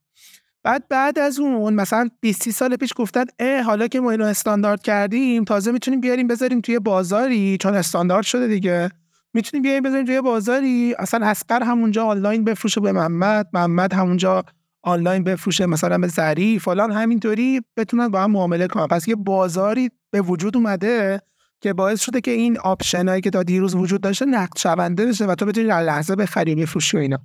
بعد 0.63 0.89
بعد 0.89 1.19
از 1.19 1.39
اون 1.39 1.75
مثلا 1.75 2.09
20 2.21 2.51
سال 2.51 2.77
پیش 2.77 2.93
گفتن 2.97 3.25
اه 3.39 3.63
حالا 3.63 3.89
که 3.89 4.01
ما 4.01 4.11
اینو 4.11 4.25
استاندارد 4.25 4.83
کردیم 4.83 5.45
تازه 5.45 5.73
می‌تونیم 5.73 6.01
بیاریم 6.01 6.27
بذاریم 6.27 6.61
توی 6.61 6.79
بازاری 6.79 7.57
چون 7.61 7.75
استاندارد 7.75 8.25
شده 8.25 8.47
دیگه. 8.47 8.91
می‌تونیم 9.35 9.63
بیاریم 9.63 9.83
بذاریم 9.83 10.07
توی 10.07 10.21
بازاری؟ 10.21 10.95
اصلا 10.99 11.27
اصغر 11.27 11.63
همونجا 11.63 12.05
آنلاین 12.05 12.45
بفروشه 12.45 12.81
به 12.81 12.93
محمد 12.93 13.49
محمد 13.53 13.95
همونجا 13.95 14.45
آنلاین 14.83 15.25
بفروشه 15.25 15.67
مثلا 15.67 15.99
به 15.99 16.09
زری 16.09 16.59
فلان 16.59 16.93
همینطوری 16.93 17.61
بتونن 17.77 18.09
با 18.09 18.23
هم 18.23 18.31
معامله 18.31 18.67
کنن. 18.67 18.87
پس 18.87 19.09
یه 19.09 19.15
بازاری 19.15 19.91
به 20.11 20.21
وجود 20.21 20.57
اومده 20.57 21.21
که 21.61 21.73
باعث 21.73 22.01
شده 22.01 22.21
که 22.21 22.31
این 22.31 22.59
option 22.59 23.05
ایی 23.05 23.21
که 23.21 23.31
تا 23.31 23.43
دیروز 23.43 23.75
وجود 23.75 24.01
داشته 24.01 24.25
نقد 24.25 24.59
شونده 24.59 25.07
بشه 25.07 25.27
و 25.27 25.35
تو 25.35 25.47
بتونی 25.47 25.67
در 25.67 25.83
لحظه 25.83 26.17
بخری 26.17 26.55
بفروشی 26.55 26.97
و 26.97 27.01
اینا. 27.01 27.19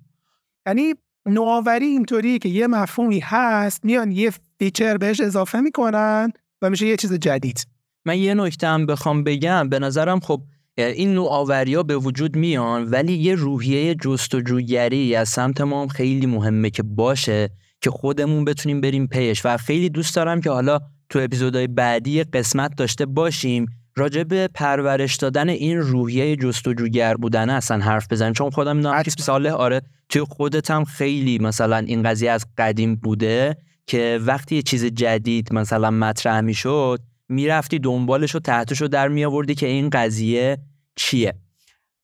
یعنی 0.67 0.93
نوآوری 1.25 1.85
اینطوریه 1.85 2.39
که 2.39 2.49
یه 2.49 2.67
مفهومی 2.67 3.19
هست 3.19 3.85
میان 3.85 4.11
یه 4.11 4.33
feature 4.59 4.97
بهش 4.97 5.21
اضافه 5.21 5.59
می‌کنن 5.59 6.31
و 6.61 6.69
میشه 6.69 6.87
یه 6.87 6.97
چیز 6.97 7.13
جدید. 7.13 7.67
من 8.05 8.17
یه 8.17 8.33
نکته 8.33 8.67
هم 8.67 8.85
بخوام 8.85 9.23
بگم. 9.23 9.69
به 9.69 9.79
نظرم 9.79 10.19
خب 10.19 10.41
این 10.81 11.13
نوآوری 11.13 11.73
ها 11.73 11.83
به 11.83 11.97
وجود 11.97 12.35
میان 12.35 12.83
ولی 12.83 13.13
یه 13.13 13.35
روحیه 13.35 13.95
جستجوگری 13.95 15.15
از 15.15 15.29
سمت 15.29 15.61
ما 15.61 15.81
هم 15.81 15.87
خیلی 15.87 16.25
مهمه 16.25 16.69
که 16.69 16.83
باشه 16.83 17.49
که 17.81 17.89
خودمون 17.89 18.45
بتونیم 18.45 18.81
بریم 18.81 19.07
پیش. 19.07 19.41
و 19.45 19.57
خیلی 19.57 19.89
دوست 19.89 20.15
دارم 20.15 20.41
که 20.41 20.49
حالا 20.49 20.79
تو 21.09 21.19
اپیزودهای 21.19 21.67
بعدی 21.67 22.23
قسمت 22.23 22.75
داشته 22.77 23.05
باشیم 23.05 23.65
راجع 23.95 24.23
به 24.23 24.49
پرورش 24.53 25.15
دادن 25.15 25.49
این 25.49 25.77
روحیه 25.77 26.35
جستجوگر 26.35 27.15
بودن. 27.15 27.49
اصلا 27.49 27.79
حرف 27.79 28.07
بزنیم 28.11 28.33
چون 28.33 28.49
خودم 28.49 28.75
می‌دونم 28.75 29.03
که 29.03 29.11
ساله 29.11 29.51
آره 29.51 29.81
توی 30.09 30.21
خودت 30.21 30.71
هم 30.71 30.83
خیلی 30.85 31.39
مثلا 31.39 31.77
این 31.77 32.03
قضیه 32.03 32.31
از 32.31 32.45
قدیم 32.57 32.95
بوده 32.95 33.57
که 33.87 34.19
وقتی 34.25 34.55
یه 34.55 34.61
چیز 34.61 34.85
جدید 34.85 35.53
مثلا 35.53 35.91
مطرح 35.91 36.41
می‌شد 36.41 36.99
می‌رفتی 37.29 37.79
دنبالش 37.79 38.35
و 38.35 38.39
تحتش 38.39 38.81
رو 38.81 38.87
در 38.87 39.07
می 39.07 39.25
آوردی 39.25 39.55
که 39.55 39.67
این 39.67 39.89
قضیه 39.89 40.57
چیه. 40.99 41.33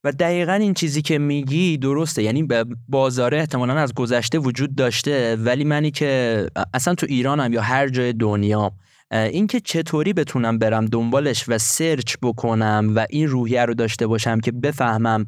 و 0.03 0.11
دقیقا 0.11 0.53
این 0.53 0.73
چیزی 0.73 1.01
که 1.01 1.17
میگی 1.17 1.77
درسته. 1.77 2.23
یعنی 2.23 2.47
بازاره 2.89 3.37
احتمالا 3.37 3.73
از 3.73 3.93
گذشته 3.93 4.39
وجود 4.39 4.75
داشته 4.75 5.35
ولی 5.35 5.63
منی 5.63 5.91
که 5.91 6.47
اصلا 6.73 6.95
تو 6.95 7.05
ایرانم 7.09 7.53
یا 7.53 7.61
هر 7.61 7.89
جای 7.89 8.13
دنیا 8.13 8.71
اینکه 9.11 9.59
چطوری 9.59 10.13
بتونم 10.13 10.57
برم 10.57 10.85
دنبالش 10.85 11.45
و 11.47 11.57
سرچ 11.57 12.15
بکنم 12.21 12.91
و 12.95 13.05
این 13.09 13.27
روحیه 13.27 13.65
رو 13.65 13.73
داشته 13.73 14.07
باشم 14.07 14.39
که 14.39 14.51
بفهمم 14.51 15.25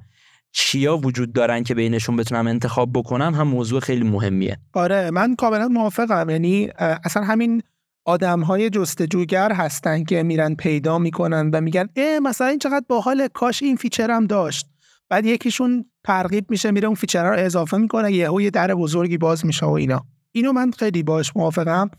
چیا 0.52 0.98
وجود 0.98 1.34
دارن 1.34 1.64
که 1.64 1.76
بینشون 1.76 2.16
بتونم 2.16 2.48
انتخاب 2.48 2.90
بکنم 2.94 3.36
هم 3.36 3.48
موضوع 3.48 3.80
خیلی 3.80 4.04
مهمیه. 4.04 4.58
آره 4.74 5.12
من 5.12 5.36
کاملا 5.36 5.68
موافقم. 5.68 6.30
یعنی 6.30 6.70
اصلا 6.78 7.24
همین 7.24 7.64
آدم 8.08 8.40
های 8.42 8.70
جستجوگر 8.70 9.52
هستن 9.52 10.04
که 10.04 10.24
میرن 10.24 10.56
پیدا 10.56 11.00
می‌کنن 11.00 11.50
و 11.54 11.62
میگن 11.62 11.90
اه 11.96 12.20
مثلا 12.20 12.48
این 12.48 12.60
چقدر 12.60 12.86
باحال 12.90 13.28
کاش 13.34 13.64
این 13.64 13.76
feature 13.76 14.20
م 14.20 14.26
داشت. 14.26 14.68
بعد 15.10 15.26
یکیشون 15.26 15.86
ترغیب 16.04 16.52
میشه 16.52 16.72
میره 16.72 16.88
اون 16.88 16.96
feature 16.96 17.30
رو 17.30 17.36
اضافه 17.40 17.78
می‌کنه 17.78 18.12
یهو 18.14 18.42
یه 18.42 18.50
در 18.50 18.76
بزرگی 18.76 19.18
باز 19.18 19.46
میشه 19.46 19.66
و 19.66 19.70
اینا. 19.70 20.06
اینو 20.32 20.52
من 20.52 20.72
خیلی 20.72 21.04
باش 21.04 21.36
موافقم. 21.36 21.90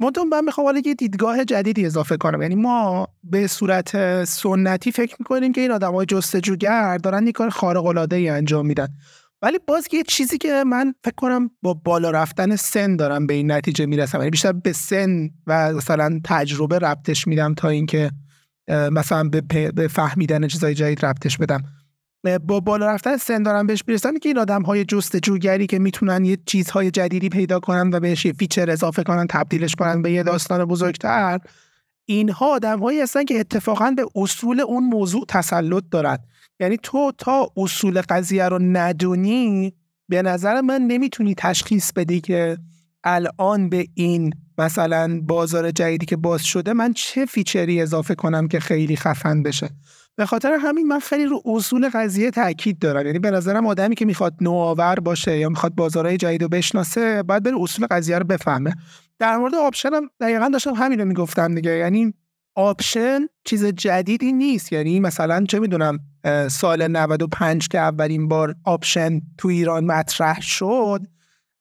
منتها 0.00 0.24
من 0.24 0.44
می‌خوام 0.44 0.66
حالا 0.66 0.82
یه 0.84 0.94
دیدگاه 0.94 1.44
جدیدی 1.44 1.86
اضافه 1.86 2.16
کنم. 2.16 2.42
یعنی 2.42 2.54
ما 2.54 3.08
به 3.24 3.46
صورت 3.46 4.24
سنتی 4.24 4.92
فکر 4.92 5.16
می‌کنیم 5.18 5.52
که 5.52 5.60
این 5.60 5.70
آدمای 5.70 6.06
جستجوگر 6.06 6.98
دارن 6.98 7.26
یه 7.26 7.32
کار 7.32 7.50
خارق 7.50 7.86
العاده 7.86 8.16
ای 8.16 8.28
انجام 8.28 8.66
میدن. 8.66 8.88
ولی 9.44 9.58
باز 9.66 9.88
یه 9.92 10.02
چیزی 10.02 10.38
که 10.38 10.64
من 10.66 10.94
فکر 11.04 11.14
کنم 11.16 11.50
با 11.62 11.74
بالا 11.74 12.10
رفتن 12.10 12.56
سن 12.56 12.96
دارم 12.96 13.26
به 13.26 13.34
این 13.34 13.52
نتیجه 13.52 13.86
می‌رسم. 13.86 14.18
یعنی 14.18 14.30
بیشتر 14.30 14.52
به 14.52 14.72
سن 14.72 15.30
و 15.46 15.72
مثلا 15.72 16.20
تجربه 16.24 16.78
ربطش 16.78 17.26
میدم 17.26 17.54
تا 17.54 17.68
اینکه 17.68 18.10
مثلا 18.68 19.28
به 19.74 19.88
فهمیدن 19.88 20.48
چیزای 20.48 20.74
جدید 20.74 21.04
ربطش 21.04 21.38
بدم. 21.38 21.62
با 22.46 22.60
بالا 22.60 22.86
رفتن 22.86 23.16
سن 23.16 23.42
دارم 23.42 23.66
بهش 23.66 23.82
می‌رسم 23.86 24.18
که 24.18 24.28
این 24.28 24.38
آدم 24.38 24.62
های 24.62 24.84
جستجوگری 24.84 25.66
که 25.66 25.78
می‌تونن 25.78 26.24
یه 26.24 26.38
چیزهای 26.46 26.90
جدیدی 26.90 27.28
پیدا 27.28 27.60
کنن 27.60 27.90
و 27.94 28.00
بهش 28.00 28.24
یه 28.24 28.32
feature 28.32 28.70
اضافه 28.70 29.02
کنن 29.02 29.26
تبدیلش 29.26 29.74
کنن 29.74 30.02
به 30.02 30.12
یه 30.12 30.22
داستان 30.22 30.64
بزرگتر 30.64 31.38
اینها 32.06 32.46
آدم 32.54 32.78
هایی 32.80 33.00
هستن 33.00 33.24
که 33.24 33.40
اتفاقا 33.40 33.94
به 33.96 34.06
اصول 34.14 34.60
اون 34.60 34.84
موضوع 34.84 35.24
تسلط 35.28 35.84
دارن. 35.90 36.18
یعنی 36.60 36.76
تو 36.82 37.12
تا 37.18 37.48
اصول 37.56 38.00
قضیه 38.00 38.48
رو 38.48 38.58
ندونی 38.62 39.74
به 40.08 40.22
نظر 40.22 40.60
من 40.60 40.82
نمی‌تونی 40.82 41.34
تشخیص 41.38 41.92
بدی 41.92 42.20
که 42.20 42.58
الان 43.04 43.68
به 43.68 43.86
این 43.94 44.32
مثلا 44.58 45.20
بازار 45.22 45.70
جدیدی 45.70 46.06
که 46.06 46.16
باز 46.16 46.44
شده 46.44 46.72
من 46.72 46.92
چه 46.92 47.26
feature 47.26 47.75
ی 47.75 47.82
اضافه 47.82 48.14
کنم 48.14 48.48
که 48.48 48.60
خیلی 48.60 48.96
خفن 48.96 49.42
بشه. 49.42 49.70
به 50.16 50.26
خاطر 50.26 50.52
همین 50.60 50.86
من 50.86 50.98
خیلی 50.98 51.24
رو 51.24 51.42
اصول 51.44 51.88
قضیه 51.94 52.30
تاکید 52.30 52.78
دارم. 52.78 53.06
یعنی 53.06 53.18
به 53.18 53.30
نظرم 53.30 53.66
آدمی 53.66 53.94
که 53.94 54.04
می‌خواد 54.04 54.34
نوآور 54.40 55.00
باشه 55.00 55.38
یا 55.38 55.48
می‌خواد 55.48 55.74
بازارهای 55.74 56.16
جدید 56.16 56.42
رو 56.42 56.48
بشناسه 56.48 57.22
باید 57.22 57.42
بره 57.42 57.54
اصول 57.60 57.86
قضیه 57.86 58.18
رو 58.18 58.24
بفهمه. 58.24 58.74
در 59.18 59.36
مورد 59.36 59.54
option 59.54 59.94
هم 59.94 60.10
دقیقا 60.20 60.48
داشتم 60.48 60.74
همین 60.74 60.98
رو 60.98 61.04
می‌گفتم 61.04 61.54
دیگه. 61.54 61.70
یعنی 61.70 62.14
option 62.54 63.20
چیز 63.44 63.64
جدیدی 63.64 64.32
نیست. 64.32 64.72
یعنی 64.72 65.00
مثلا 65.00 65.44
چه 65.48 65.58
می‌دونم 65.58 65.98
سال 66.48 66.88
95 66.88 67.68
که 67.68 67.78
اولین 67.78 68.28
بار 68.28 68.54
option 68.64 69.20
تو 69.38 69.48
ایران 69.48 69.84
مطرح 69.84 70.40
شد 70.40 71.00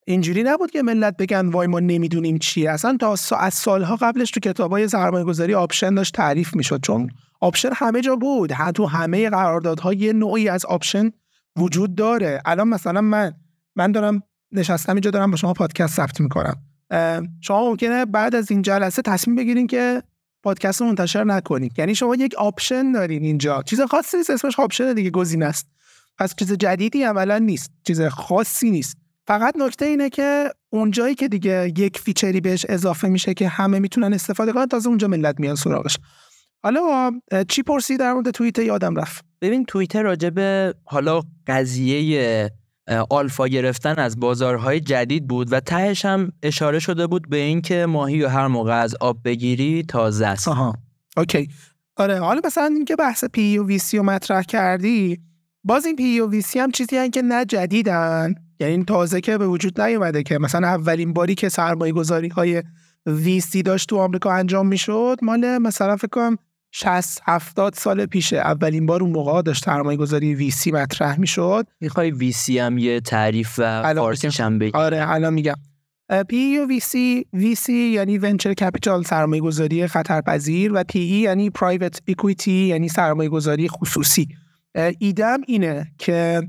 اینجوری 0.07 0.43
نبود 0.43 0.71
که 0.71 0.83
ملت 0.83 1.17
بگن 1.17 1.49
وای 1.49 1.67
ما 1.67 1.79
نمی‌دونیم 1.79 2.37
چیه. 2.37 2.71
اصلا 2.71 2.97
تا 2.99 3.15
از 3.39 3.53
سالها 3.53 3.95
قبلش 3.95 4.31
تو 4.31 4.39
کتابای 4.39 4.87
سرمایه 4.87 5.25
گذاری 5.25 5.53
option 5.53 5.95
داشت 5.95 6.13
تعریف 6.13 6.55
می‌شد. 6.55 6.79
چون 6.83 7.09
option 7.41 7.69
همه 7.75 8.01
جا 8.01 8.15
بود. 8.15 8.53
تو 8.75 8.85
همه 8.85 9.29
قراردادها 9.29 9.93
یه 9.93 10.13
نوعی 10.13 10.49
از 10.49 10.65
option 10.65 11.11
وجود 11.57 11.95
داره. 11.95 12.41
الان 12.45 12.67
مثلا 12.67 13.01
من 13.01 13.33
من 13.75 13.91
دارم 13.91 14.23
نشستم 14.51 14.93
اینجا 14.93 15.11
دارم 15.11 15.31
با 15.31 15.37
شما 15.37 15.53
پادکست 15.53 15.95
ثبت 15.95 16.21
می‌کنم. 16.21 16.55
شما 17.41 17.69
ممکنه 17.69 18.05
بعد 18.05 18.35
از 18.35 18.51
این 18.51 18.61
جلسه 18.61 19.01
تصمیم 19.01 19.35
بگیرین 19.35 19.67
که 19.67 20.03
پادکست 20.43 20.81
رو 20.81 20.87
منتشر 20.87 21.23
نکنید 21.23 21.79
یعنی 21.79 21.95
شما 21.95 22.15
یک 22.15 22.35
option 22.35 22.91
دارین 22.91 23.23
اینجا. 23.23 23.63
چیز 23.63 23.81
خاصی 23.81 24.17
نیست 24.17 24.29
اسمش 24.29 24.59
option 24.59 24.93
دیگه 24.93 25.09
گزینه 25.09 25.45
است. 25.45 25.67
پس 26.17 26.35
چیز 26.35 26.53
جدیدی 26.53 27.03
عملا 27.03 27.37
نیست. 27.37 27.71
چیز 27.87 28.01
خاصی 28.01 28.71
نیست. 28.71 28.97
فقط 29.27 29.57
نکته 29.57 29.85
اینه 29.85 30.09
که 30.09 30.49
اونجایی 30.69 31.15
که 31.15 31.27
دیگه 31.27 31.73
یک 31.77 31.97
feature 31.97 32.36
ی 32.36 32.41
بهش 32.41 32.65
اضافه 32.69 33.07
میشه 33.07 33.33
که 33.33 33.47
همه 33.47 33.79
می‌تونن 33.79 34.13
استفاده 34.13 34.51
کنن 34.51 34.65
تازه 34.65 34.89
اونجا 34.89 35.07
ملت 35.07 35.39
میان 35.39 35.55
سراغش. 35.55 35.97
حالا 36.63 37.11
چی 37.49 37.63
پرسی 37.63 37.97
در 37.97 38.13
مورد 38.13 38.31
توییتر 38.31 38.61
یادم 38.61 38.95
رفت؟ 38.95 39.25
ببین 39.41 39.65
توییتر 39.65 40.01
راجب 40.01 40.39
حالا 40.83 41.21
قضیه 41.47 42.51
آلفا 43.09 43.47
گرفتن 43.47 43.95
از 43.95 44.19
بازارهای 44.19 44.79
جدید 44.79 45.27
بود 45.27 45.53
و 45.53 45.59
تهش 45.59 46.05
هم 46.05 46.31
اشاره 46.43 46.79
شده 46.79 47.07
بود 47.07 47.29
به 47.29 47.37
اینکه 47.37 47.85
ماهی 47.85 48.23
و 48.23 48.27
هر 48.27 48.47
موقع 48.47 48.81
از 48.81 48.95
آب 49.01 49.17
بگیری 49.25 49.83
تازه 49.83 50.27
است. 50.27 50.47
آها. 50.47 50.73
OK. 51.17 51.49
آره 51.97 52.19
حالا 52.19 52.41
مثلا 52.45 52.65
اینکه 52.65 52.95
بحث 52.95 53.23
PE 53.23 53.57
و 53.57 53.65
VC 53.65 53.97
رو 53.97 54.03
مطرح 54.03 54.41
کردی 54.41 55.19
باز 55.63 55.85
این 55.85 55.95
PE 55.95 56.19
و 56.19 56.29
VC 56.29 56.59
هم 56.59 56.71
چیزی 56.71 56.97
هن 56.97 57.09
که 57.09 57.21
نه 57.21 57.45
جدیدن. 57.45 58.35
یعنی 58.59 58.83
تازه 58.83 59.21
که 59.21 59.37
به 59.37 59.47
وجود 59.47 59.81
نیومده 59.81 60.23
که 60.23 60.37
مثلا 60.37 60.67
اولین 60.67 61.13
باری 61.13 61.35
که 61.35 61.49
سرمایه 61.49 61.93
گذاری 61.93 62.27
های 62.27 62.63
VC 63.05 63.63
داشت 63.63 63.89
تو 63.89 63.97
آمریکا 63.97 64.31
انجام 64.31 64.67
می‌شد 64.67 65.17
مال 65.21 65.57
مثلا 65.57 65.95
فکر 65.95 66.07
کنم 66.07 66.37
60 66.75 67.21
70 67.25 67.73
سال 67.73 68.05
پیشه 68.05 68.37
اولین 68.37 68.85
بار 68.85 69.03
اون 69.03 69.11
موقع 69.11 69.41
داشت 69.41 69.65
سرمایه 69.65 69.97
گذاری 69.97 70.35
VC 70.35 70.71
مطرح 70.71 71.19
می‌شد. 71.19 71.67
می‌خوای 71.81 72.11
VC 72.11 72.59
هم 72.59 72.77
یه 72.77 72.99
تعریف 72.99 73.55
و 73.57 73.93
فارسیش 73.93 74.39
هم 74.39 74.59
بگی 74.59 74.77
آره 74.77 75.11
الان 75.11 75.33
میگم. 75.33 75.55
PE 76.29 76.57
و 76.57 76.67
VC 76.67 76.79
VC 76.79 77.73
یعنی 77.73 78.17
venture 78.17 78.53
capital 78.53 79.03
سرمایه 79.03 79.41
گذاری 79.41 79.87
خطرپذیر 79.87 80.71
و 80.73 80.83
PE 80.83 81.05
یعنی 81.05 81.49
private 81.49 81.99
equity 82.07 82.51
یعنی 82.51 82.89
سرمایه 82.89 83.29
گذاری 83.29 83.67
خصوصی 83.67 84.27
ایده‌م 84.99 85.39
اینه 85.47 85.87
که 85.97 86.41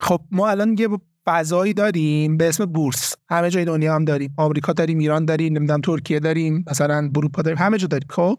خب 0.00 0.20
ما 0.30 0.48
الان 0.48 0.76
یه 0.78 0.88
فضایی 1.26 1.74
داریم 1.74 2.36
به 2.36 2.48
اسم 2.48 2.64
بورس. 2.64 3.14
همه 3.30 3.50
جای 3.50 3.64
دنیا 3.64 3.94
هم 3.94 4.04
داریم. 4.04 4.34
آمریکا 4.36 4.72
داریم 4.72 4.98
ایران 4.98 5.24
داریم 5.24 5.56
نمی‌دونم 5.56 5.80
ترکیه 5.80 6.20
داریم 6.20 6.64
مثلا 6.70 7.10
اروپا 7.16 7.42
داریم 7.42 7.58
همه 7.58 7.78
جا 7.78 7.86
داریم. 7.86 8.08
خب؟ 8.10 8.38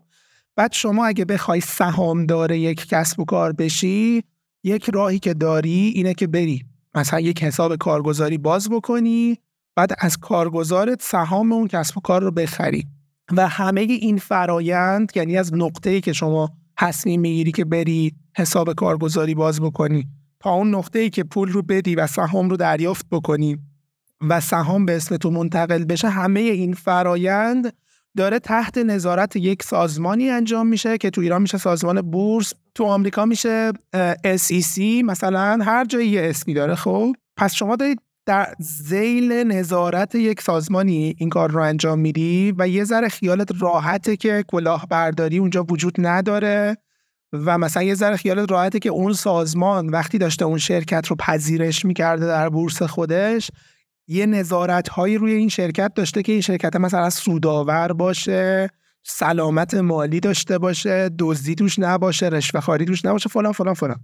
بعد 0.59 0.73
شما 0.73 1.05
اگه 1.05 1.25
بخوای 1.25 1.61
سهامدار 1.61 2.51
یک 2.51 2.87
کسب 2.87 3.19
و 3.19 3.25
کار 3.25 3.53
بشی 3.53 4.23
یک 4.63 4.89
راهی 4.93 5.19
که 5.19 5.33
داری 5.33 5.91
اینه 5.95 6.13
که 6.13 6.27
بری. 6.27 6.65
مثلا 6.95 7.19
یک 7.19 7.43
حساب 7.43 7.75
کارگزاری 7.75 8.37
باز 8.37 8.69
بکنی 8.69 9.37
بعد 9.75 9.91
از 9.99 10.17
کارگزارت 10.17 11.01
سهام 11.01 11.51
اون 11.51 11.67
کسب 11.67 11.97
و 11.97 12.01
کار 12.01 12.23
رو 12.23 12.31
بخری. 12.31 12.87
و 13.31 13.47
همه 13.47 13.81
این 13.81 14.17
فرایند 14.17 15.11
یعنی 15.15 15.37
از 15.37 15.53
نقطه‌ای 15.53 16.01
که 16.01 16.13
شما 16.13 16.49
تصمیم 16.77 17.21
می‌گیری 17.21 17.51
که 17.51 17.65
بری 17.65 18.15
حساب 18.37 18.73
کارگزاری 18.73 19.35
باز 19.35 19.61
بکنی 19.61 20.07
تا 20.39 20.51
اون 20.51 20.75
نقطه‌ای 20.75 21.09
که 21.09 21.23
پول 21.23 21.49
رو 21.49 21.61
بدی 21.61 21.95
و 21.95 22.07
سهام 22.07 22.49
رو 22.49 22.57
دریافت 22.57 23.05
بکنی 23.11 23.57
و 24.29 24.39
سهام 24.39 24.85
به 24.85 24.95
اسم 24.95 25.17
تو 25.17 25.29
منتقل 25.31 25.83
بشه 25.83 26.09
همه 26.09 26.39
این 26.39 26.73
فرایند 26.73 27.73
داره 28.17 28.39
تحت 28.39 28.77
نظارت 28.77 29.35
یک 29.35 29.63
سازمانی 29.63 30.29
انجام 30.29 30.67
میشه 30.67 30.97
که 30.97 31.09
تو 31.09 31.21
ایران 31.21 31.41
میشه 31.41 31.57
سازمان 31.57 32.01
بورس 32.01 32.53
تو 32.75 32.83
آمریکا 32.83 33.25
میشه 33.25 33.71
SEC 34.25 34.79
مثلا 35.03 35.59
هر 35.65 35.85
جایی 35.85 36.09
یه 36.09 36.21
اسمی 36.23 36.53
داره 36.53 36.75
خب؟ 36.75 37.13
پس 37.37 37.53
شما 37.53 37.75
دارید 37.75 38.01
در 38.25 38.53
زیل 38.59 39.31
نظارت 39.31 40.15
یک 40.15 40.41
سازمانی 40.41 41.15
این 41.17 41.29
کار 41.29 41.51
رو 41.51 41.61
انجام 41.61 41.99
میدی 41.99 42.53
و 42.57 42.67
یه 42.67 42.83
ذره 42.83 43.09
خیالت 43.09 43.49
راحته 43.61 44.17
که 44.17 44.43
کلاهبرداری 44.47 45.37
اونجا 45.37 45.63
وجود 45.63 45.95
نداره 45.97 46.77
و 47.33 47.57
مثلا 47.57 47.83
یه 47.83 47.95
ذره 47.95 48.15
خیالت 48.15 48.51
راحته 48.51 48.79
که 48.79 48.89
اون 48.89 49.13
سازمان 49.13 49.89
وقتی 49.89 50.17
داشته 50.17 50.45
اون 50.45 50.57
شرکت 50.57 51.07
رو 51.07 51.15
پذیرش 51.15 51.85
می‌کرده 51.85 52.25
در 52.27 52.49
بورس 52.49 52.83
خودش 52.83 53.51
یه 54.11 54.25
نظارت 54.25 54.89
هایی 54.89 55.17
روی 55.17 55.33
این 55.33 55.49
شرکت 55.49 55.93
داشته 55.93 56.21
که 56.21 56.31
این 56.31 56.41
شرکت 56.41 56.75
مثلا 56.75 57.09
سودآور 57.09 57.93
باشه 57.93 58.69
سلامت 59.03 59.73
مالی 59.73 60.19
داشته 60.19 60.57
باشه 60.57 61.09
دزدی 61.19 61.55
توش 61.55 61.79
نباشه 61.79 62.25
رشوه 62.25 62.61
خاری 62.61 62.85
توش 62.85 63.05
نباشه 63.05 63.29
فلان 63.29 63.51
فلان 63.51 63.73
فلان. 63.73 63.99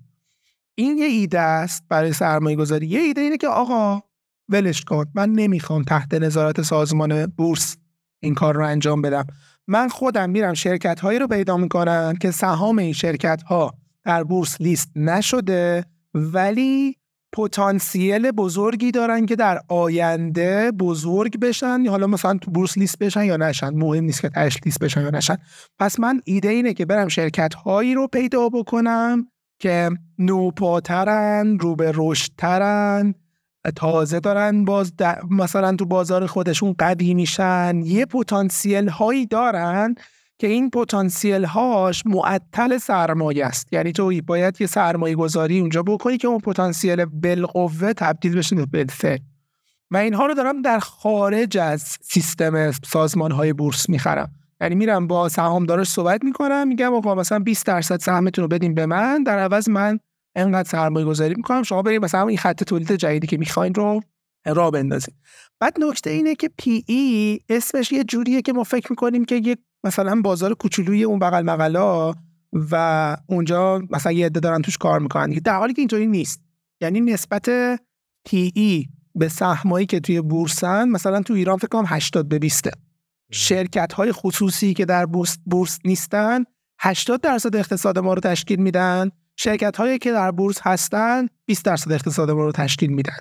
این 0.75 0.97
یه 0.97 1.05
ایده 1.05 1.39
است 1.39 1.83
برای 1.89 2.13
سرمایه 2.13 2.55
گذاری 2.55 2.87
یه 2.87 2.99
ایده 2.99 3.21
اینه 3.21 3.37
که 3.37 3.47
آقا 3.47 4.01
ولش 4.49 4.83
کن. 4.83 5.05
من 5.15 5.29
نمی‌خوام 5.31 5.83
تحت 5.83 6.13
نظارت 6.13 6.61
سازمان 6.61 7.25
بورس 7.25 7.77
این 8.19 8.33
کار 8.33 8.55
رو 8.55 8.65
انجام 8.65 9.01
بدم. 9.01 9.25
من 9.67 9.87
خودم 9.87 10.29
میرم 10.29 10.53
شرکت 10.53 10.99
هایی 10.99 11.19
رو 11.19 11.27
پیدا 11.27 11.57
می‌کنم 11.57 12.15
که 12.21 12.31
سهام 12.31 12.79
این 12.79 12.93
شرکت 12.93 13.43
ها 13.43 13.73
در 14.03 14.23
بورس 14.23 14.61
لیست 14.61 14.91
نشده 14.95 15.85
ولی 16.13 16.97
پتانسیل 17.35 18.31
بزرگی 18.31 18.91
دارن 18.91 19.25
که 19.25 19.35
در 19.35 19.59
آینده 19.67 20.71
بزرگ 20.71 21.39
بشن. 21.39 21.85
حالا 21.87 22.07
مثلا 22.07 22.37
تو 22.37 22.51
بورس 22.51 22.77
لیست 22.77 22.99
بشن 22.99 23.23
یا 23.23 23.37
نشن 23.37 23.69
مهم 23.69 24.03
نیست 24.03 24.21
که 24.21 24.29
تاش 24.29 24.59
لیست 24.65 24.79
بشن 24.79 25.01
یا 25.01 25.09
نشن. 25.09 25.37
پس 25.79 25.99
من 25.99 26.21
ایده 26.25 26.49
اینه 26.49 26.73
که 26.73 26.85
برم 26.85 27.07
شرکت 27.07 27.53
هایی 27.53 27.93
رو 27.93 28.07
پیدا 28.07 28.49
بکنم 28.49 29.27
که 29.59 29.89
نوپاترن 30.19 31.59
رو 31.59 31.75
به 31.75 31.91
رشدترن 31.95 33.13
تازه 33.75 34.19
دارن 34.19 34.65
باز 34.65 34.93
مثلا 35.29 35.75
تو 35.75 35.85
بازار 35.85 36.25
خودشون 36.25 36.75
قوی 36.77 37.13
میشن. 37.13 37.81
یه 37.83 38.05
پتانسیل 38.05 38.89
هایی 38.89 39.25
دارن 39.25 39.95
که 40.37 40.47
این 40.47 40.69
پتانسیل 40.69 41.45
هاش 41.45 42.03
معطل 42.05 42.77
سرمایه 42.77 43.45
است. 43.45 43.73
یعنی 43.73 43.91
تو 43.91 44.21
باید 44.27 44.61
یه 44.61 44.67
سرمایه 44.67 45.15
گذاری 45.15 45.59
اونجا 45.59 45.83
بکنی 45.83 46.17
که 46.17 46.27
اون 46.27 46.39
پتانسیل 46.39 47.05
بالقوه 47.05 47.93
تبدیل 47.93 48.37
بشه 48.37 48.55
به 48.55 48.65
بالفعل 48.65 49.19
و 49.91 49.97
اینها 49.97 50.25
رو 50.25 50.33
دارم 50.33 50.61
در 50.61 50.79
خارج 50.79 51.57
از 51.57 51.97
سیستم 52.01 52.71
سازمان 52.71 53.31
های 53.31 53.53
بورس 53.53 53.89
می‌خرم. 53.89 54.31
یعنی 54.61 54.75
میرم 54.75 55.07
با 55.07 55.29
سهامدارش 55.29 55.87
صحبت 55.87 56.23
می‌کنم 56.23 56.67
میگم 56.67 56.93
آقا 56.93 57.15
مثلا 57.15 57.39
20 57.39 57.65
درصد 57.65 57.99
سهمتون 57.99 58.41
رو 58.41 58.47
بدین 58.47 58.73
به 58.73 58.85
من. 58.85 59.23
در 59.23 59.39
عوض 59.39 59.69
من 59.69 59.99
انقدر 60.35 60.69
سرمایه 60.69 61.05
گذاری 61.05 61.35
می‌کنم 61.35 61.63
شما 61.63 61.81
برید 61.81 62.03
مثلا 62.03 62.27
این 62.27 62.37
خط 62.37 62.63
تولید 62.63 62.91
جدیدی 62.91 63.27
که 63.27 63.37
می‌خواین 63.37 63.73
رو 63.73 64.01
را 64.45 64.71
بندازید 64.71 65.15
بعد 65.59 65.77
نکته 65.79 66.09
اینه 66.09 66.35
که 66.35 66.49
پی 66.57 66.83
ای 66.87 67.39
اسمش 67.49 67.91
یه 67.91 68.03
جوریه 68.03 68.41
که 68.41 68.53
ما 68.53 68.63
فکر 68.63 68.87
می‌کنیم 68.89 69.25
که 69.25 69.35
یه 69.35 69.57
مثلا 69.85 70.21
بازار 70.21 70.53
کوچولوی 70.53 71.03
اون 71.03 71.19
بغل 71.19 71.41
مغلا 71.41 72.13
و 72.53 73.17
اونجا 73.27 73.81
مثلا 73.89 74.11
یه 74.11 74.25
عده 74.25 74.39
دارن 74.39 74.61
توش 74.61 74.77
کار 74.77 74.99
می‌کنن 74.99 75.29
در 75.29 75.57
حالی 75.57 75.73
که 75.73 75.81
اینطوری 75.81 76.07
نیست. 76.07 76.41
یعنی 76.81 77.01
نسبت 77.01 77.49
پی 78.25 78.51
ای 78.55 78.85
به 79.15 79.29
سهمایی 79.29 79.85
که 79.85 79.99
توی 79.99 80.21
بورسن 80.21 80.89
مثلا 80.89 81.21
تو 81.21 81.33
ایران 81.33 81.57
فکر 81.57 81.67
کنم 81.67 81.85
80 81.87 82.29
به 82.29 82.39
20 82.39 82.69
شرکت 83.31 83.93
های 83.93 84.11
خصوصی 84.11 84.73
که 84.73 84.85
در 84.85 85.05
بورس, 85.05 85.37
بورس 85.45 85.79
نیستن 85.85 86.43
80 86.79 87.21
درصد 87.21 87.55
اقتصاد 87.55 87.99
ما 87.99 88.13
رو 88.13 88.21
تشکیل 88.21 88.59
میدن. 88.59 89.09
شرکت 89.35 89.77
هایی 89.77 89.99
که 89.99 90.11
در 90.11 90.31
بورس 90.31 90.59
هستن 90.61 91.27
20 91.45 91.65
درصد 91.65 91.91
اقتصاد 91.91 92.31
ما 92.31 92.43
رو 92.43 92.51
تشکیل 92.51 92.89
میدن. 92.89 93.17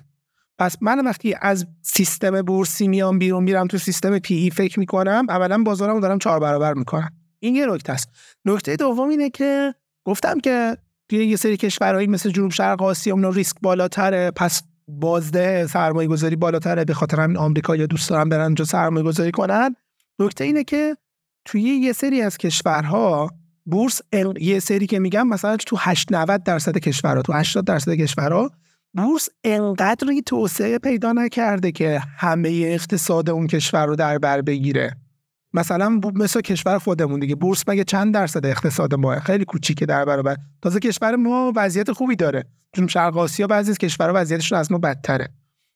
پس 0.57 0.75
من 0.81 1.05
وقتی 1.05 1.35
از 1.41 1.67
سیستم 1.81 2.41
بورسی 2.41 2.87
میام 2.87 3.19
بیرون 3.19 3.43
میرم 3.43 3.67
تو 3.67 3.77
سیستم 3.77 4.19
پی 4.19 4.35
ای 4.35 4.49
فکر 4.49 4.79
می‌کنم 4.79 5.25
اولا 5.29 5.63
بازارم 5.63 5.99
دارم 5.99 6.19
چهار 6.19 6.39
برابر 6.39 6.73
می‌کنم. 6.73 7.09
این 7.39 7.55
یه 7.55 7.65
نکته 7.65 7.93
است. 7.93 8.09
نکته 8.45 8.75
دوم 8.75 9.09
اینه 9.09 9.29
که 9.29 9.75
گفتم 10.05 10.39
که 10.39 10.77
توی 11.09 11.25
یه 11.25 11.35
سری 11.35 11.57
کشورهایی 11.57 12.07
مثل 12.07 12.29
جنوب 12.29 12.51
شرق 12.51 12.81
آسیا 12.81 13.13
اونا 13.13 13.29
ریسک 13.29 13.55
بالاتره 13.61 14.31
پس 14.31 14.61
بازده 14.87 15.67
سرمایه 15.67 16.07
گذاری 16.07 16.35
بالاتره 16.35 16.85
به 16.85 16.93
خاطر 16.93 17.19
همین 17.19 17.37
آمریکا 17.37 17.75
یا 17.75 17.85
دوست 17.85 18.09
دارن 18.09 18.29
برن 18.29 18.41
اونجا 18.41 18.65
سرمایه 18.65 19.05
گذاری 19.05 19.31
کنن. 19.31 19.75
نکته 20.19 20.43
اینه 20.43 20.63
که 20.63 20.97
توی 21.45 21.61
یه 21.61 21.93
سری 21.93 22.21
از 22.21 22.37
کشورها 22.37 23.31
بورس 23.65 24.01
یه 24.39 24.59
سری 24.59 24.87
که 24.87 24.99
میگم 24.99 25.27
مثلا 25.27 25.57
تو 25.57 25.75
8 25.79 26.11
90 26.11 26.43
درصد 26.43 26.77
کشورها 26.77 27.21
تو 27.21 27.33
80 27.33 27.65
درصد 27.65 27.91
کشورها 27.91 28.51
بورس 28.95 29.29
انقدری 29.43 30.21
توسعه 30.21 30.79
پیدا 30.79 31.11
نکرده 31.11 31.71
که 31.71 32.01
همه 32.17 32.49
اقتصاد 32.49 33.29
اون 33.29 33.47
کشور 33.47 33.85
رو 33.85 33.95
در 33.95 34.17
بر 34.17 34.41
بگیره. 34.41 34.95
مثلا 35.53 35.99
مثل 36.15 36.41
کشور 36.41 36.79
خودمون 36.79 37.19
دیگه. 37.19 37.35
بورس 37.35 37.63
مگه 37.67 37.83
چند 37.83 38.13
درصد 38.13 38.45
اقتصاد 38.45 38.95
ما 38.95 39.19
خیلی 39.19 39.45
کوچیکه 39.45 39.85
در 39.85 40.05
برابر. 40.05 40.35
تازه 40.61 40.79
کشور 40.79 41.15
ما 41.15 41.53
وضعیت 41.55 41.91
خوبی 41.91 42.15
داره. 42.15 42.45
چون 42.75 42.87
شرق 42.87 43.17
آسیا 43.17 43.47
بعضی 43.47 43.71
از 43.71 43.77
کشورها 43.77 44.13
وضعیتشون 44.15 44.57
از 44.57 44.71
ما 44.71 44.77
بدتره. 44.77 45.29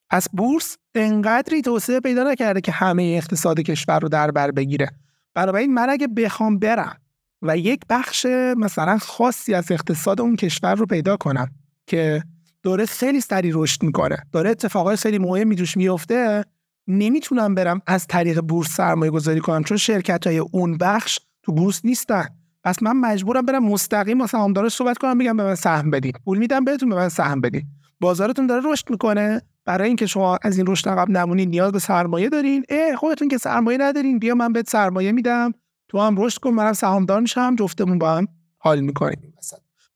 پس 0.09 0.28
بورس 0.34 0.78
انقدری 0.95 1.61
توسعه 1.61 1.99
پیدا 1.99 2.24
نکرده 2.24 2.61
که 2.61 2.72
همه 2.72 3.03
اقتصاد 3.03 3.59
کشور 3.59 3.99
رو 3.99 4.09
در 4.09 4.32
بر 4.32 4.51
بگیره. 4.51 4.91
بنابراین 5.34 5.74
من 5.74 5.89
اگه 5.89 6.07
بخوام 6.07 6.59
برم 6.59 6.97
و 7.41 7.57
یک 7.57 7.82
بخش 7.89 8.26
مثلا 8.57 8.97
خاصی 8.97 9.53
از 9.53 9.72
اقتصاد 9.72 10.22
اون 10.22 10.36
کشور 10.36 10.76
رو 10.76 10.86
پیدا 10.86 11.17
کنم 11.17 11.47
که 11.88 12.24
داره 12.64 12.86
خیلی 12.86 13.22
سریع 13.22 13.51
رشد 13.55 13.84
می‌کنه. 13.84 14.18
داره 14.32 14.49
اتفاقای 14.49 14.95
خیلی 14.95 15.20
مهمی 15.20 15.55
توش 15.55 15.78
میفته 15.78 16.45
نمی‌تونم 16.88 17.55
برم 17.55 17.82
از 17.88 18.07
طریق 18.07 18.41
بورس 18.41 18.70
سرمایه 18.70 19.12
گذاری 19.12 19.39
کنم 19.39 19.64
چون 19.64 19.78
شرکت 19.78 20.28
های 20.28 20.38
اون 20.38 20.78
بخش 20.78 21.20
تو 21.43 21.51
بورس 21.51 21.86
نیستن. 21.86 22.26
پس 22.64 22.84
من 22.84 22.97
مجبورم 22.97 23.45
برم 23.45 23.66
مستقیم 23.66 24.18
با 24.18 24.28
سهامدارش 24.28 24.74
صحبت 24.74 24.97
کنم 24.97 25.18
بگم 25.18 25.38
به 25.38 25.43
من 25.43 25.55
سهم 25.55 25.91
بدین. 25.91 26.14
پول 26.26 26.38
میدم 26.38 26.64
بهتون 26.64 26.89
به 26.89 26.95
من 26.95 27.10
سهم 27.10 27.41
بدین. 27.41 27.64
بازارتون 27.99 28.47
داره 28.47 28.62
رشد 28.72 28.89
می‌کنه. 28.89 29.41
برای 29.66 29.88
اینکه 29.88 30.05
شما 30.05 30.39
از 30.41 30.57
این 30.57 30.68
رشد 30.68 30.89
عقب 30.89 31.10
نمونین 31.10 31.49
نیاز 31.49 31.72
به 31.72 31.80
سرمایه 31.80 32.30
دارین. 32.30 32.66
اه 32.70 32.95
خودتون 32.95 33.28
که 33.28 33.38
سرمایه 33.38 33.78
ندارین 33.78 34.20
بیا 34.20 34.36
من 34.36 34.53
بهت 34.53 34.70
سرمایه 34.70 35.12
میدم. 35.12 35.51
تو 35.88 35.99
هم 35.99 36.16
رشد 36.22 36.39
کن 36.39 36.49
منم 36.49 36.74
سهامدار 36.74 37.22
میشم 37.22 37.55
جفتمون 37.55 37.99
با 37.99 38.12
هم 38.12 38.28
حال 38.57 38.80
می‌کنیم. 38.80 39.34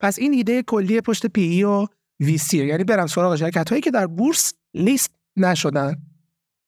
پس 0.00 0.18
این 0.18 0.32
ایده 0.32 0.62
کلی 0.62 1.00
پشت 1.00 1.26
PE 1.26 1.64
و 1.64 1.86
VC 2.20 2.66
یعنی 2.66 2.84
برم 2.84 3.06
سراغ 3.06 3.36
شرکت 3.36 3.70
هایی 3.70 3.82
که 3.82 3.90
در 3.90 4.06
بورس 4.06 4.52
لیست 4.74 5.10
نشدن. 5.36 5.94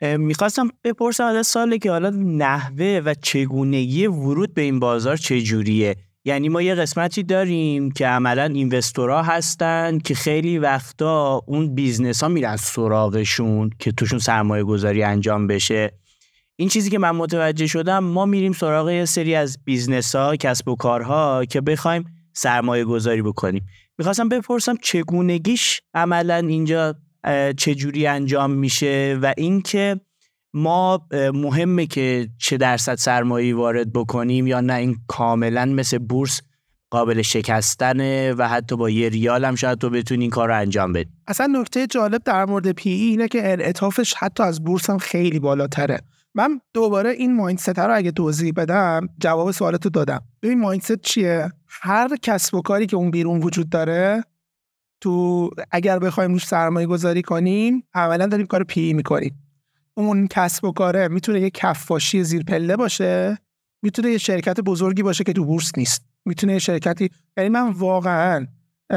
می‌خواستم 0.02 0.68
بپرسم 0.84 1.24
از 1.24 1.46
ساله 1.46 1.78
که 1.78 1.90
حالا 1.90 2.10
نحوه 2.10 3.00
و 3.04 3.14
چگونگی 3.22 4.06
ورود 4.06 4.54
به 4.54 4.62
این 4.62 4.80
بازار 4.80 5.16
چجوریه. 5.16 5.96
یعنی 6.24 6.48
ما 6.48 6.62
یه 6.62 6.74
قسمتی 6.74 7.22
داریم 7.22 7.90
که 7.90 8.06
عملا 8.06 8.44
investor 8.44 9.14
ا 9.14 9.22
هستن 9.22 9.98
که 9.98 10.14
خیلی 10.14 10.58
وقتا 10.58 11.42
اون 11.46 11.74
business 11.74 12.22
ها 12.22 12.28
میرن 12.28 12.56
سراغشون 12.56 13.70
که 13.78 13.92
توشون 13.92 14.18
سرمایه 14.18 14.64
گذاری 14.64 15.02
انجام 15.02 15.46
بشه. 15.46 15.92
این 16.56 16.68
چیزی 16.68 16.90
که 16.90 16.98
من 16.98 17.10
متوجه 17.10 17.66
شدم 17.66 17.98
ما 17.98 18.26
میریم 18.26 18.52
سراغ 18.52 18.90
یه 18.90 19.04
سری 19.04 19.34
از 19.34 19.58
business 19.64 20.14
ها 20.14 20.36
کسب 20.36 20.68
و 20.68 20.76
کارها 20.76 21.44
که 21.44 21.60
بخوایم 21.60 22.04
سرمایه 22.32 22.84
گذاری 22.84 23.22
بکنیم. 23.22 23.66
می‌خواستم 23.98 24.28
بپرسم 24.28 24.76
چگونگیش 24.82 25.80
عملا 25.94 26.36
اینجا 26.36 26.94
چجوری 27.56 28.06
انجام 28.06 28.50
میشه 28.50 29.18
و 29.22 29.34
اینکه 29.36 30.00
ما 30.54 31.06
مهمه 31.12 31.86
که 31.86 32.28
چه 32.38 32.56
درصد 32.56 32.94
سرمایه 32.94 33.56
وارد 33.56 33.92
بکنیم 33.92 34.46
یا 34.46 34.60
نه 34.60 34.74
این 34.74 34.96
کاملا 35.08 35.64
مثل 35.64 35.98
بورس 35.98 36.42
قابل 36.90 37.22
شکستنه 37.22 38.32
و 38.32 38.48
حتی 38.48 38.76
با 38.76 38.90
یه 38.90 39.08
ریال 39.08 39.44
هم 39.44 39.54
شاید 39.54 39.78
تو 39.78 39.90
بتونی 39.90 40.24
این 40.24 40.30
کار 40.30 40.48
رو 40.48 40.56
انجام 40.56 40.92
بدی. 40.92 41.10
اصلا 41.26 41.46
نکته 41.60 41.86
جالب 41.86 42.22
در 42.24 42.44
مورد 42.44 42.72
PE 42.72 43.08
اینه 43.08 43.28
که 43.28 43.52
انعطافش 43.52 44.14
حتی 44.14 44.42
از 44.42 44.64
بورس 44.64 44.90
هم 44.90 44.98
خیلی 44.98 45.38
بالاتره. 45.38 46.00
من 46.36 46.60
دوباره 46.74 47.10
این 47.10 47.36
mindset 47.36 47.78
رو 47.78 47.96
اگه 47.96 48.10
توضیح 48.10 48.52
بدم 48.56 49.08
جواب 49.18 49.50
سوالتو 49.50 49.90
دادم. 49.90 50.22
ببین 50.42 50.60
mindset 50.60 51.00
چیه؟ 51.00 51.52
هر 51.68 52.16
کسب 52.22 52.54
و 52.54 52.62
کاری 52.62 52.86
که 52.86 52.96
اون 52.96 53.10
بیرون 53.10 53.42
وجود 53.42 53.68
داره 53.68 54.24
تو 55.00 55.50
اگر 55.70 55.98
بخوایم 55.98 56.32
روش 56.32 56.46
سرمایه 56.46 56.86
گذاری 56.86 57.22
کنیم 57.22 57.82
اولا 57.94 58.26
داریم 58.26 58.46
کار 58.46 58.64
PE 58.64 58.92
می‌کنیم. 58.92 59.34
اون 59.94 60.26
کسب 60.26 60.64
و 60.64 60.72
کاره 60.72 61.08
می‌تونه 61.08 61.40
یه 61.40 61.50
کفاشی 61.50 62.24
زیر 62.24 62.42
پله 62.42 62.76
باشه 62.76 63.38
می‌تونه 63.82 64.10
یه 64.10 64.18
شرکت 64.18 64.60
بزرگی 64.60 65.02
باشه 65.02 65.24
که 65.24 65.32
تو 65.32 65.44
بورس 65.44 65.72
نیست. 65.76 66.04
می‌تونه 66.24 66.52
یه 66.52 66.58
شرکتی 66.58 67.10
یعنی 67.36 67.48
من 67.48 67.70
واقعا 67.70 68.46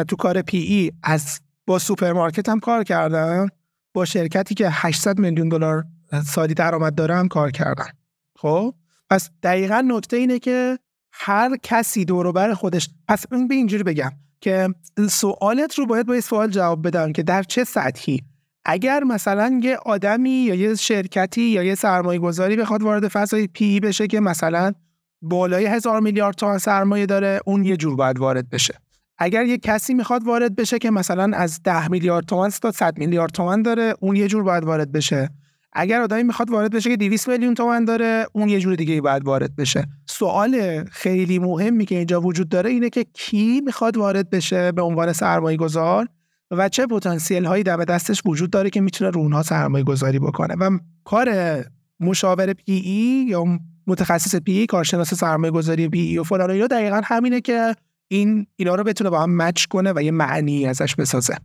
تو 0.07 0.15
کار 0.15 0.41
PE 0.41 0.91
از 1.03 1.39
با 1.67 1.79
سوپرمارکت 1.79 2.49
هم 2.49 2.59
کار 2.59 2.83
کردم 2.83 3.47
با 3.93 4.05
شرکتی 4.05 4.55
که 4.55 4.67
800 4.71 5.19
میلیون 5.19 5.49
دلار 5.49 5.85
سالی 6.25 6.53
درآمد 6.53 6.95
داره 6.95 7.15
هم 7.15 7.27
کار 7.27 7.51
کردم 7.51 7.87
خب؟ 8.35 8.75
پس 9.09 9.29
دقیقا 9.43 9.81
نکته 9.81 10.17
اینه 10.17 10.39
که 10.39 10.79
هر 11.11 11.57
کسی 11.63 12.05
دور 12.05 12.53
خودش 12.53 12.89
پس 13.07 13.25
این 13.31 13.47
به 13.47 13.55
اینجوری 13.55 13.83
بگم 13.83 14.11
که 14.41 14.69
سوالت 15.09 15.79
رو 15.79 15.85
باید 15.85 16.05
با 16.05 16.15
یه 16.15 16.21
سوال 16.21 16.49
جواب 16.49 16.87
بدم 16.87 17.11
که 17.11 17.23
در 17.23 17.43
چه 17.43 17.63
سطحی؟ 17.63 18.21
اگر 18.65 19.03
مثلا 19.03 19.59
یه 19.63 19.77
آدمی 19.77 20.29
یا 20.29 20.55
یه 20.55 20.75
شرکتی 20.75 21.41
یا 21.41 21.63
یه 21.63 21.75
سرمایه 21.75 22.19
گذاری 22.19 22.55
بخواد 22.55 22.83
وارد 22.83 23.07
فضای 23.07 23.47
پی 23.47 23.79
بشه 23.79 24.07
که 24.07 24.19
مثلا 24.19 24.73
بالای 25.21 25.65
هزار 25.65 25.99
میلیارد 25.99 26.35
تومان 26.35 26.57
سرمایه 26.57 27.05
داره 27.05 27.39
اون 27.45 27.63
یه 27.63 27.77
جور 27.77 27.95
باید 27.95 28.19
وارد 28.19 28.49
بشه. 28.49 28.73
اگر 29.17 29.45
یه 29.45 29.57
کسی 29.57 29.93
می‌خواد 29.93 30.23
وارد 30.23 30.55
بشه 30.55 30.79
که 30.79 30.91
مثلا 30.91 31.37
از 31.37 31.63
ده 31.63 31.87
میلیارد 31.87 32.25
تومان 32.25 32.49
تا 32.49 32.71
100 32.71 32.97
میلیارد 32.97 33.31
تومان 33.31 33.61
داره 33.61 33.93
اون 33.99 34.15
یه 34.15 34.27
جور 34.27 34.43
باید 34.43 34.63
وارد 34.63 34.91
بشه. 34.91 35.29
اگر 35.73 36.01
آدمی 36.01 36.23
می‌خواد 36.23 36.49
وارد 36.49 36.71
بشه 36.71 36.89
که 36.89 36.97
200 36.97 37.29
میلیون 37.29 37.53
تومن 37.53 37.85
داره 37.85 38.25
اون 38.33 38.49
یه 38.49 38.59
جور 38.59 38.75
دیگه 38.75 39.01
باید 39.01 39.25
وارد 39.25 39.55
بشه. 39.55 39.87
سوال 40.05 40.83
خیلی 40.83 41.39
مهمی 41.39 41.85
که 41.85 41.97
اینجا 41.97 42.21
وجود 42.21 42.49
داره 42.49 42.69
اینه 42.69 42.89
که 42.89 43.05
کی 43.13 43.61
می‌خواد 43.61 43.97
وارد 43.97 44.29
بشه 44.29 44.71
به 44.71 44.81
عنوان 44.81 45.13
سرمایه 45.13 45.57
گذار 45.57 46.07
و 46.51 46.69
چه 46.69 46.87
پتانسیل 46.87 47.45
هایی 47.45 47.63
در 47.63 47.77
دستش 47.77 48.21
وجود 48.25 48.49
داره 48.49 48.69
که 48.69 48.81
می‌تونه 48.81 49.11
رو 49.11 49.21
اونها 49.21 49.43
سرمایه 49.43 49.83
گذاری 49.83 50.19
بکنه. 50.19 50.55
و 50.55 50.77
کار 51.03 51.29
مشاور 51.99 52.53
PE 52.53 53.25
یا 53.29 53.43
متخصص 53.87 54.35
PE 54.35 54.65
کارشناس 54.65 55.13
سرمایه 55.13 55.51
گذاری 55.51 55.89
PE 55.89 56.17
و 56.17 56.23
فلان 56.23 56.49
اینا 56.51 56.67
دقیقا 56.67 57.01
همینه 57.03 57.41
که 57.41 57.75
این 58.07 58.47
اینا 58.55 58.75
رو 58.75 58.83
بتونه 58.83 59.09
با 59.09 59.21
هم 59.21 59.35
مچ 59.35 59.65
کنه 59.65 59.93
و 59.95 60.01
یه 60.01 60.11
معنی 60.11 60.65
ازش 60.65 60.95
بسازه. 60.95 61.35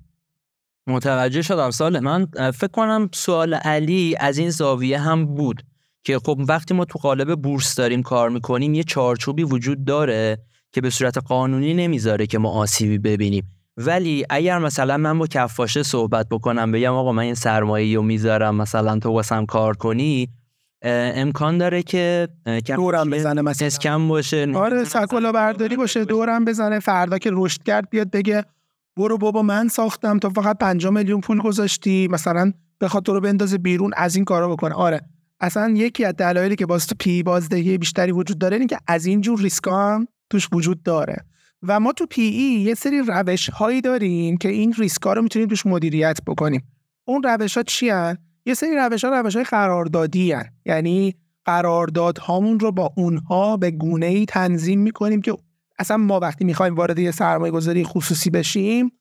متوجه 0.86 1.42
شدم. 1.42 1.70
سال 1.70 2.00
من 2.00 2.26
فکر 2.34 2.70
کنم 2.72 3.08
سوال 3.14 3.54
علی 3.54 4.16
از 4.20 4.38
این 4.38 4.50
زاویه 4.50 4.98
هم 4.98 5.26
بود 5.26 5.62
که 6.04 6.18
خب 6.18 6.40
وقتی 6.48 6.74
ما 6.74 6.84
تو 6.84 6.98
قالب 6.98 7.42
بورس 7.42 7.74
داریم 7.74 8.02
کار 8.02 8.30
می‌کنیم 8.30 8.74
یه 8.74 8.82
چارچوبی 8.82 9.42
وجود 9.42 9.84
داره 9.84 10.38
که 10.72 10.80
به 10.80 10.90
صورت 10.90 11.18
قانونی 11.18 11.74
نمی‌ذاره 11.74 12.26
که 12.26 12.38
ما 12.38 12.50
آسیبی 12.50 12.98
ببینیم. 12.98 13.50
ولی 13.76 14.24
اگر 14.30 14.58
مثلا 14.58 14.96
من 14.96 15.18
با 15.18 15.26
کفاشه 15.26 15.82
صحبت 15.82 16.28
بکنم 16.28 16.72
بگم 16.72 16.92
آقا 16.92 17.12
من 17.12 17.22
این 17.22 17.34
سرمایه 17.34 17.96
رو 17.96 18.02
می‌ذارم 18.02 18.54
مثلا 18.54 18.98
تو 18.98 19.10
واسم 19.10 19.46
کار 19.46 19.76
کنی 19.76 20.28
امکان 20.82 21.58
داره 21.58 21.82
که 21.82 22.28
دورم 22.66 23.10
بزنه 23.10 23.42
مثلا. 23.42 23.66
scam 23.66 24.08
باشه 24.08 24.52
آره 24.54 24.84
کلاهبرداری 24.84 25.76
باشه 25.76 26.04
دورم 26.04 26.44
بزنه 26.44 26.80
فردا 26.80 27.18
که 27.18 27.30
رشد 27.32 27.62
کرد 27.62 27.90
بیاد 27.90 28.10
بگه 28.10 28.44
برو 28.96 29.18
بابا 29.18 29.42
من 29.42 29.68
ساختم. 29.68 30.18
تو 30.18 30.30
فقط 30.30 30.58
5 30.58 30.86
میلیون 30.86 31.20
پول 31.20 31.40
گذاشتی. 31.40 32.08
مثلا 32.10 32.52
بخواد 32.80 33.02
تو 33.02 33.14
رو 33.14 33.20
بندازه 33.20 33.58
بیرون 33.58 33.90
از 33.96 34.16
این 34.16 34.24
کارا 34.24 34.48
بکنه. 34.48 34.74
آره. 34.74 35.00
اصلا 35.40 35.74
یکی 35.76 36.04
از 36.04 36.14
دلایلی 36.14 36.56
که 36.56 36.66
باز 36.66 36.86
تو 36.86 36.94
PE 36.98 37.22
بازدهی 37.22 37.78
بیشتری 37.78 38.12
وجود 38.12 38.38
داره 38.38 38.56
اینه 38.56 38.66
که 38.66 38.78
از 38.86 39.06
این 39.06 39.20
جور 39.20 39.40
ریسکا 39.40 39.94
هم 39.94 40.06
توش 40.30 40.48
وجود 40.52 40.82
داره. 40.82 41.24
و 41.62 41.80
ما 41.80 41.92
تو 41.92 42.06
PE 42.06 42.60
یه 42.60 42.74
سری 42.74 43.02
روش 43.06 43.50
هایی 43.50 43.80
داریم 43.80 44.36
که 44.36 44.48
این 44.48 44.72
ریسکا 44.78 45.12
رو 45.12 45.22
می‌تونیم 45.22 45.48
توش 45.48 45.66
مدیریت 45.66 46.18
بکنیم. 46.26 46.62
اون 47.04 47.22
روش 47.22 47.56
ها 47.56 47.62
چی 47.62 47.88
هن؟ 47.88 48.18
یه 48.46 48.54
سری 48.54 48.76
روش 48.76 49.04
ها 49.04 49.20
روش 49.20 49.36
های 49.36 49.44
قراردادی 49.44 50.32
هن. 50.32 50.44
یعنی 50.66 51.14
قرارداد 51.44 52.18
هامون 52.18 52.60
رو 52.60 52.72
با 52.72 52.92
اونها 52.96 53.56
به 53.56 53.70
گونه 53.70 54.06
ای 54.06 54.26
تنظیم 54.26 54.80
می‌کنیم 54.80 55.22
که 55.22 55.36
اصلا 55.78 55.96
ما 55.96 56.20
وقتی 56.20 56.44
می‌خوایم 56.44 56.74
وارد 56.74 56.98
یه 56.98 57.10
سرمایه 57.10 57.52
گذاری 57.52 57.84
خصوصی 57.84 58.30
بشیم 58.30 58.92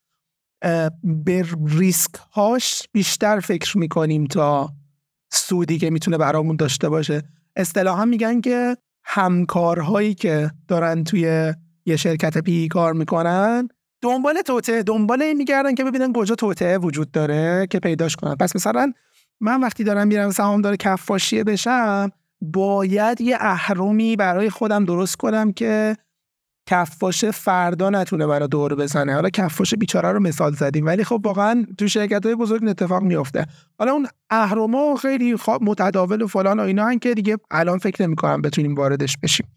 به 1.03 1.45
ریسک 1.67 2.11
هاش 2.32 2.84
بیشتر 2.91 3.39
فکر 3.39 3.78
می‌کنیم 3.78 4.26
تا 4.26 4.69
سودی 5.32 5.78
که 5.78 5.89
می‌تونه 5.89 6.17
برامون 6.17 6.55
داشته 6.55 6.89
باشه. 6.89 7.24
اصطلاحا 7.55 8.05
میگن 8.05 8.41
که 8.41 8.78
همکارهایی 9.05 10.13
که 10.13 10.51
دارن 10.67 11.03
توی 11.03 11.53
یه 11.86 11.95
شرکت 11.95 12.38
پی 12.38 12.67
کار 12.67 12.93
می‌کنن 12.93 13.67
دنبال 14.01 14.41
توته 14.41 14.84
دنبال 14.84 15.21
این 15.21 15.38
میگردن 15.38 15.76
که 15.76 15.84
ببینن 15.84 16.13
کجا 16.13 16.36
توته 16.36 16.78
وجود 16.78 17.11
داره 17.11 17.67
که 17.69 17.80
پیداش 17.80 18.15
کنن. 18.15 18.36
پس 18.36 18.55
مثلا 18.55 18.93
من 19.39 19.61
وقتی 19.61 19.84
دارم 19.84 20.07
میرم 20.07 20.32
سهامدار 20.32 20.76
کفاشیه 20.76 21.43
بشم 21.43 22.11
باید 22.41 23.21
یه 23.21 23.38
اهرمی 23.39 24.15
برای 24.15 24.49
خودم 24.49 24.86
درست 24.86 25.15
کنم 25.15 25.51
که 25.53 25.97
کفاش 26.66 27.26
فردا 27.26 27.89
نتونه 27.89 28.28
برای 28.28 28.47
دور 28.47 28.76
بزنه. 28.76 29.14
حالا 29.14 29.30
کفاش 29.30 29.74
بیچاره 29.74 30.11
رو 30.11 30.20
مثال 30.20 30.53
زدیم 30.53 30.86
ولی 30.86 31.03
خب 31.03 31.22
واقعا 31.26 31.66
تو 31.78 31.88
شرکت 31.88 32.26
های 32.26 32.36
بزرگ 32.36 32.68
اتفاق 32.68 33.03
میفته 33.03 33.45
حالا 33.80 33.91
اون 33.91 34.07
اهرما 34.30 34.95
خیلی 34.95 35.36
متداول 35.61 36.22
و 36.22 36.28
فلان 36.28 36.59
و 36.59 36.64
اینا 36.64 36.86
هن 36.86 36.99
که 36.99 37.14
دیگه 37.14 37.38
الان 37.51 37.78
فکر 37.78 38.03
نمی‌کنم 38.03 38.41
بتونیم 38.41 38.76
واردش 38.76 39.18
بشیم. 39.24 39.47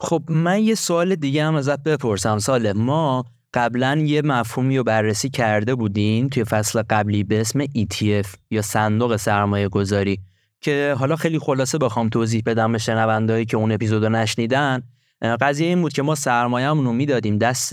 خب 0.00 0.22
من 0.28 0.62
یه 0.62 0.74
سوال 0.74 1.14
دیگه 1.14 1.44
هم 1.44 1.54
ازت 1.54 1.82
بپرسم. 1.82 2.38
ساله 2.38 2.72
ما 2.72 3.24
قبلا 3.54 3.98
یه 4.06 4.22
مفهومی 4.22 4.78
رو 4.78 4.84
بررسی 4.84 5.30
کرده 5.30 5.74
بودین 5.74 6.28
توی 6.28 6.44
فصل 6.44 6.82
قبلی 6.90 7.24
به 7.24 7.40
اسم 7.40 7.64
ETF 7.64 8.26
یا 8.50 8.62
صندوق 8.62 9.16
سرمایه 9.16 9.68
گذاری 9.68 10.18
که 10.60 10.94
حالا 10.98 11.16
خیلی 11.16 11.38
خلاصه 11.38 11.78
بخوام 11.78 12.08
توضیح 12.08 12.42
بدم 12.46 12.72
به 12.72 12.78
شنوندهایی 12.78 13.44
که 13.44 13.56
اون 13.56 13.72
اپیزود 13.72 14.04
رو 14.04 14.08
نشنیدن. 14.08 14.82
قضیه 15.22 15.66
این 15.66 15.82
بود 15.82 15.92
که 15.92 16.02
ما 16.02 16.14
سرمایه‌مون 16.14 16.84
رو 16.84 16.92
می‌دادیم 16.92 17.38
دست 17.38 17.72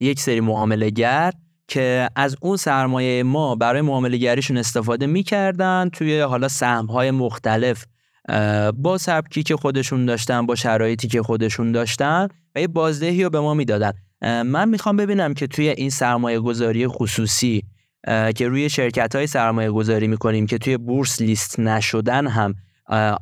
یک 0.00 0.20
سری 0.20 0.40
معامله 0.40 0.90
گر 0.90 1.32
که 1.68 2.08
از 2.16 2.36
اون 2.40 2.56
سرمایه 2.56 3.22
ما 3.22 3.54
برای 3.54 3.80
معامله 3.80 4.16
گریشون 4.16 4.56
استفاده 4.56 5.06
می‌کردن 5.06 5.88
توی 5.92 6.20
حالا 6.20 6.48
های 6.88 7.10
مختلف 7.10 7.84
با 8.74 8.98
سبکی 9.00 9.42
که 9.42 9.56
خودشون 9.56 10.06
داشتن 10.06 10.46
با 10.46 10.54
شرایطی 10.54 11.08
که 11.08 11.22
خودشون 11.22 11.72
داشتن 11.72 12.28
و 12.54 12.60
یه 12.60 12.68
بازدهی 12.68 13.24
رو 13.24 13.30
به 13.30 13.40
ما 13.40 13.54
می‌دادن. 13.54 13.92
من 14.22 14.68
می‌خوام 14.68 14.96
ببینم 14.96 15.34
که 15.34 15.46
توی 15.46 15.68
این 15.68 15.90
سرمایه 15.90 16.40
گذاری 16.40 16.88
خصوصی 16.88 17.62
که 18.34 18.48
روی 18.48 18.70
شرکت 18.70 19.16
های 19.16 19.26
سرمایه 19.26 19.70
گذاری 19.70 20.06
می‌کنیم 20.06 20.46
که 20.46 20.58
توی 20.58 20.76
بورس 20.76 21.20
لیست 21.20 21.60
نشدن 21.60 22.26
هم 22.26 22.54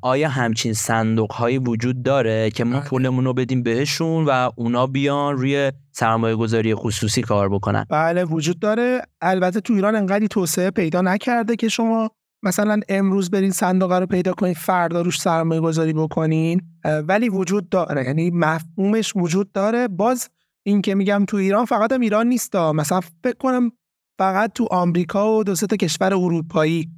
آیا 0.02 0.28
همچین 0.28 0.72
صندوق 0.72 1.32
هایی 1.32 1.58
وجود 1.58 2.02
داره 2.02 2.50
که 2.50 2.64
ما 2.64 2.78
بله. 2.78 2.88
پولمون 2.88 3.24
رو 3.24 3.34
بدیم 3.34 3.62
بهشون 3.62 4.24
و 4.24 4.50
اونا 4.56 4.86
بیان 4.86 5.36
روی 5.36 5.72
سرمایه 5.92 6.36
گذاری 6.36 6.74
خصوصی 6.74 7.22
کار 7.22 7.48
بکنن؟ 7.48 7.86
بله 7.90 8.24
وجود 8.24 8.58
داره. 8.58 9.02
البته 9.20 9.60
تو 9.60 9.72
ایران 9.72 9.96
انقدری 9.96 10.28
توسعه 10.28 10.70
پیدا 10.70 11.00
نکرده 11.00 11.56
که 11.56 11.68
شما 11.68 12.10
مثلا 12.42 12.80
امروز 12.88 13.30
برین 13.30 13.50
صندوق 13.50 13.92
رو 13.92 14.06
پیدا 14.06 14.32
کنید 14.32 14.56
فردا 14.56 15.02
روش 15.02 15.20
سرمایه 15.20 15.60
گذاری 15.60 15.92
بکنین 15.92 16.60
ولی 16.84 17.28
وجود 17.28 17.68
داره. 17.68 18.04
یعنی 18.04 18.30
مفهومش 18.30 19.12
وجود 19.16 19.52
داره. 19.52 19.88
باز 19.88 20.28
این 20.62 20.82
که 20.82 20.94
میگم 20.94 21.24
تو 21.24 21.36
ایران 21.36 21.64
فقط 21.64 21.92
هم 21.92 22.00
ایران 22.00 22.26
نیست 22.26 22.56
مثلا 22.56 23.00
فکر 23.24 23.36
کنم 23.38 23.70
فقط 24.18 24.52
تو 24.52 24.68
آمریکا 24.70 25.38
و 25.38 25.44
دو 25.44 25.54
تا 25.54 25.76
کشور 25.76 26.14
اروپایی 26.14 26.88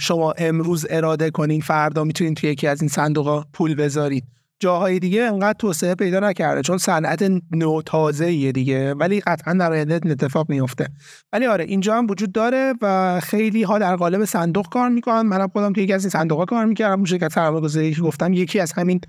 شما 0.00 0.32
امروز 0.38 0.86
اراده 0.90 1.30
کنین 1.30 1.60
فردا 1.60 2.04
می‌تونین 2.04 2.34
توی 2.34 2.50
یکی 2.50 2.66
از 2.66 2.82
این 2.82 2.88
صندوق 2.88 3.44
پول 3.52 3.74
بذارید 3.74 4.24
جاهای 4.60 4.98
دیگه 4.98 5.22
انقدر 5.22 5.58
توسعه 5.58 5.94
پیدا 5.94 6.20
نکرده 6.20 6.62
چون 6.62 6.78
صنعت 6.78 7.32
نو 7.52 7.82
تازه 7.82 8.52
دیگه 8.52 8.94
ولی 8.94 9.20
قطعا 9.20 9.54
در 9.54 9.72
آینده 9.72 9.94
اتفاق 10.10 10.50
میفته 10.50 10.88
ولی 11.32 11.46
آره 11.46 11.64
اینجا 11.64 11.96
هم 11.98 12.06
وجود 12.06 12.32
داره 12.32 12.74
و 12.82 13.20
خیلی 13.20 13.62
ها 13.62 13.78
در 13.78 13.96
قالب 13.96 14.24
صندوق 14.24 14.68
کار 14.68 14.88
می‌کنن. 14.88 15.22
منم 15.22 15.48
خودم 15.48 15.72
توی 15.72 15.82
یکی 15.82 15.92
از 15.92 16.04
این 16.04 16.10
صندوق 16.10 16.48
کار 16.48 16.64
می‌کردم. 16.64 16.96
اون 16.96 17.04
شرکت 17.04 17.32
سرمایه‌گذاری 17.32 17.94
که 17.94 18.02
گفتم 18.02 18.32
یکی 18.32 18.60
از 18.60 18.72
همین 18.72 19.00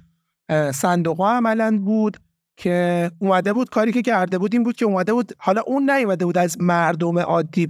صندوق 0.73 1.17
ها 1.17 1.37
عملا 1.37 1.79
بود 1.85 2.17
که 2.57 3.11
اومده 3.19 3.53
بود 3.53 3.69
کاری 3.69 3.91
که 3.91 4.01
کرده 4.01 4.37
بود 4.37 4.53
این 4.53 4.63
بود 4.63 4.75
که 4.75 4.85
اومده 4.85 5.13
بود 5.13 5.33
حالا 5.37 5.61
اون 5.67 5.89
نیومده 5.89 6.25
بود 6.25 6.37
از 6.37 6.61
مردم 6.61 7.19
عادی 7.19 7.69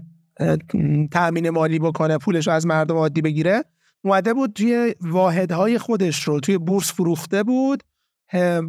تأمین 1.11 1.49
مالی 1.49 1.79
بکنه 1.79 2.17
پولش 2.17 2.47
رو 2.47 2.53
از 2.53 2.67
مردم 2.67 2.95
عادی 2.95 3.21
بگیره. 3.21 3.63
اومده 4.01 4.33
بود 4.33 4.53
توی 4.53 4.95
واحدهای 5.01 5.77
خودش 5.77 6.23
رو 6.23 6.39
توی 6.39 6.57
بورس 6.57 6.93
فروخته 6.93 7.43
بود 7.43 7.83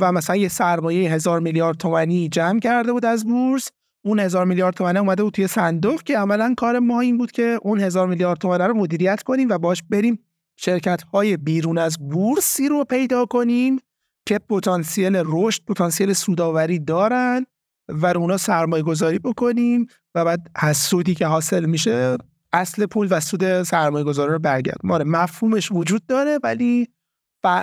و 0.00 0.12
مثلا 0.12 0.36
یه 0.36 0.48
سرمایه 0.48 1.12
هزار 1.12 1.40
میلیارد 1.40 1.76
تومانی 1.76 2.28
جمع 2.28 2.60
کرده 2.60 2.92
بود 2.92 3.04
از 3.04 3.24
بورس. 3.24 3.68
اون 4.04 4.20
هزار 4.20 4.44
میلیارد 4.44 4.74
تومنه 4.74 5.00
اومده 5.00 5.22
بود 5.22 5.32
توی 5.32 5.46
صندوق 5.46 6.02
که 6.02 6.18
عملا 6.18 6.54
کار 6.56 6.78
ما 6.78 7.00
این 7.00 7.18
بود 7.18 7.30
که 7.30 7.58
اون 7.62 7.80
هزار 7.80 8.06
میلیارد 8.06 8.38
تومنه 8.38 8.66
رو 8.66 8.74
مدیریت 8.74 9.22
کنیم 9.22 9.48
و 9.48 9.58
باش 9.58 9.82
بریم 9.90 10.18
شرکت 10.56 11.02
های 11.02 11.36
بیرون 11.36 11.78
از 11.78 11.96
بورسی 12.10 12.68
رو 12.68 12.84
پیدا 12.84 13.26
کنیم 13.26 13.78
که 14.26 14.38
پتانسیل 14.38 15.22
رشد 15.26 15.62
پتانسیل 15.64 16.12
سوداوری 16.12 16.78
دارن. 16.78 17.46
و 17.88 18.06
اونا 18.06 18.36
سرمایه 18.36 18.82
گذاری 18.82 19.18
بکنیم 19.18 19.86
و 20.14 20.24
بعد 20.24 20.50
از 20.54 20.76
سودی 20.76 21.14
که 21.14 21.26
حاصل 21.26 21.66
میشه 21.66 22.16
اصل 22.52 22.86
پول 22.86 23.08
و 23.10 23.20
سود 23.20 23.62
سرمایه 23.62 24.04
گذاری 24.04 24.32
رو 24.32 24.38
برگرد 24.38 24.78
ماره 24.84 25.04
مفهومش 25.04 25.72
وجود 25.72 26.06
داره 26.06 26.38
ولی 26.42 26.88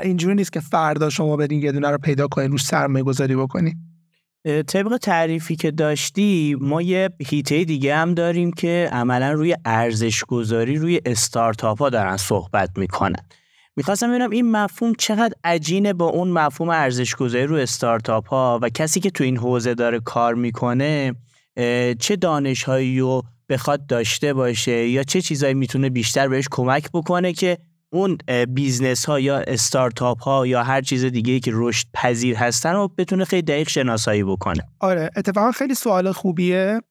اینجوری 0.03 0.35
نیست 0.35 0.53
که 0.53 0.59
فردا 0.59 1.09
شما 1.09 1.37
بدین 1.37 1.61
یه 1.61 1.71
دونه 1.71 1.89
رو 1.89 1.97
پیدا 1.97 2.27
کنین 2.27 2.51
روش 2.51 2.65
سرمایه 2.65 3.03
گذاری 3.03 3.35
بکنین 3.35 3.75
طبق 4.45 4.97
تعریفی 4.97 5.55
که 5.55 5.71
داشتی 5.71 6.57
ما 6.61 6.81
یه 6.81 7.09
هیته 7.27 7.63
دیگه 7.63 7.95
هم 7.95 8.13
داریم 8.13 8.51
که 8.51 8.89
عملا 8.91 9.31
روی 9.31 9.55
ارزش 9.65 10.23
گذاری 10.23 10.77
روی 10.77 11.01
استارتاپ 11.05 11.79
ها 11.79 11.89
دارن 11.89 12.17
صحبت 12.17 12.69
می‌کنن. 12.77 13.25
می‌خواستم 13.75 14.09
ببینم 14.09 14.29
این 14.29 14.51
مفهوم 14.51 14.93
چقدر 14.97 15.33
عجینه 15.43 15.93
با 15.93 16.05
اون 16.05 16.27
مفهوم 16.27 16.69
ارزش 16.69 17.15
گذاری 17.15 17.47
رو 17.47 17.55
استارتاپ 17.55 18.27
ها 18.27 18.59
و 18.61 18.69
کسی 18.69 18.99
که 18.99 19.09
تو 19.09 19.23
این 19.23 19.37
حوزه 19.37 19.73
داره 19.73 19.99
کار 19.99 20.35
می‌کنه 20.35 21.15
چه 21.99 22.15
دانش 22.21 22.63
هایی 22.63 22.99
رو 22.99 23.23
بخواد 23.49 23.85
داشته 23.85 24.33
باشه 24.33 24.87
یا 24.87 25.03
چه 25.03 25.21
چیزایی 25.21 25.53
می‌تونه 25.53 25.89
بیشتر 25.89 26.27
بهش 26.27 26.47
کمک 26.51 26.89
بکنه 26.93 27.33
که 27.33 27.57
اون 27.93 28.17
business 28.49 29.05
ها 29.05 29.19
یا 29.19 29.37
استارتاپ 29.37 30.23
ها 30.23 30.47
یا 30.47 30.63
هر 30.63 30.81
چیز 30.81 31.05
دیگه 31.05 31.39
که 31.39 31.51
رشد 31.53 31.87
پذیر 31.93 32.35
هستن 32.35 32.73
رو 32.73 32.87
بتونه 32.97 33.25
خیلی 33.25 33.41
دقیق 33.41 33.69
شناسایی 33.69 34.23
بکنه. 34.23 34.63
آره 34.79 35.09
اتفاقا 35.15 35.51
خیلی 35.51 35.75
سوال 35.75 36.11
خوبیه. 36.11 36.81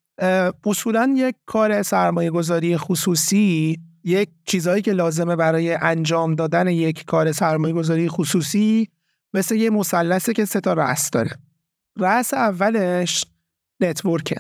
اصولا 0.66 1.14
یک 1.16 1.34
کار 1.46 1.82
سرمایه 1.82 2.30
گذاری 2.30 2.76
خصوصی 2.76 3.78
یک 4.04 4.28
چیزهایی 4.44 4.82
که 4.82 4.92
لازمه 4.92 5.36
برای 5.36 5.74
انجام 5.74 6.34
دادن 6.34 6.68
یک 6.68 7.04
کار 7.04 7.32
سرمایه 7.32 7.74
گذاری 7.74 8.08
خصوصی 8.08 8.88
مثل 9.34 9.54
یه 9.54 9.70
مثلثه 9.70 10.32
که 10.32 10.44
سه 10.44 10.60
تا 10.60 10.72
رأس 10.72 11.10
داره. 11.10 11.30
رأس 11.98 12.34
اولش 12.34 13.24
نتورکه. 13.80 14.36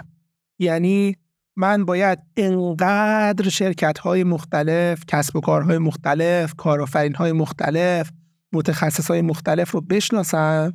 یعنی 0.58 1.16
من 1.56 1.84
باید 1.84 2.18
انقدر 2.36 3.48
شرکت 3.48 3.98
های 3.98 4.24
مختلف 4.24 5.04
کسب 5.08 5.36
و 5.36 5.40
کارهای 5.40 5.78
مختلف 5.78 6.54
کارآفرین 6.54 7.14
های 7.14 7.32
مختلف 7.32 8.10
متخصص 8.52 9.10
های 9.10 9.22
مختلف 9.22 9.70
رو 9.70 9.80
بشناسم 9.80 10.72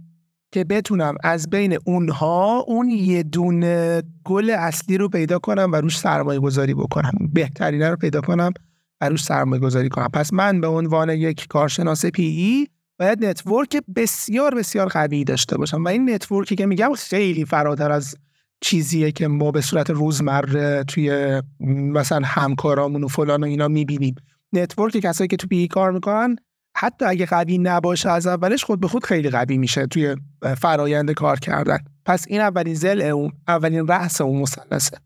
که 0.52 0.64
بتونم 0.64 1.16
از 1.24 1.50
بین 1.50 1.78
اونها 1.86 2.60
اون 2.68 2.90
یه 2.90 3.24
دونه 3.24 4.04
گل 4.24 4.50
اصلی 4.50 4.98
رو 4.98 5.10
پیدا 5.10 5.40
کنم 5.40 5.72
و 5.72 5.76
روش 5.76 6.00
سرمایه 6.00 6.40
گذاری 6.40 6.74
بکنم. 6.74 7.12
بهترینه 7.34 7.90
رو 7.90 7.96
پیدا 7.96 8.22
کنم 8.22 8.54
روش 9.02 9.24
سرمایه 9.24 9.62
گذاری 9.62 9.90
کنم. 9.90 10.10
پس 10.14 10.34
من 10.34 10.62
به 10.62 10.68
عنوان 10.68 11.10
یک 11.10 11.48
کارشناس 11.48 12.06
PE 12.06 12.68
باید 13.00 13.26
network 13.26 13.78
بسیار 13.96 14.56
بسیار 14.56 14.88
قوی 14.88 15.24
داشته 15.24 15.58
باشم. 15.58 15.84
و 15.84 15.88
این 15.88 16.10
network 16.10 16.50
ی 16.50 16.56
که 16.56 16.66
میگم 16.66 16.94
خیلی 16.94 17.46
فراتر 17.46 17.92
از 17.92 18.16
چیزیه 18.62 19.12
که 19.12 19.28
ما 19.28 19.52
به 19.52 19.62
صورت 19.62 19.90
روزمره 19.90 20.84
توی 20.84 21.42
مثلا 21.60 22.22
همکارامون 22.26 23.04
و 23.04 23.08
فلان 23.08 23.44
و 23.44 23.46
اینا 23.46 23.68
می‌بینیم. 23.68 24.16
network 24.54 24.98
کسایی 24.98 25.28
که 25.28 25.38
تو 25.38 25.48
PE 25.48 25.68
کار 25.68 25.92
می‌کنن 25.92 26.36
حتی 26.76 27.06
اگه 27.06 27.26
قوی 27.26 27.58
نباشه 27.58 28.10
از 28.10 28.28
اولش 28.28 28.64
خود 28.64 28.80
به 28.80 28.88
خود 28.88 29.06
خیلی 29.06 29.30
قوی 29.30 29.58
میشه 29.58 29.88
توی 29.88 30.16
فرایند 30.58 31.12
کار 31.12 31.40
کردن. 31.40 31.78
پس 32.06 32.26
این 32.28 32.42
اولین 32.42 32.74
ضلع 32.74 33.02
اون 33.02 33.32
اولین 33.48 33.88
رأس 33.88 34.22
اون 34.22 34.42
مثلثه. 34.42 34.98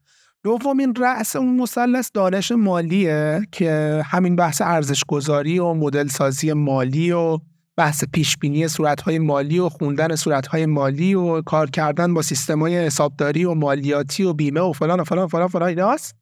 دومین 0.43 0.95
رأس 0.95 1.35
اون 1.35 1.55
مثلث 1.55 2.09
دانش 2.13 2.51
مالیه 2.51 3.41
که 3.51 4.01
همین 4.05 4.35
بحث 4.35 4.61
ارزش 4.61 5.03
گذاری 5.07 5.59
و 5.59 5.73
مدل 5.73 6.07
سازی 6.07 6.53
مالی 6.53 7.11
و 7.11 7.39
بحث 7.77 8.03
پیش 8.13 8.37
بینی 8.37 8.67
صورتهای 8.67 9.19
مالی 9.19 9.59
و 9.59 9.69
خوندن 9.69 10.15
صورتهای 10.15 10.65
مالی 10.65 11.13
و 11.13 11.41
کار 11.41 11.69
کردن 11.69 12.13
با 12.13 12.21
سیستمای 12.21 12.77
حسابداری 12.77 13.45
و 13.45 13.53
مالیاتی 13.53 14.23
و 14.23 14.33
بیمه 14.33 14.61
و 14.61 14.71
فلان 14.71 14.99
و 14.99 15.03
فلان 15.03 15.25
و 15.25 15.27
فلان 15.27 15.47
فلان 15.47 15.67
ایناست 15.69 16.15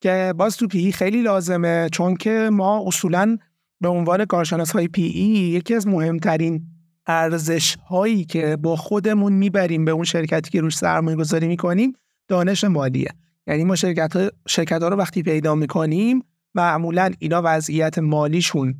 که 0.00 0.34
باز 0.36 0.56
تو 0.56 0.66
پی 0.66 0.92
خیلی 0.92 1.22
لازمه 1.22 1.88
چون 1.92 2.16
که 2.16 2.50
ما 2.52 2.84
اصولا 2.86 3.38
به 3.80 3.88
عنوان 3.88 4.24
کارشناس 4.24 4.70
های 4.70 4.88
پی 4.88 5.02
ای 5.02 5.22
یکی 5.28 5.74
از 5.74 5.86
مهمترین 5.86 6.62
ارزش 7.06 7.76
هایی 7.88 8.24
که 8.24 8.56
با 8.56 8.76
خودمون 8.76 9.32
می‌بریم 9.32 9.84
به 9.84 9.90
اون 9.90 10.04
شرکتی 10.04 10.50
که 10.50 10.60
روش 10.60 10.76
سرمایه 10.76 11.16
گذاری 11.16 11.48
می‌کنیم 11.48 11.92
دانش 12.28 12.64
مالیه. 12.64 13.10
یعنی 13.48 13.64
ما 13.64 13.76
شرکت 13.76 14.16
ها, 14.16 14.30
شرکت 14.48 14.82
ها 14.82 14.88
رو 14.88 14.96
وقتی 14.96 15.22
پیدا 15.22 15.54
می‌کنیم 15.54 16.24
معمولا 16.54 17.10
اینا 17.18 17.42
وضعیت 17.44 17.98
مالیشون 17.98 18.74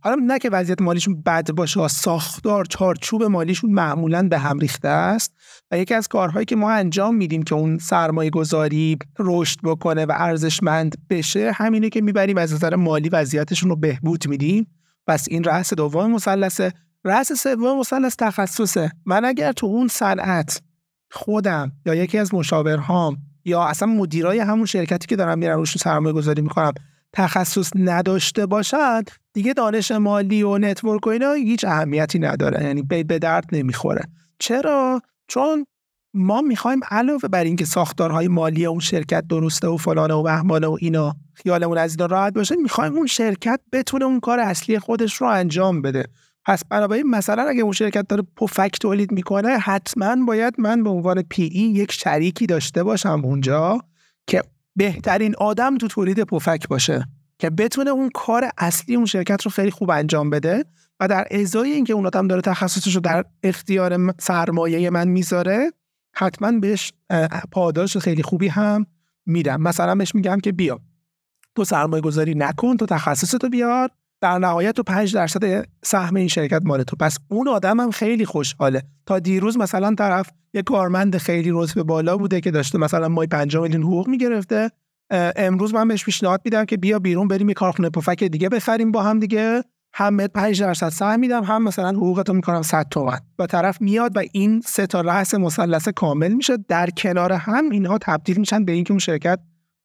حالا 0.00 0.16
نه 0.26 0.38
که 0.38 0.50
وضعیت 0.50 0.82
مالیشون 0.82 1.22
بد 1.22 1.50
باشه 1.50 1.88
ساختار 1.88 2.64
چارچوب 2.64 3.22
مالیشون 3.22 3.70
معمولا 3.70 4.28
به 4.28 4.38
هم 4.38 4.58
ریخته 4.58 4.88
است 4.88 5.34
و 5.70 5.78
یکی 5.78 5.94
از 5.94 6.08
کارهایی 6.08 6.46
که 6.46 6.56
ما 6.56 6.70
انجام 6.70 7.16
میدیم 7.16 7.42
که 7.42 7.54
اون 7.54 7.78
سرمایه 7.78 8.30
گذاری 8.30 8.98
رشد 9.18 9.58
بکنه 9.64 10.06
و 10.06 10.12
ارزشمند 10.16 10.96
بشه 11.10 11.52
همینه 11.54 11.88
که 11.88 12.00
می‌بریم 12.00 12.38
از 12.38 12.52
نظر 12.52 12.74
مالی 12.74 13.08
وضعیتشون 13.08 13.70
رو 13.70 13.76
بهبود 13.76 14.28
میدیم. 14.28 14.66
پس 15.06 15.26
این 15.30 15.44
رأس 15.44 15.74
دوم 15.74 16.12
مثلثه. 16.12 16.72
رأس 17.04 17.32
سوم 17.32 17.78
مثلث 17.78 18.16
تخصصه. 18.18 18.92
من 19.06 19.24
اگر 19.24 19.52
تو 19.52 19.66
اون 19.66 19.88
صنعت 19.88 20.62
خودم 21.10 21.72
یا 21.86 21.94
یکی 21.94 22.18
از 22.18 22.34
مشاورهام 22.34 23.16
یا 23.48 23.62
اصلا 23.62 23.88
مدیرای 23.88 24.38
همون 24.38 24.66
شرکتی 24.66 25.06
که 25.06 25.16
دارم 25.16 25.38
میرم 25.38 25.58
روش 25.58 25.78
سرمایه 25.78 26.14
گذاری 26.14 26.42
می‌کنم 26.42 26.72
تخصص 27.12 27.70
نداشته 27.74 28.46
باشد 28.46 29.08
دیگه 29.32 29.52
دانش 29.52 29.90
مالی 29.90 30.42
و 30.42 30.58
نتورک 30.58 31.06
و 31.06 31.10
اینا 31.10 31.32
هیچ 31.32 31.64
اهمیتی 31.64 32.18
نداره 32.18 32.64
یعنی 32.64 32.82
به 32.82 33.18
درد 33.18 33.44
نمی‌خوره. 33.52 34.02
چرا؟ 34.38 35.00
چون 35.28 35.66
ما 36.14 36.40
می‌خوایم 36.40 36.80
علاوه 36.90 37.28
بر 37.28 37.44
اینکه 37.44 37.64
ساختارهای 37.64 38.28
مالی 38.28 38.66
اون 38.66 38.80
شرکت 38.80 39.24
درسته 39.28 39.68
و 39.68 39.76
فلانه 39.76 40.14
و 40.14 40.22
بهمانه 40.22 40.66
و 40.66 40.76
اینا 40.80 41.14
خیالمون 41.34 41.78
از 41.78 41.90
اینا 41.90 42.06
راحت 42.06 42.32
باشه 42.32 42.56
می‌خوایم 42.56 42.94
اون 42.94 43.06
شرکت 43.06 43.60
بتونه 43.72 44.04
اون 44.04 44.20
کار 44.20 44.40
اصلی 44.40 44.78
خودش 44.78 45.14
رو 45.14 45.26
انجام 45.26 45.82
بده. 45.82 46.04
پس 46.44 46.64
بنابراین 46.64 47.06
مثلا 47.06 47.42
اگه 47.42 47.62
اون 47.62 47.72
شرکت 47.72 48.08
داره 48.08 48.22
پفک 48.36 48.76
تولید 48.80 49.12
می‌کنه 49.12 49.48
حتما 49.48 50.24
باید 50.24 50.54
من 50.58 50.84
به 50.84 50.90
عنوان 50.90 51.22
پی 51.22 51.42
ای 51.42 51.60
یک 51.60 51.92
شریکی 51.92 52.46
داشته 52.46 52.82
باشم 52.82 53.20
اونجا 53.24 53.78
که 54.26 54.42
بهترین 54.76 55.34
آدم 55.36 55.78
تو 55.78 55.88
تولید 55.88 56.22
پفک 56.22 56.68
باشه 56.68 57.04
که 57.38 57.50
بتونه 57.50 57.90
اون 57.90 58.10
کار 58.14 58.50
اصلی 58.58 58.96
اون 58.96 59.06
شرکت 59.06 59.42
رو 59.42 59.50
خیلی 59.50 59.70
خوب 59.70 59.90
انجام 59.90 60.30
بده 60.30 60.64
و 61.00 61.08
در 61.08 61.26
ازای 61.30 61.72
اینکه 61.72 61.92
اون 61.92 62.06
آدم 62.06 62.28
داره 62.28 62.40
تخصصش 62.40 62.94
رو 62.94 63.00
در 63.00 63.24
اختیار 63.42 64.14
سرمایه 64.18 64.90
من 64.90 65.08
می‌ذاره 65.08 65.72
حتما 66.14 66.52
بهش 66.52 66.92
پاداش 67.52 67.96
خیلی 67.96 68.22
خوبی 68.22 68.48
هم 68.48 68.86
میدم. 69.26 69.60
مثلا 69.60 69.94
بهش 69.94 70.14
میگم 70.14 70.40
که 70.40 70.52
بیا 70.52 70.80
تو 71.56 71.64
سرمایه 71.64 72.02
گذاری 72.02 72.34
نکن 72.34 72.76
تو 72.76 72.86
تخصصتو 72.86 73.48
بیار 73.48 73.90
در 74.20 74.38
نهایت 74.38 74.74
تو 74.74 74.82
5 74.82 75.14
درصد 75.14 75.66
سهم 75.84 76.16
این 76.16 76.28
شرکت 76.28 76.62
مال 76.64 76.82
تو. 76.82 76.96
پس 76.96 77.18
اون 77.28 77.48
آدم 77.48 77.80
هم 77.80 77.90
خیلی 77.90 78.24
خوشحاله. 78.24 78.82
تا 79.06 79.18
دیروز 79.18 79.58
مثلا 79.58 79.94
طرف 79.94 80.30
یه 80.54 80.62
کارمند 80.62 81.16
خیلی 81.16 81.50
رتبه 81.52 81.82
بالا 81.82 82.16
بوده 82.16 82.40
که 82.40 82.50
داشته 82.50 82.78
مثلا 82.78 83.08
مای 83.08 83.26
5 83.26 83.56
میلیون 83.56 83.82
حقوق 83.82 84.08
می‌گرفته. 84.08 84.70
امروز 85.36 85.74
من 85.74 85.88
بهش 85.88 86.04
پیشنهاد 86.04 86.40
میدم 86.44 86.64
که 86.64 86.76
بیا 86.76 86.98
بیرون 86.98 87.28
بریم 87.28 87.48
یه 87.48 87.54
کارخونه 87.54 87.90
پفک 87.90 88.24
دیگه 88.24 88.48
بخریم 88.48 88.92
با 88.92 89.02
هم 89.02 89.18
دیگه. 89.18 89.62
هم 89.94 90.26
5 90.26 90.60
درصد 90.60 90.88
سهم 90.88 91.20
میدم 91.20 91.44
هم 91.44 91.62
مثلا 91.62 91.88
حقوقتو 91.88 92.32
می‌کنم 92.32 92.62
100 92.62 92.86
تومن. 92.90 93.18
و 93.38 93.46
طرف 93.46 93.80
میاد 93.80 94.16
و 94.16 94.22
این 94.32 94.60
سه 94.60 94.86
تا 94.86 95.00
رأس 95.00 95.34
مثلث 95.34 95.88
کامل 95.88 96.32
میشه. 96.32 96.56
در 96.68 96.90
کنار 96.90 97.32
هم 97.32 97.70
اینها 97.70 97.98
تبدیل 97.98 98.40
میشن 98.40 98.64
به 98.64 98.72
اینکه 98.72 98.92
اون 98.92 98.98
شرکت 98.98 99.38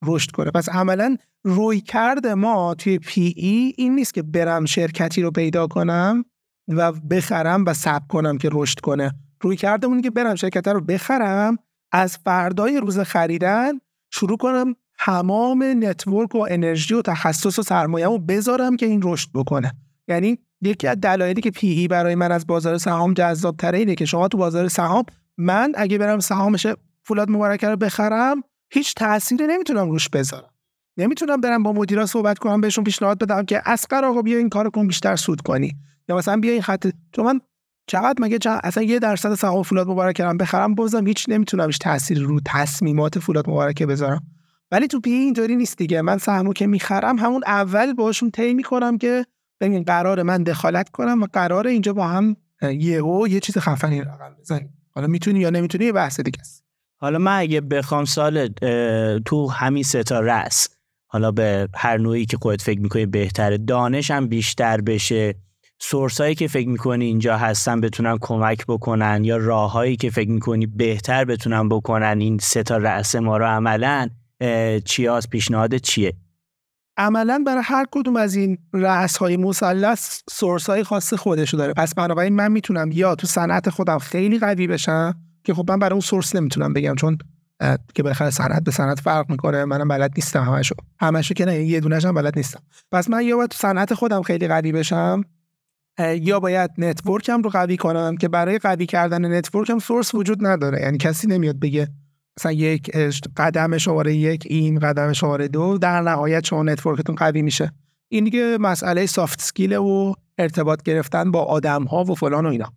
رشد 0.06 0.32
کنه. 0.32 0.52
پس 0.52 0.70
عملا 0.70 1.18
رویکرد 1.44 2.34
ما 2.34 2.76
توی 2.76 3.00
PE 3.00 3.74
این 3.78 3.96
نیست 3.96 4.14
که 4.14 4.22
برم 4.22 4.66
شرکتی 4.66 5.22
رو 5.22 5.32
پیدا 5.32 5.68
کنم 5.68 6.26
و 6.68 6.92
بخرم 6.92 7.66
و 7.66 7.74
صبر 7.74 8.08
کنم 8.08 8.38
که 8.38 8.50
رشد 8.52 8.80
کنه. 8.80 9.12
رویکرد 9.42 9.88
اینه 9.88 10.02
که 10.02 10.10
برم 10.10 10.36
شرکت 10.36 10.68
رو 10.68 10.82
بخرم 10.82 11.58
از 11.92 12.18
فردای 12.18 12.78
روز 12.78 13.00
خریدن 13.00 13.72
شروع 14.12 14.38
کنم 14.38 14.76
تمام 15.00 15.64
network 15.64 16.36
و 16.36 16.48
انرژی 16.50 16.94
و 16.94 17.02
تخصص 17.02 17.60
و 17.60 17.62
سرمایه 17.62 18.06
رو 18.06 18.20
بذارم 18.20 18.76
که 18.76 18.86
این 18.86 19.02
رشد 19.04 19.30
بکنه. 19.34 19.74
یعنی 20.08 20.38
یکی 20.62 20.88
از 20.88 20.98
دلایلی 21.02 21.42
که 21.42 21.52
PE 21.52 21.88
برای 21.88 22.16
من 22.16 22.32
از 22.32 22.48
بازار 22.48 22.78
سهام 22.78 23.14
جذاب 23.14 23.58
تره 23.58 23.78
اینه 23.78 23.96
که 23.96 24.06
شما 24.06 24.28
تو 24.28 24.38
بازار 24.38 24.68
سهام 24.68 25.04
من 25.38 25.72
اگه 25.76 25.98
برم 25.98 26.20
سهامش 26.20 26.68
فولاد 27.04 27.30
مبارکه 27.30 27.70
رو 27.70 27.76
بخرم 27.76 28.44
هیچ 28.70 28.96
تأثیری 28.96 29.48
نمی‌تونم 29.48 29.90
روش 29.90 30.10
بذارم. 30.10 30.53
نمی‌تونم 30.98 31.42
برم 31.42 31.64
با 31.64 31.74
مدیرا 31.74 32.06
صحبت 32.06 32.40
کنم 32.40 32.62
بهشون 32.62 32.84
پیشنهاد 32.84 33.20
بدم 33.20 33.46
که 33.46 33.62
اسقر 33.66 34.06
آقا 34.06 34.22
بیا 34.22 34.38
این 34.38 34.50
کارو 34.50 34.70
کن 34.70 34.88
بیشتر 34.88 35.16
سود 35.16 35.42
کنی. 35.42 35.76
یا 36.10 36.18
مثلا 36.18 36.38
بیا 36.38 36.52
این 36.52 36.62
خط 36.62 36.88
تو 37.12 37.24
من 37.24 37.40
چقدر 37.88 38.16
مگه 38.20 38.38
چقدر 38.38 38.62
اصلا 38.64 38.84
یه 38.84 39.00
درصد 39.00 39.34
سهام 39.34 39.64
فولاد 39.64 39.88
مبارک 39.88 40.16
کردم 40.16 40.38
بخرم 40.38 40.76
بازم 40.76 41.08
هیچ 41.08 41.26
نمی‌تونم 41.30 41.66
هیچ 41.66 41.80
تأثیری 41.80 42.22
رو 42.22 42.40
تصمیمات 42.46 43.20
فولاد 43.20 43.50
مبارکه 43.50 43.86
بذارم. 43.86 44.24
ولی 44.72 44.88
تو 44.88 45.00
پی 45.00 45.12
اینطوری 45.12 45.56
نیست 45.56 45.78
دیگه. 45.78 46.02
من 46.02 46.18
سهمو 46.18 46.54
که 46.54 46.68
می‌خرم 46.68 47.20
همون 47.20 47.44
اول 47.48 47.94
باشون 47.94 48.32
طی 48.32 48.54
می‌کنم 48.54 48.98
که 48.98 49.26
ببین 49.62 49.84
قرار 49.84 50.24
من 50.24 50.44
دخالت 50.44 50.90
کنم 50.90 51.24
و 51.24 51.28
قرار 51.34 51.68
اینجا 51.68 51.94
با 51.94 52.08
هم 52.08 52.36
یهو 52.62 53.28
یه 53.28 53.40
چیز 53.40 53.58
خفنی 53.58 54.02
رقم 54.02 54.36
بزنیم 54.40 54.74
حالا 54.92 55.08
می‌تونی 55.08 55.40
یا 55.40 55.50
نمی‌تونی 55.50 55.86
یه 55.86 55.92
بحث 55.92 56.20
دیگه 56.20 56.40
است. 56.40 56.64
حالا 56.98 57.20
من 57.20 57.40
اگه 57.40 57.62
بخوام 57.62 58.06
سال 58.06 58.48
تو 59.26 59.48
همین 59.50 59.84
سه 59.84 60.04
تا 60.04 60.20
حالا 61.14 61.32
به 61.32 61.70
هر 61.76 61.98
نوعی 61.98 62.26
که 62.26 62.38
خودت 62.38 62.62
فکر 62.62 62.80
می‌کنی 62.80 63.06
بهتره. 63.06 63.58
دانشم 63.58 64.28
بیشتر 64.28 64.82
بشه. 64.82 65.36
سورسایی 65.80 66.36
که 66.36 66.48
فکر 66.48 66.68
می‌کنی 66.68 67.06
اینجا 67.06 67.38
هستن 67.38 67.82
بتونن 67.82 68.18
کمک 68.22 68.66
بکنن 68.68 69.24
یا 69.24 69.38
راههایی 69.38 69.96
که 69.96 70.10
فکر 70.10 70.30
می‌کنی 70.30 70.66
بهتر 70.66 71.26
بتونن 71.26 71.70
بکنن 71.70 72.18
این 72.20 72.38
سه 72.38 72.64
تا 72.64 72.78
رأس 72.78 73.16
ما 73.16 73.38
رو 73.38 73.46
عملا 73.46 74.10
چیاز 74.86 75.30
پیشنهاد 75.30 75.76
چیه؟ 75.76 76.14
عملا 76.98 77.44
برای 77.48 77.64
هر 77.66 77.86
کدوم 77.92 78.16
از 78.16 78.36
این 78.36 78.58
رأس 78.74 79.18
های 79.18 79.38
مثلث 79.38 80.22
سورس 80.30 80.70
های 80.70 80.84
خاص 80.84 81.14
خودشو 81.14 81.58
داره. 81.58 81.74
پس 81.74 81.94
بنابراین 81.96 82.36
من 82.36 82.52
می‌تونم 82.52 82.92
یا 82.92 83.16
تو 83.16 83.28
صنعت 83.28 83.70
خودم 83.70 83.98
خیلی 83.98 84.40
قوی 84.40 84.68
بشم 84.68 85.16
که 85.44 85.54
خب 85.54 85.72
من 85.72 85.80
برای 85.80 85.92
اون 85.92 86.02
source 86.02 86.36
نمی‌تونم 86.36 86.74
بگم 86.74 86.96
چون 86.96 87.18
که 87.94 88.04
بالاخره 88.04 88.30
صنعت 88.30 88.64
به 88.64 88.72
صنعت 88.72 89.00
فرق 89.00 89.30
می‌کنه. 89.30 89.66
منم 89.66 89.88
بلد 89.88 90.12
نیستم 90.16 90.44
همشو. 90.44 90.76
همشو 91.00 91.34
که 91.34 91.46
نه 91.46 91.64
یه 91.64 91.80
دونه‌ش 91.80 92.06
هم 92.06 92.14
بلد 92.14 92.38
نیستم. 92.38 92.60
پس 92.92 93.10
من 93.10 93.22
یا 93.26 93.38
باید 93.38 93.50
تو 93.50 93.58
صنعت 93.58 93.94
خودم 93.94 94.22
خیلی 94.22 94.48
قوی 94.48 94.72
بشم 94.72 95.22
یا 96.00 96.40
باید 96.40 96.72
network 96.78 97.34
م 97.34 97.42
رو 97.42 97.50
قوی 97.50 97.78
کنم 97.78 98.18
که 98.18 98.28
برای 98.28 98.58
قوی 98.58 98.86
کردن 98.86 99.38
network 99.38 99.74
م 99.74 99.80
source 99.80 100.16
وجود 100.16 100.46
نداره. 100.46 100.82
یعنی 100.82 100.98
کسی 100.98 101.28
نمیاد 101.28 101.60
بگه 101.60 101.88
مثلا 102.40 102.52
یک 102.52 102.92
قدم 103.38 103.78
شماره 103.78 104.16
یک 104.16 104.44
این 104.50 104.80
قدم 104.80 105.14
شماره 105.14 105.48
دو 105.48 105.78
در 105.78 106.02
نهایت 106.02 106.46
شما 106.46 106.64
network 106.64 107.00
تون 107.00 107.16
قوی 107.16 107.42
میشه. 107.42 107.72
این 108.10 108.24
دیگه 108.24 108.58
مسئله 108.60 109.06
soft 109.06 109.42
skill 109.42 109.76
و 109.76 110.14
ارتباط 110.38 110.84
گرفتن 110.84 111.32
با 111.32 111.44
آدم 111.44 111.84
ها 111.84 112.04
و 112.04 112.16
فلان 112.16 112.46
و 112.46 112.50
اینا. 112.50 112.74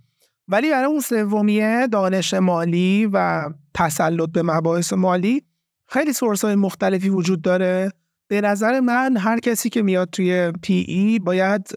ولی 0.49 0.71
برای 0.71 0.85
اون 0.85 1.01
سومیه 1.01 1.89
دانش 1.93 2.35
مالی 2.35 3.09
و 3.13 3.45
تسلط 3.75 4.31
به 4.31 4.43
مباحث 4.43 4.93
مالی 4.93 5.43
خیلی 5.89 6.13
source 6.13 6.45
های 6.45 6.55
مختلفی 6.55 7.09
وجود 7.09 7.43
داره. 7.43 7.91
به 8.29 8.41
نظر 8.41 8.81
من 8.81 9.17
هر 9.17 9.39
کسی 9.39 9.69
که 9.71 9.83
میاد 9.83 10.11
توی 10.11 10.53
PE 10.63 11.19
باید 11.19 11.69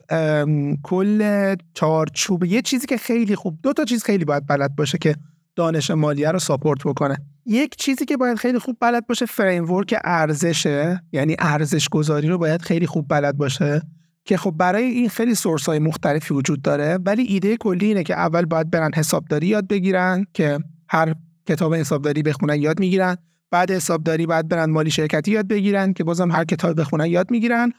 کل 0.83 1.55
چارچوب 1.73 2.43
یه 2.43 2.61
چیزی 2.61 2.87
که 2.87 2.97
خیلی 2.97 3.35
خوب 3.35 3.59
دو 3.63 3.73
تا 3.73 3.85
چیز 3.85 4.03
خیلی 4.03 4.25
باید 4.25 4.47
بلد 4.47 4.75
باشه 4.75 4.97
که 4.97 5.15
دانش 5.55 5.91
مالیه 5.91 6.31
رو 6.31 6.39
support 6.39 6.83
بکنه. 6.83 7.17
یک 7.45 7.75
چیزی 7.75 8.05
که 8.05 8.17
باید 8.17 8.37
خیلی 8.37 8.59
خوب 8.59 8.77
بلد 8.79 9.07
باشه 9.07 9.25
framework 9.25 9.95
ارزشه 10.03 11.03
یعنی 11.11 11.35
ارزش 11.39 11.89
گذاری 11.89 12.27
رو 12.27 12.37
باید 12.37 12.61
خیلی 12.61 12.87
خوب 12.87 13.05
بلد 13.09 13.37
باشه. 13.37 13.81
که 14.25 14.37
خب 14.37 14.53
برای 14.57 14.83
این 14.83 15.09
خیلی 15.09 15.35
سورس 15.35 15.65
های 15.65 15.79
مختلفی 15.79 16.33
وجود 16.33 16.61
داره 16.61 16.99
ولی 17.05 17.23
ایده 17.23 17.57
کلی 17.57 17.85
اینه 17.85 18.03
که 18.03 18.13
اول 18.13 18.45
باید 18.45 18.69
برن 18.71 18.91
حسابداری 18.95 19.47
یاد 19.47 19.67
بگیرن 19.67 20.25
که 20.33 20.59
هر 20.89 21.15
کتاب 21.47 21.75
حسابداری 21.75 22.23
بخونن 22.23 22.61
یاد 22.61 22.79
می‌گیرن. 22.79 23.17
بعد 23.51 23.71
حسابداری 23.71 24.25
باید 24.25 24.47
برن 24.47 24.69
مالی 24.69 24.91
شرکتی 24.91 25.31
یاد 25.31 25.47
بگیرن 25.47 25.93
که 25.93 26.03
بازم 26.03 26.31
هر 26.31 26.43
کتاب 26.43 26.79
بخونن 26.79 27.05
یاد 27.05 27.31
می‌گیرن. 27.31 27.71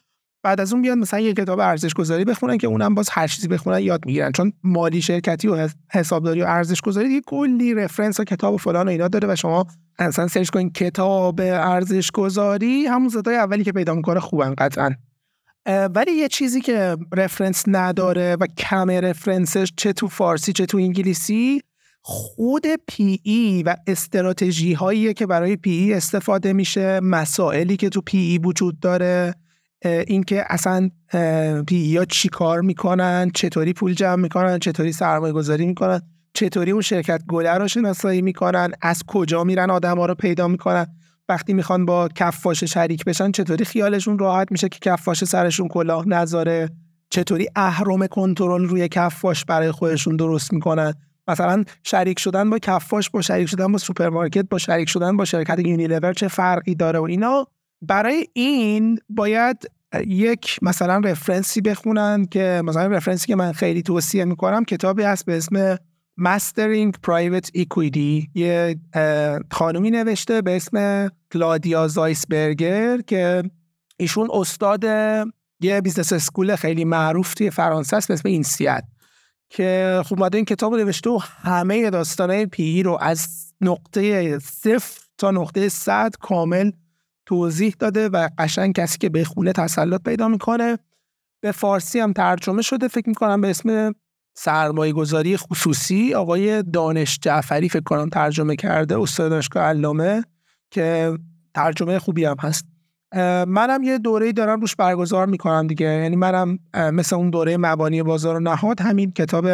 بعد 0.43 0.61
از 0.61 0.73
اون 0.73 0.83
بیان 0.83 0.99
مثلا 0.99 1.21
یه 1.21 1.33
کتاب 1.33 1.61
ارزش 1.61 1.95
گذاری 1.95 2.25
بخونن 2.25 2.59
که 2.59 2.67
اونم 2.67 2.95
باز 2.95 3.09
هر 3.13 3.27
چیزی 3.27 3.49
بخونن 3.49 3.79
یاد 3.79 4.07
می‌گیرن. 4.07 4.33
چون 4.33 4.53
مالی 4.63 5.03
شرکتی 5.03 5.49
و 5.49 5.69
حسابداری 5.91 6.43
و 6.43 6.45
ارزش 6.45 6.81
گذاری 6.81 7.09
یه 7.09 7.21
کلی 7.27 7.75
رفرنس 7.75 8.21
و 8.21 8.25
کتاب 8.25 8.55
و 8.55 8.57
فلان 8.57 8.87
و 8.87 8.91
اینا 8.91 9.09
داره 9.09 9.29
و 9.33 9.37
شما 9.37 9.67
اصلا 9.99 10.29
سرچ 10.29 10.51
کنین 10.51 10.71
کتاب 10.71 11.41
ارزش 11.41 12.11
گذاری 12.11 12.87
همون 12.87 13.09
صدای 13.09 13.37
اولی 13.37 13.65
که 13.65 13.73
پیدا 13.73 13.95
می‌کنه 13.95 14.21
خوبن 14.21 14.55
قطعا. 14.59 14.91
ولی 15.67 16.13
یه 16.13 16.29
چیزی 16.29 16.61
که 16.61 16.97
reference 17.17 17.65
نداره 17.67 18.37
و 18.41 18.47
کم 18.47 18.91
reference 18.91 19.58
ش 19.58 19.73
چه 19.77 19.93
تو 19.93 20.09
فارسی 20.09 20.53
چه 20.53 20.67
تو 20.67 20.79
انگلیسی 20.79 21.61
خود 22.03 22.67
PE 22.89 23.63
و 23.63 23.77
استراتژی 23.87 24.73
هایی 24.73 25.15
که 25.15 25.27
برای 25.27 25.57
PE 25.57 25.95
استفاده 25.95 26.53
میشه 26.53 27.01
مسائلی 27.01 27.77
که 27.77 27.89
تو 27.89 28.01
PE 28.01 28.39
وجود 28.39 28.81
داره 28.81 29.35
اینکه 29.85 30.45
اصلا 30.49 30.91
PE 31.67 31.97
ها 31.97 32.05
چی 32.05 32.29
کار 32.29 32.61
می‌کنن 32.61 33.31
چطوری 33.35 33.73
پول 33.73 33.95
جمع 33.95 34.23
می‌کنن 34.23 34.59
چطوری 34.59 34.93
سرمایه 34.93 35.33
گذاری 35.33 35.67
می‌کنن 35.67 36.01
چطوری 36.35 36.71
اون 36.71 36.83
شرکت 36.83 37.23
گله 37.29 37.55
رو 37.55 37.69
شناسایی 37.69 38.23
می‌کنن 38.23 38.71
از 38.83 39.03
کجا 39.07 39.45
میرن 39.45 39.71
آدم 39.71 39.99
ها 39.99 40.07
رو 40.07 40.15
پیدا 40.15 40.49
می‌کنن. 40.49 40.87
وقتی 41.31 41.53
می‌خوان 41.53 41.85
با 41.87 42.09
کفاش 42.09 42.65
شریک 42.65 43.05
بشن 43.05 43.31
چطوری 43.31 43.65
خیالشون 43.65 44.19
راحت 44.19 44.53
میشه 44.53 44.69
که 44.69 44.79
کفاش 44.83 45.25
سرشون 45.25 45.69
کلاه 45.69 46.09
نذاره؟ 46.09 46.69
چطوری 47.11 47.49
اهرم 47.57 48.07
کنترل 48.07 48.65
روی 48.65 48.89
کفاش 48.89 49.45
برای 49.45 49.71
خودشون 49.71 50.17
درست 50.17 50.53
می‌کنن؟ 50.53 50.95
مثلا 51.29 51.65
شریک 51.85 52.19
شدن 52.19 52.51
با 52.51 52.59
کفاش 52.59 53.11
با 53.11 53.23
شریک 53.23 53.49
شدن 53.49 53.73
با 53.73 53.79
سوپرمارکت 53.79 54.47
با 54.51 54.59
شریک 54.59 54.89
شدن 54.89 55.17
با 55.17 55.25
شرکت 55.25 55.59
یونیلیور 55.59 56.13
چه 56.13 56.29
فرقی 56.29 56.75
داره 56.75 56.99
و 56.99 57.03
اینا؟ 57.03 57.47
برای 57.83 58.27
این 58.33 58.99
باید 59.09 59.71
یک 60.07 60.59
مثلا 60.63 60.99
رفرنسی 60.99 61.61
بخونن 61.61 62.25
که 62.25 62.63
مثلا 62.65 62.87
رفرنسی 62.87 63.27
که 63.27 63.37
من 63.37 63.53
خیلی 63.53 63.83
توصیه 63.83 64.25
می‌کنم 64.25 64.65
کتابی 64.65 65.03
هست 65.03 65.27
به 65.27 65.37
اسم 65.37 65.77
Mastering 66.21 66.93
Private 67.07 67.49
Equity 67.57 68.29
یه 68.35 68.77
خانومی 69.51 69.91
نوشته 69.91 70.43
به 70.43 70.57
اسم 70.57 71.09
کلادیا 71.33 71.89
زایسبرگر 71.89 73.01
که 73.01 73.43
ایشون 73.97 74.29
استاد 74.33 74.85
یه 75.61 75.81
business 75.81 76.13
school 76.13 76.57
خیلی 76.57 76.85
معروف 76.85 77.35
توی 77.35 77.51
فرانسه 77.51 77.97
است 77.97 78.09
به 78.09 78.15
اسم 78.15 78.29
اینسیت 78.29 78.85
که 79.51 80.01
خب 80.05 80.35
این 80.35 80.45
کتاب 80.45 80.73
رو 80.73 80.79
نوشته 80.79 81.11
و 81.11 81.19
همه 81.43 81.91
داستانه 81.91 82.47
PE 82.47 82.83
رو 82.83 82.99
از 83.01 83.53
نقطه 83.61 84.39
صفر 84.39 85.01
تا 85.19 85.31
نقطه 85.31 85.69
صد 85.69 86.15
کامل 86.21 86.71
توضیح 87.27 87.75
داده 87.79 88.09
و 88.09 88.29
قشنگ 88.39 88.75
کسی 88.75 88.99
که 88.99 89.09
بخونه 89.09 89.53
تسلط 89.53 90.03
پیدا 90.03 90.29
می‌کنه. 90.29 90.79
به 91.41 91.53
فارسی 91.53 92.01
هم 92.01 92.13
ترجمه 92.13 92.63
شده 92.63 92.89
فکر 92.89 93.09
می‌کنم 93.09 93.41
به 93.41 93.51
اسم 93.51 93.95
سرمایه 94.35 94.93
گذاری 94.93 95.37
خصوصی 95.37 96.15
آقای 96.15 96.63
دانش 96.63 97.19
جعفری 97.23 97.69
فکر 97.69 97.83
کنم 97.83 98.09
ترجمه 98.09 98.57
کرده 98.57 98.99
استاد 98.99 99.31
دانشگاه 99.31 99.63
علامه 99.63 100.25
که 100.71 101.19
ترجمه 101.55 101.99
خوبی 101.99 102.25
هم 102.25 102.37
هست. 102.41 102.67
منم 103.47 103.83
یه 103.83 103.99
دوره 103.99 104.33
دارم 104.33 104.61
روش 104.61 104.77
برگزار 104.77 105.27
می‌کنم 105.27 105.67
دیگه. 105.67 105.87
یعنی 105.87 106.17
منم 106.17 106.59
مثل 106.75 107.17
اون 107.17 107.31
دوره 107.31 107.57
مبانی 107.57 108.03
بازار 108.03 108.37
و 108.37 108.41
نهاد 108.41 108.81
همین 108.81 109.13
کتاب 109.13 109.47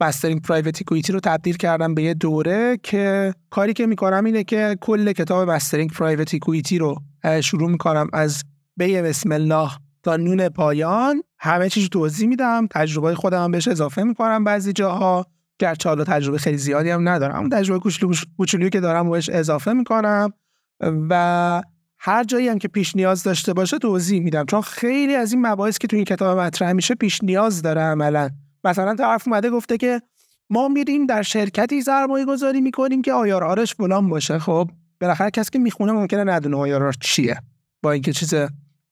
Mastering 0.00 0.42
Private 0.42 0.76
Equity 0.78 1.12
رو 1.12 1.20
تبدیل 1.20 1.56
کردم 1.56 1.94
به 1.94 2.02
یه 2.02 2.14
دوره 2.14 2.78
که 2.82 3.34
کاری 3.50 3.72
که 3.72 3.86
می‌کنم 3.86 4.24
اینه 4.24 4.44
که 4.44 4.76
کل 4.80 5.12
کتاب 5.12 5.50
Mastering 5.50 5.90
Private 5.90 6.34
Equity 6.34 6.78
رو 6.78 6.96
شروع 7.42 7.70
می‌کنم 7.70 8.08
از 8.12 8.42
ب 8.76 9.02
بسم 9.02 9.32
الله 9.32 9.70
تا 10.02 10.16
نون 10.16 10.48
پایان 10.48 11.22
همه 11.38 11.68
چیز 11.68 11.88
توضیح 11.88 12.28
میدم. 12.28 12.66
تجربه 12.70 13.14
خودم 13.14 13.44
هم 13.44 13.50
بهش 13.50 13.68
اضافه 13.68 14.02
می‌کنم 14.02 14.44
بعضی 14.44 14.72
جاها. 14.72 15.26
گرچه 15.58 15.88
حالا 15.88 16.04
تجربه 16.04 16.38
خیلی 16.38 16.58
زیادی 16.58 16.90
هم 16.90 17.08
ندارم 17.08 17.40
اون 17.40 17.48
تجربه 17.48 17.90
کوچولویی 18.36 18.70
که 18.70 18.80
دارم 18.80 19.10
بهش 19.10 19.28
اضافه 19.28 19.72
می‌کنم 19.72 20.32
و 20.80 21.62
هر 21.98 22.24
جایی 22.24 22.48
هم 22.48 22.58
که 22.58 22.68
پیش 22.68 22.96
نیاز 22.96 23.22
داشته 23.22 23.52
باشه 23.52 23.78
توضیح 23.78 24.20
میدم. 24.20 24.44
چون 24.46 24.60
خیلی 24.60 25.14
از 25.14 25.32
این 25.32 25.46
مباحث 25.46 25.78
که 25.78 25.88
تو 25.88 25.96
این 25.96 26.04
کتاب 26.04 26.38
مطرح 26.38 26.72
میشه 26.72 26.94
پیش 26.94 27.24
نیاز 27.24 27.62
داره 27.62 27.80
عملا. 27.80 28.30
مثلا 28.64 28.94
طرف 28.94 29.28
اومده 29.28 29.50
گفته 29.50 29.76
که 29.76 30.02
ما 30.50 30.68
میریم 30.68 31.06
در 31.06 31.22
شرکتی 31.22 31.82
سرمایه 31.82 32.24
گذاری 32.24 32.60
می‌کنیم 32.60 33.02
که 33.02 33.12
آیارارش 33.12 33.74
فلان 33.74 34.08
باشه. 34.08 34.38
خب 34.38 34.70
بالاخره 35.00 35.30
کسی 35.30 35.50
که 35.50 35.58
می‌خونه 35.58 35.92
ممکنه 35.92 36.24
ندونه 36.24 36.56
آیارار 36.56 36.92
چیه 37.00 37.40
با 37.82 37.92
اینکه 37.92 38.12
چیز 38.12 38.34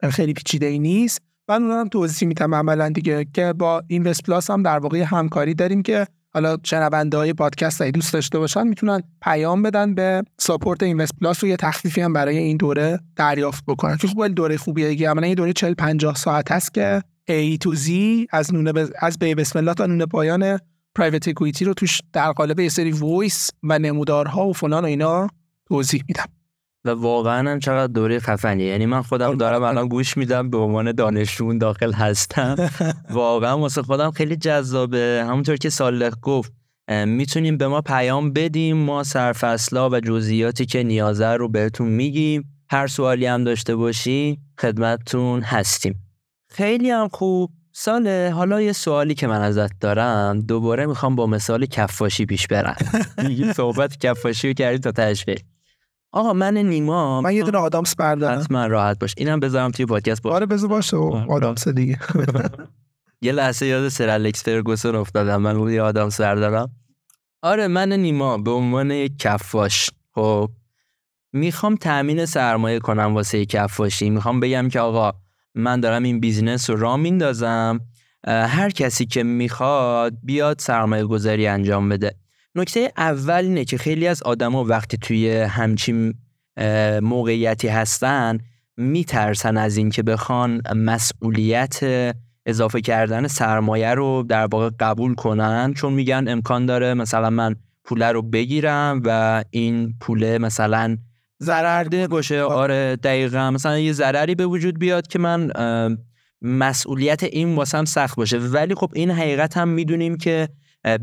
خیلی 0.03 0.33
پیچیده 0.33 0.67
ای 0.67 0.79
نیست. 0.79 1.23
من 1.49 1.63
اونم 1.63 1.89
توضیح 1.89 2.29
میدم 2.29 2.55
عملا 2.55 2.89
دیگه 2.89 3.27
که 3.35 3.53
با 3.53 3.83
اینوست 3.89 4.23
پلاس 4.23 4.51
هم 4.51 4.63
در 4.63 4.79
واقع 4.79 5.03
همکاری 5.03 5.55
داریم 5.55 5.83
که 5.83 6.07
حالا 6.35 6.57
شنونده 6.65 7.17
های 7.17 7.33
پادکست 7.33 7.81
ای 7.81 7.91
دوست 7.91 8.13
داشته 8.13 8.39
باشن 8.39 8.67
می‌تونن 8.67 9.03
پیام 9.23 9.63
بدن 9.63 9.95
به 9.95 10.23
support 10.39 10.83
اینوست 10.83 11.13
پلاس 11.21 11.43
و 11.43 11.47
یه 11.47 11.57
تخفیفی 11.57 12.01
هم 12.01 12.13
برای 12.13 12.39
این 12.39 12.57
دوره 12.57 13.01
دریافت 13.17 13.65
بکنن. 13.67 13.97
که 13.97 14.09
خب 14.09 14.27
دوره 14.27 14.57
خوبیه 14.57 14.89
دیگه. 14.89 15.11
عملا 15.11 15.27
یه 15.27 15.35
دوره 15.35 15.53
40 15.53 15.75
50 15.75 16.15
ساعت 16.15 16.53
هست 16.53 16.75
که 16.75 17.03
A 17.31 17.57
to 17.65 17.77
Z 17.77 17.91
از 18.31 18.55
نونه 18.55 18.73
ب... 18.73 18.89
از 18.99 19.19
ب 19.19 19.35
بسم 19.35 19.59
الله 19.59 19.75
تا 19.75 19.87
نون 19.87 20.07
پایان 20.07 20.59
private 20.95 21.29
equity 21.29 21.65
رو 21.65 21.75
توش 21.75 22.01
در 22.13 22.33
قالب 22.33 22.61
یه 22.61 22.69
سری 22.69 22.93
voice 22.93 23.51
و 23.63 23.79
نمودارها 23.79 24.49
و 24.49 24.53
فلان 24.53 24.85
و 24.85 24.87
اینا 24.87 25.29
توضیح 25.69 26.05
میدم. 26.09 26.38
و 26.89 27.01
واقعا 27.01 27.51
هم 27.51 27.59
چقدر 27.59 27.93
دوره 27.93 28.19
خفنیه. 28.19 28.67
یعنی 28.67 28.87
من 28.87 29.03
خودم 29.03 29.35
دارم 29.35 29.63
الان 29.63 29.89
گوش 29.89 30.17
میدم 30.17 30.51
به 30.51 30.59
عنوان 30.59 30.93
دانشجو 30.93 31.59
داخل 31.59 31.93
هستم. 31.93 32.57
واقعا 33.11 33.59
واسه 33.59 33.83
خودم 33.83 34.11
خیلی 34.11 34.37
جذابه. 34.37 35.25
همونطور 35.29 35.57
که 35.57 35.71
سالخ 35.71 36.15
گفت 36.23 36.53
می‌تونیم 37.07 37.57
به 37.57 37.69
ما 37.69 37.81
پیام 37.81 38.33
بدیم. 38.33 38.77
ما 38.77 39.05
سرفصلا 39.05 39.91
و 39.91 40.01
جزئیاتی 40.01 40.67
که 40.67 40.83
نیازه 40.83 41.27
رو 41.27 41.49
بهتون 41.49 41.89
میگیم. 41.89 42.45
هر 42.71 42.87
سوالی 42.87 43.27
هم 43.27 43.45
داشته 43.45 43.77
باشی 43.77 44.39
خدمتتون 44.61 45.41
هستیم. 45.41 45.95
خیلی 46.51 46.91
هم 46.91 47.09
خوب. 47.09 47.51
ساله 47.73 48.33
حالا 48.35 48.63
یه 48.63 48.73
سوالی 48.73 49.15
که 49.15 49.27
من 49.27 49.41
ازت 49.41 49.71
دارم. 49.81 50.41
دوباره 50.41 50.87
می‌خوام 50.87 51.17
با 51.17 51.27
مثال 51.27 51.67
کفاشی 51.67 52.27
پیش 52.27 52.47
برم. 52.47 52.77
صحبت 53.57 53.99
کفاشی 53.99 54.49
رو 54.49 54.55
کردی 54.55 54.79
تا 54.79 54.93
تشبیه 54.93 55.37
آقا 56.13 56.33
من 56.33 56.57
نیما. 56.57 57.21
من 57.21 57.35
یه 57.35 57.43
دونه 57.43 57.59
آدامس 57.59 57.95
بردارم. 57.95 58.39
حتما 58.41 58.67
راحت 58.67 58.99
باش. 58.99 59.15
اینم 59.17 59.41
بذارم 59.41 59.71
توی 59.71 59.87
پادکست. 59.87 60.23
با 60.23 60.31
آره 60.35 60.47
بذار 60.47 60.69
باشه. 60.69 60.97
آره. 60.97 61.27
آدامس 61.31 61.69
دیگه. 61.69 61.99
یه 63.23 63.33
لحظه 63.33 63.67
یاد 63.67 63.89
سر 63.89 64.09
الکس 64.09 64.45
فرگوسون 64.45 64.97
افتادم. 64.97 65.37
من 65.37 65.73
یه 65.73 65.83
آدامس 65.83 66.21
بردارم. 66.21 66.71
آره 67.43 67.69
من 67.69 67.93
نیما. 67.93 68.39
به 68.39 68.51
عنوان 68.51 68.91
یک 68.91 69.19
کفاش. 69.19 69.91
خب 70.15 70.51
می‌خوام 71.33 71.77
تامین 71.77 72.27
سرمایه 72.27 72.79
کنم 72.79 73.15
واسه 73.15 73.47
کفاشی. 73.47 74.11
می‌خوام 74.11 74.41
بگم 74.41 74.69
که 74.69 74.81
آقا 74.81 75.13
من 75.55 75.81
دارم 75.81 76.03
این 76.03 76.21
بیزینس 76.21 76.71
رو 76.71 76.77
را 76.77 76.97
میندازم. 76.97 77.81
هر 78.27 78.71
کسی 78.71 79.07
که 79.07 79.23
می‌خواد 79.23 80.13
بیاد 80.23 80.59
سرمایه 80.59 81.05
گذاری 81.05 81.47
انجام 81.47 81.89
بده. 81.89 82.17
نکته 82.61 82.93
اول 82.97 83.45
اینه 83.45 83.65
که 83.65 83.79
خیلی 83.79 84.07
از 84.07 84.23
آدما 84.23 84.65
وقتی 84.65 84.97
توی 84.97 85.37
همچین 85.37 86.15
موقعیتی 87.03 87.69
هستن 87.69 88.39
میترسن 88.77 89.57
از 89.57 89.77
اینکه 89.77 90.03
بخوان 90.03 90.63
مسئولیت 90.77 91.81
اضافه 92.47 92.81
کردن 92.81 93.27
سرمایه 93.27 93.95
رو 93.95 94.25
در 94.29 94.47
واقع 94.47 94.71
قبول 94.81 95.15
کنن 95.15 95.75
چون 95.75 95.93
میگن 95.93 96.25
امکان 96.29 96.67
داره 96.67 96.95
مثلا 96.95 97.31
من 97.31 97.57
پوله 97.85 98.13
رو 98.13 98.23
بگیرم 98.23 99.03
و 99.05 99.45
این 99.51 99.95
پوله 100.01 100.39
مثلا 100.39 100.97
ضررده 101.43 102.09
باشه. 102.09 102.43
آره 102.43 102.97
دقیقا. 102.97 103.51
مثلا 103.51 103.79
یه 103.79 103.93
ضرری 103.93 104.35
به 104.35 104.47
وجود 104.47 104.79
بیاد 104.79 105.07
که 105.07 105.19
من 105.19 105.51
مسئولیت 106.43 107.23
این 107.23 107.55
واسم 107.55 107.85
سخت 107.85 108.17
باشه. 108.17 108.39
ولی 108.39 108.75
خب 108.75 108.91
این 108.95 109.11
حقیقت 109.11 109.57
هم 109.57 109.69
می‌دونیم 109.69 110.17
که 110.17 110.49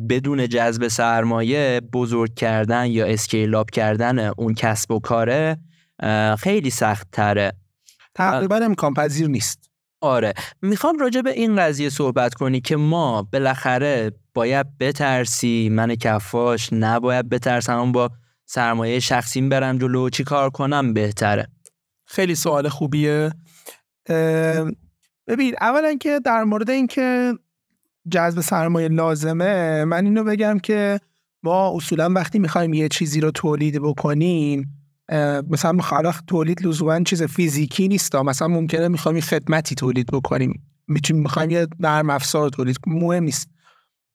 بدون 0.10 0.50
جذب 0.50 0.88
سرمایه 0.88 1.82
بزرگ 1.94 2.36
کردن 2.36 2.86
یا 2.86 3.06
اسکیل 3.06 3.56
اپ 3.56 3.70
کردن 3.70 4.20
اون 4.20 4.54
کسب 4.54 4.92
و 4.92 5.00
کاره 5.00 5.58
خیلی 6.40 6.70
سخت 6.70 7.08
تره 7.12 7.54
تقریبا 8.16 8.56
امکان 8.56 8.94
پذیر 8.94 9.28
نیست. 9.28 9.70
آره. 10.02 10.34
می‌خوام 10.62 11.00
راجع 11.00 11.22
به 11.22 11.32
این 11.32 11.56
قضیه 11.56 11.90
صحبت 11.90 12.34
کنی 12.34 12.62
که 12.62 12.76
ما 12.76 13.22
بالاخره 13.22 14.12
باید 14.34 14.78
بترسی. 14.78 15.70
من 15.72 15.96
کفاش 15.96 16.70
نباید 16.74 17.30
بترسم. 17.30 17.92
با 17.92 18.12
سرمایه 18.46 19.00
شخصیم 19.00 19.50
برم 19.50 19.78
جلو 19.78 20.10
چی 20.10 20.24
کار 20.24 20.50
کنم 20.50 20.94
بهتره. 20.94 21.48
خیلی 22.06 22.36
سوال 22.36 22.70
خوبیه. 22.70 23.32
ببین 25.28 25.56
اولا 25.62 25.96
که 25.96 26.20
در 26.26 26.44
مورد 26.44 26.70
اینکه 26.70 27.34
جذب 28.12 28.41
سرمایه 28.41 28.88
لازمه 28.88 29.86
من 29.86 30.06
اینو 30.06 30.24
بگم 30.24 30.60
که 30.60 30.99
ما 31.43 31.76
اصولا 31.76 32.10
وقتی 32.10 32.39
می‌خوایم 32.39 32.74
یه 32.74 32.88
چیزی 32.88 33.20
رو 33.20 33.32
تولید 33.32 33.82
بکنیم 33.82 34.72
مثلا 35.49 35.82
خلاق 35.82 36.16
تولید 36.28 36.68
لزوما 36.68 37.03
چیز 37.03 37.24
فیزیکی 37.24 37.88
نیست 37.88 38.16
مثلا 38.16 38.47
ممکنه 38.47 38.88
می‌خوایم 38.88 39.20
خدمتی 39.20 39.76
تولید 39.76 40.08
بکنیم. 40.08 40.64
می‌تونیم 40.88 41.24
می‌خوایم 41.24 41.49
یه 41.49 41.68
نرم 41.80 42.10
افزار 42.10 42.49
تولید 42.49 42.78
مهم 42.88 43.24
نیست. 43.24 43.49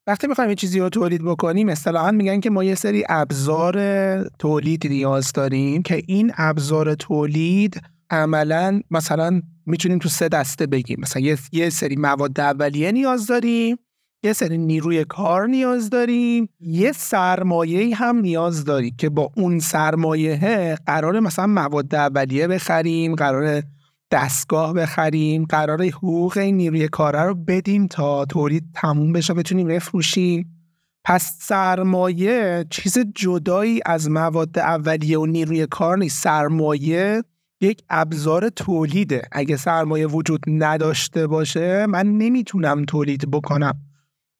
وقتی 0.07 0.27
می‌خوایم 0.27 0.51
یه 0.51 0.57
چیزی 0.57 0.81
رو 0.81 0.89
تولید 0.89 1.25
بکنیم 1.25 1.69
اصطلاحا 1.69 2.11
میگن 2.11 2.41
که 2.41 2.51
ما 2.51 2.65
یه 2.65 2.75
سری 2.75 3.05
ابزار 3.09 4.25
تولید 4.25 4.87
نیاز 4.87 5.33
داریم 5.33 5.83
که 5.83 6.03
این 6.07 6.33
ابزار 6.37 6.95
تولید 6.95 7.81
عملا 8.11 8.81
مثلا 8.91 9.43
می‌تونیم 9.67 9.99
تو 9.99 10.09
سه 10.09 10.29
دسته 10.29 10.67
بگیم. 10.67 10.97
مثلا 11.01 11.23
یه, 11.23 11.39
یه 11.53 11.71
سری 11.71 11.97
مواد 11.97 12.41
اولیه 12.41 12.93
نیاز 12.93 13.27
داریم 13.27 13.77
یه 14.23 14.33
سری 14.33 14.59
نیروی 14.59 15.05
کار 15.05 15.47
نیاز 15.47 15.91
داریم 15.91 16.49
یه 16.61 16.93
سرمایه 16.93 17.97
هم 17.97 18.17
نیاز 18.17 18.65
داریم 18.65 18.95
که 18.99 19.09
با 19.09 19.33
اون 19.37 19.59
سرمایه 19.59 20.79
قرار 20.87 21.21
مثلا 21.21 21.47
مواد 21.47 21.95
اولیه 21.95 22.49
بخریم 22.49 23.15
قرار 23.15 23.63
دستگاه 24.11 24.73
بخریم 24.73 25.45
قرار 25.45 25.83
حقوق 25.83 26.39
این 26.39 26.57
نیروی 26.57 26.89
کاره 26.89 27.23
رو 27.23 27.35
بدیم 27.35 27.87
تا 27.87 28.25
تولید 28.25 28.65
تموم 28.75 29.13
بشه 29.13 29.35
بتونیم 29.35 29.69
بفروشیم. 29.69 30.57
پس 31.05 31.37
سرمایه 31.41 32.67
چیز 32.71 32.99
جدایی 33.15 33.81
از 33.87 34.11
مواد 34.11 34.59
اولیه 34.59 35.19
و 35.19 35.27
نیروی 35.27 35.67
کار 35.67 35.99
نیست. 35.99 36.23
سرمایه 36.23 37.23
یک 37.61 37.83
ابزار 37.91 38.49
تولیده. 38.49 39.23
اگه 39.33 39.57
سرمایه 39.57 40.07
وجود 40.07 40.41
نداشته 40.47 41.27
باشه 41.27 41.87
من 41.87 42.07
نمی‌تونم 42.07 42.85
تولید 42.85 43.31
بکنم. 43.31 43.81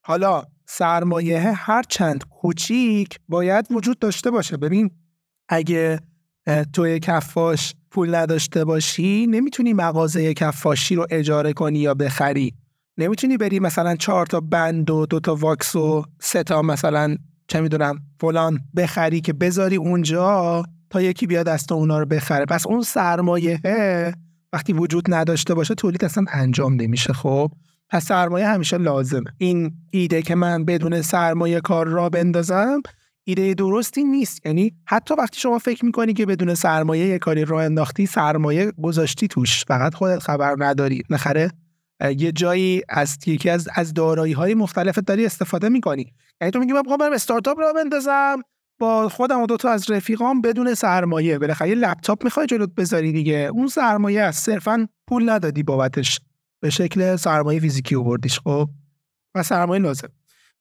حالا 0.05 0.43
سرمایه 0.67 1.41
هر 1.41 1.83
چند 1.83 2.25
کوچیک 2.25 3.19
باید 3.29 3.67
وجود 3.71 3.99
داشته 3.99 4.31
باشه. 4.31 4.57
ببین 4.57 4.91
اگه 5.49 6.01
توی 6.73 6.99
کفاش 6.99 7.75
پول 7.91 8.15
نداشته 8.15 8.65
باشی 8.65 9.27
نمی‌تونی 9.27 9.73
مغازه 9.73 10.35
کفاشی 10.35 10.95
رو 10.95 11.07
اجاره 11.11 11.53
کنی 11.53 11.79
یا 11.79 11.95
بخری. 11.95 12.55
نمی‌تونی 12.99 13.37
بری 13.37 13.61
مثلا 13.61 13.97
چهار 13.97 14.27
تا 14.27 14.41
بند 14.41 14.91
و 14.91 15.07
دو 15.07 15.21
تا 15.21 15.35
واکس 15.35 15.77
و 15.77 16.05
سه 16.21 16.43
تا 16.43 16.63
مثلا 16.63 17.17
چه 17.49 17.61
می‌دونم 17.61 17.99
فلان 18.21 18.61
بخری 18.77 19.21
که 19.21 19.33
بذاری 19.33 19.77
اونجا. 19.77 20.63
تا 20.91 21.01
یکی 21.03 21.27
بیاد 21.27 21.47
دست 21.47 21.73
اونا 21.73 21.99
رو 21.99 22.07
بخره. 22.07 22.45
پس 22.45 22.67
اون 22.67 22.83
سرمایه 22.83 23.61
وقتی 24.53 24.73
وجود 24.73 25.15
نداشته 25.15 25.55
باشه 25.55 25.75
تولید 25.75 26.05
اصلا 26.05 26.25
انجام 26.29 26.75
نمیشه 26.75 27.13
خب؟ 27.13 27.51
پس 27.89 28.05
سرمایه 28.05 28.49
همیشه 28.49 28.79
لازمه. 28.79 29.25
این 29.39 29.73
ایده 29.91 30.23
که 30.23 30.35
من 30.35 30.65
بدون 30.65 31.03
سرمایه 31.03 31.61
کار 31.61 31.87
را 31.87 32.09
بندازم 32.09 32.83
ایده 33.25 33.55
درستی 33.55 34.05
نیست. 34.05 34.47
یعنی 34.47 34.73
حتی 34.85 35.15
وقتی 35.15 35.41
شما 35.41 35.59
فکر 35.59 35.85
می‌کنی 35.85 36.13
که 36.13 36.27
بدون 36.27 36.55
سرمایه 36.55 37.07
یه 37.07 37.19
کاری 37.19 37.45
راه 37.45 37.65
انداختی 37.65 38.07
سرمایه 38.07 38.73
گذاشتی 38.83 39.29
توش. 39.29 39.65
فقط 39.65 39.95
خودت 39.95 40.19
خبر 40.19 40.57
نداری. 40.59 41.03
نخره 41.11 41.51
یه 42.17 42.33
جایی 42.33 42.83
از 42.89 43.19
یکی 43.27 43.51
از 43.51 43.69
از 43.75 43.95
دارایی 43.95 44.33
های 44.33 44.55
مختلفت 44.55 45.01
داری 45.01 45.27
استفاده 45.27 45.69
می‌کنی. 45.69 46.13
یعنی 46.41 46.51
تو 46.51 46.59
میگی 46.59 46.73
من 46.73 46.83
برم 46.83 47.13
استارتاپ 47.13 47.59
را 47.59 47.73
بندازم. 47.73 48.43
با 48.81 49.09
خودم 49.09 49.43
و 49.43 49.47
دو 49.47 49.57
تا 49.57 49.71
از 49.71 49.91
رفیقام 49.91 50.41
بدون 50.41 50.75
سرمایه. 50.75 51.39
بالاخره 51.39 51.69
یه 51.69 51.75
لپتاپ 51.75 52.25
می‌خوای 52.25 52.47
جلوت 52.47 52.75
بذاری 52.75 53.13
دیگه. 53.13 53.51
اون 53.55 53.67
سرمایه 53.67 54.23
است 54.23 54.47
صرفا 54.47 54.89
پول 55.07 55.31
ندادی 55.31 55.63
بابتش. 55.63 56.21
به 56.61 56.71
شکل 56.71 57.17
سرمایه 57.17 57.61
فیزیکی 57.61 57.97
آوردیش 57.97 58.41
خب؟ 58.41 58.69
و 59.35 59.43
سرمایه 59.43 59.83
لازم. 59.83 60.09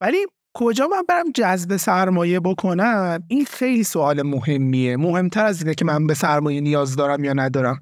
ولی 0.01 0.17
کجا 0.53 0.88
من 0.88 1.03
برم 1.09 1.32
جذب 1.36 1.78
سرمایه 1.78 2.39
بکنم؟ 2.39 3.24
این 3.28 3.45
خیلی 3.45 3.84
سوال 3.84 4.22
مهمیه. 4.22 4.97
مهمتر 4.97 5.45
از 5.45 5.61
اینه 5.61 5.74
که 5.74 5.86
من 5.86 6.07
به 6.07 6.13
سرمایه 6.13 6.61
نیاز 6.61 6.95
دارم 6.95 7.24
یا 7.24 7.34
ندارم. 7.34 7.80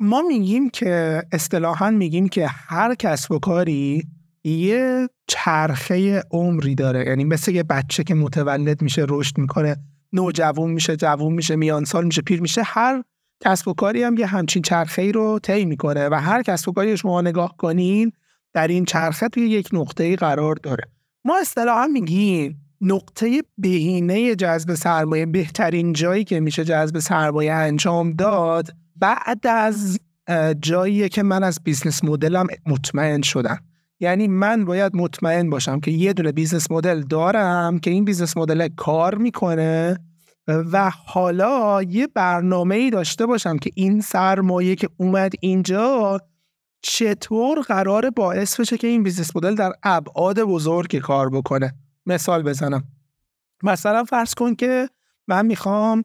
ما 0.00 0.22
میگیم 0.28 0.70
که 0.70 1.22
اصطلاحا 1.32 1.90
میگیم 1.90 2.28
که 2.28 2.46
هر 2.48 2.94
کسب 2.94 3.32
و 3.32 3.38
کاری 3.38 4.02
یه 4.44 5.08
چرخه 5.28 6.22
عمری 6.30 6.74
داره. 6.74 7.04
یعنی 7.06 7.24
مثل 7.24 7.52
یه 7.52 7.62
بچه 7.62 8.04
که 8.04 8.14
متولد 8.14 8.82
میشه 8.82 9.06
رشد 9.08 9.38
می‌کنه 9.38 9.76
نوجوان 10.12 10.70
میشه 10.70 10.96
جوون 10.96 11.32
میشه 11.32 11.56
میان 11.56 11.84
سال 11.84 12.04
میشه 12.04 12.22
پیر 12.22 12.40
میشه 12.40 12.62
هر 12.64 13.02
کسب 13.44 13.68
و 13.68 13.74
کاری 13.74 14.02
هم 14.02 14.18
یه 14.18 14.26
همچین 14.26 14.62
چرخه 14.62 15.02
ای 15.02 15.12
رو 15.12 15.38
طی 15.42 15.64
می‌کنه 15.64 16.08
و 16.08 16.14
هر 16.14 16.42
کسب 16.42 16.68
و 16.68 16.72
کاری 16.72 16.96
شما 16.96 17.20
نگاه 17.20 17.56
کنین 17.56 18.12
در 18.52 18.68
این 18.68 18.84
چرخه 18.84 19.28
توی 19.28 19.48
یک 19.48 19.68
نقطه 19.72 20.16
قرار 20.16 20.54
داره. 20.54 20.84
ما 21.24 21.38
اصطلاحا 21.40 21.86
میگیم 21.86 22.58
نقطه 22.80 23.42
بهینه 23.58 24.34
جذب 24.34 24.74
سرمایه 24.74 25.26
بهترین 25.26 25.92
جایی 25.92 26.24
که 26.24 26.40
میشه 26.40 26.64
جذب 26.64 26.98
سرمایه 26.98 27.52
انجام 27.52 28.12
داد 28.12 28.68
بعد 28.96 29.46
از 29.46 30.00
جایی 30.60 31.08
که 31.08 31.22
من 31.22 31.44
از 31.44 31.58
business 31.64 32.04
model 32.04 32.39
م 32.39 32.46
مطمئن 32.66 33.22
شدم. 33.22 33.58
یعنی 34.02 34.28
من 34.28 34.64
باید 34.64 34.96
مطمئن 34.96 35.50
باشم 35.50 35.80
که 35.80 35.90
یه 35.90 36.12
دونه 36.12 36.32
business 36.32 36.70
model 36.70 37.02
دارم 37.02 37.78
که 37.78 37.90
این 37.90 38.04
business 38.04 38.36
model 38.36 38.68
کار 38.68 39.14
می‌کنه 39.14 39.98
و 40.48 40.90
حالا 41.06 41.82
یه 41.82 42.06
برنامه 42.06 42.74
ای 42.74 42.90
داشته 42.90 43.26
باشم 43.26 43.58
که 43.58 43.70
این 43.74 44.00
سرمایه 44.00 44.74
که 44.74 44.88
اومد 44.96 45.32
اینجا 45.40 46.20
چطور 46.82 47.60
قرار 47.60 48.10
باعث 48.10 48.60
بشه 48.60 48.78
که 48.78 48.86
این 48.86 49.02
business 49.02 49.36
model 49.36 49.54
در 49.54 49.72
ابعاد 49.82 50.40
بزرگ 50.40 50.96
کار 50.96 51.30
بکنه. 51.30 51.74
مثال 52.06 52.42
بزنم. 52.42 52.84
مثلا 53.62 54.04
فرض 54.04 54.34
کن 54.34 54.54
که 54.54 54.88
من 55.28 55.46
می‌خوام 55.46 56.02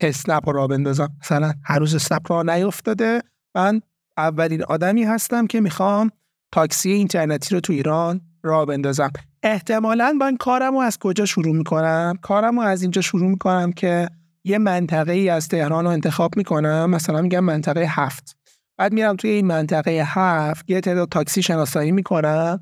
اسنپ 0.00 0.48
راه 0.48 0.66
بندازم. 0.66 1.08
مثلا 1.20 1.52
هنوز 1.64 1.94
اسنپ 1.94 2.32
راه 2.32 2.42
نیفتاده. 2.42 3.22
من 3.54 3.80
اولین 4.16 4.64
آدمی 4.64 5.04
هستم 5.04 5.46
که 5.46 5.60
می‌خوام 5.60 6.10
تاکسی 6.52 6.90
اینترنتی 6.90 7.54
رو 7.54 7.60
تو 7.60 7.72
ایران 7.72 8.20
راه 8.42 8.64
بندازم. 8.64 9.10
احتمالا 9.42 10.12
من 10.20 10.36
کارم 10.36 10.72
رو 10.72 10.80
از 10.80 10.98
کجا 10.98 11.24
شروع 11.24 11.56
می‌کنم؟ 11.56 12.18
کارم 12.22 12.60
رو 12.60 12.66
از 12.66 12.82
اینجا 12.82 13.00
شروع 13.00 13.30
می‌کنم 13.30 13.72
که 13.72 14.08
یه 14.44 14.58
منطقه 14.58 15.12
ای 15.12 15.28
از 15.28 15.48
تهران 15.48 15.84
رو 15.84 15.90
انتخاب 15.90 16.36
می‌کنم. 16.36 16.90
مثلا 16.90 17.22
میگم 17.22 17.44
منطقه 17.44 17.86
هفت. 17.88 18.36
بعد 18.78 18.92
میرم 18.92 19.16
توی 19.16 19.30
این 19.30 19.46
منطقه 19.46 20.02
هفت 20.06 20.70
یه 20.70 20.80
تعداد 20.80 21.08
تاکسی 21.08 21.42
شناسایی 21.42 21.92
می‌کنم. 21.92 22.60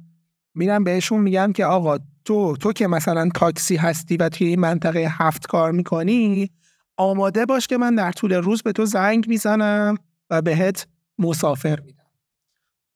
میرم 0.55 0.85
بهشون 0.85 1.21
میگم 1.21 1.53
که 1.53 1.65
آقا 1.65 1.99
تو 2.25 2.57
تو 2.57 2.73
که 2.73 2.87
مثلا 2.87 3.29
تاکسی 3.35 3.77
هستی 3.77 4.17
و 4.17 4.29
توی 4.29 4.47
این 4.47 4.61
منطقه 4.61 5.09
هفت 5.11 5.47
کار 5.47 5.73
می‌کنی 5.73 6.51
آماده 6.97 7.47
باش 7.47 7.67
که 7.67 7.77
من 7.77 7.95
در 7.95 8.13
طول 8.13 8.33
روز 8.33 8.63
به 8.63 8.73
تو 8.73 8.85
زنگ 8.85 9.29
می‌زنم 9.29 9.97
و 10.31 10.43
بهت 10.43 10.87
مسافر 11.19 11.81
میدم. 11.81 12.00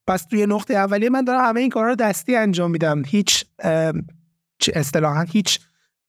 پس 0.07 0.25
توی 0.25 0.45
نقطه 0.45 0.73
اولیه 0.73 1.09
من 1.09 1.23
دارم 1.23 1.45
همه 1.45 1.61
این 1.61 1.69
کارا 1.69 1.89
رو 1.89 1.95
دستی 1.95 2.35
انجام 2.35 2.71
میدم. 2.71 3.03
هیچ 3.05 3.45
اصطلاحا 4.73 5.21
هیچ 5.21 5.59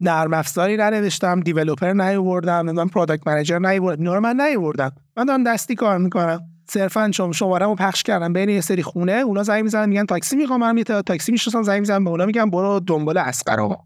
نرم 0.01 0.35
افزاری 0.35 0.77
ننوشتم 0.77 1.41
developer 1.41 1.93
نیاوردم 1.93 2.71
من 2.71 2.89
product 2.89 3.27
manager 3.27 3.59
نیاوردم 3.59 4.01
اینا 4.01 4.21
من 4.21 4.41
نیاوردم. 4.41 4.93
من 5.17 5.25
دارم 5.25 5.45
دستی 5.45 5.75
کار 5.75 5.99
می‌کنم. 5.99 6.41
صرفا 6.71 7.11
چون 7.11 7.33
شمارهمو 7.33 7.75
پخش 7.75 8.03
کردم. 8.03 8.33
بین 8.33 8.49
یه 8.49 8.61
سری 8.61 8.83
خونه 8.83 9.13
اونا 9.13 9.43
زنگ 9.43 9.63
می‌زنن 9.63 9.89
میگن 9.89 10.07
تاکسی 10.07 10.37
می‌خوام 10.37 10.61
من 10.61 10.79
یه 10.79 10.85
تاکسی 10.85 11.33
می‌شناسم 11.33 11.63
زنگ 11.63 11.81
می‌زنم 11.81 12.05
به 12.05 12.11
اونا 12.11 12.27
میگم 12.27 12.51
برو 12.51 12.81
دنبال 12.81 13.19
اصغر 13.19 13.61
آقا. 13.61 13.77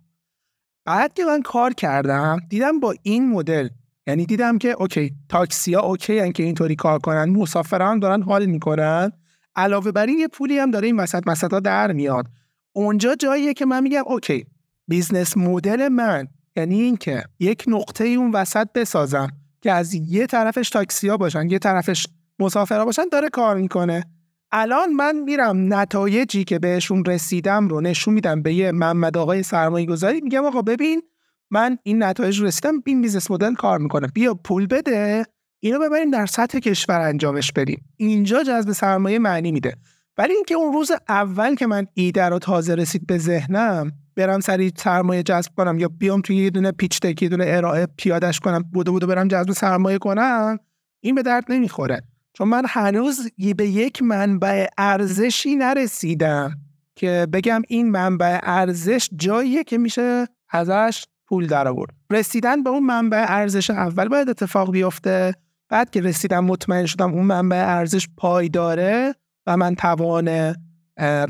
بعد 0.86 1.14
که 1.14 1.24
من 1.24 1.42
کار 1.42 1.72
کردم 1.72 2.40
دیدم 2.48 2.80
با 2.80 2.94
این 3.02 3.30
مدل 3.30 3.68
یعنی 4.06 4.26
دیدم 4.26 4.58
که 4.58 4.70
okay 4.78 5.12
تاکسی 5.28 5.74
ها 5.74 5.80
okay 5.80 6.22
ن 6.22 6.32
که 6.32 6.42
اینطوری 6.42 6.76
کار 6.76 6.98
کنن 6.98 7.30
مسافران 7.30 7.98
دارن 7.98 8.22
حال 8.22 8.46
می‌کنن. 8.46 9.12
علاوه 9.56 9.92
بر 9.92 10.06
این 10.06 10.18
یه 10.18 10.28
پولی 10.28 10.58
هم 10.58 10.70
داره 10.70 10.86
این 10.86 10.96
وسط 10.96 11.22
مسطا 11.26 11.60
در 11.60 11.92
میاد. 11.92 12.26
اونجا 12.72 13.14
جاییه 13.14 13.54
که 13.54 13.66
من 13.66 13.82
میگم 13.82 14.02
okay 14.06 14.46
business 14.88 15.36
model 15.36 15.88
من 15.88 16.28
یعنی 16.56 16.80
اینکه 16.80 17.24
یک 17.38 17.64
نقطه 17.66 18.04
اون 18.04 18.30
وسط 18.30 18.66
بسازم 18.74 19.28
که 19.60 19.72
از 19.72 19.94
یه 19.94 20.26
طرفش 20.26 20.76
ها 21.04 21.16
باشن 21.16 21.50
یه 21.50 21.58
طرفش 21.58 22.06
مسافرها 22.38 22.84
باشن 22.84 23.04
داره 23.12 23.28
کار 23.28 23.56
می‌کنه. 23.56 24.04
الان 24.52 24.92
من 24.92 25.16
میرم 25.16 25.74
نتایجی 25.74 26.44
که 26.44 26.58
بهشون 26.58 27.04
رسیدم 27.04 27.68
رو 27.68 27.80
نشون 27.80 28.14
میدم 28.14 28.42
به 28.42 28.54
یه 28.54 28.72
محمد 28.72 29.16
آقای 29.16 29.42
سرمایه 29.42 29.86
گذاری 29.86 30.20
میگم 30.20 30.44
آقا 30.44 30.62
ببین 30.62 31.02
من 31.50 31.78
این 31.82 32.02
نتایج 32.02 32.40
رو 32.40 32.46
رسیدم 32.46 32.82
این 32.86 33.02
business 33.02 33.30
model 33.30 33.54
کار 33.54 33.78
می‌کنه. 33.78 34.06
بیا 34.06 34.34
پول 34.34 34.66
بده. 34.66 35.26
اینو 35.60 35.78
ببریم 35.78 36.10
در 36.10 36.26
سطح 36.26 36.58
کشور 36.58 37.00
انجامش 37.00 37.52
بدیم. 37.52 37.84
اینجا 37.96 38.42
جذب 38.42 38.72
سرمایه 38.72 39.18
معنی 39.18 39.52
میده. 39.52 39.76
ولی 40.18 40.34
اینکه 40.34 40.54
اون 40.54 40.72
روز 40.72 40.90
اول 41.08 41.54
که 41.54 41.66
من 41.66 41.86
ایده 41.94 42.24
رو 42.24 42.38
تازه 42.38 42.74
رسید 42.74 43.06
به 43.06 43.18
ذهنم 43.18 43.92
برم 44.16 44.40
سری 44.40 44.72
سرمایه 44.76 45.22
جذب 45.22 45.50
کنم 45.56 45.78
یا 45.78 45.88
بیام 45.88 46.20
توی 46.20 46.36
یه 46.36 46.50
دونه 46.50 46.72
پیچ 46.72 47.00
تک 47.00 47.22
یه 47.22 47.28
دونه 47.28 47.44
ارائه 47.48 47.88
پیادش 47.96 48.40
کنم 48.40 48.64
بودو 48.72 48.92
بودو 48.92 49.06
برم 49.06 49.28
جذب 49.28 49.52
سرمایه 49.52 49.98
کنم 49.98 50.58
این 51.00 51.14
به 51.14 51.22
درد 51.22 51.44
نمی‌خوره. 51.48 52.02
چون 52.32 52.48
من 52.48 52.62
هنوز 52.68 53.30
به 53.56 53.66
یک 53.66 54.02
منبع 54.02 54.66
ارزشی 54.78 55.56
نرسیدم 55.56 56.58
که 56.94 57.26
بگم 57.32 57.62
این 57.68 57.90
منبع 57.90 58.38
ارزش 58.42 59.08
جاییه 59.16 59.64
که 59.64 59.78
میشه 59.78 60.26
ازش 60.50 61.04
پول 61.26 61.46
در 61.46 61.68
آورد 61.68 61.90
رسیدن 62.10 62.62
به 62.62 62.70
اون 62.70 62.82
منبع 62.82 63.24
ارزش 63.28 63.70
اول 63.70 64.08
باید 64.08 64.28
اتفاق 64.28 64.72
بیفته. 64.72 65.34
بعد 65.70 65.90
که 65.90 66.00
رسیدم 66.00 66.44
مطمئن 66.44 66.86
شدم 66.86 67.12
اون 67.12 67.26
منبع 67.26 67.56
ارزش 67.56 68.08
پایداره 68.16 69.14
و 69.46 69.56
من 69.56 69.74
توان 69.74 70.54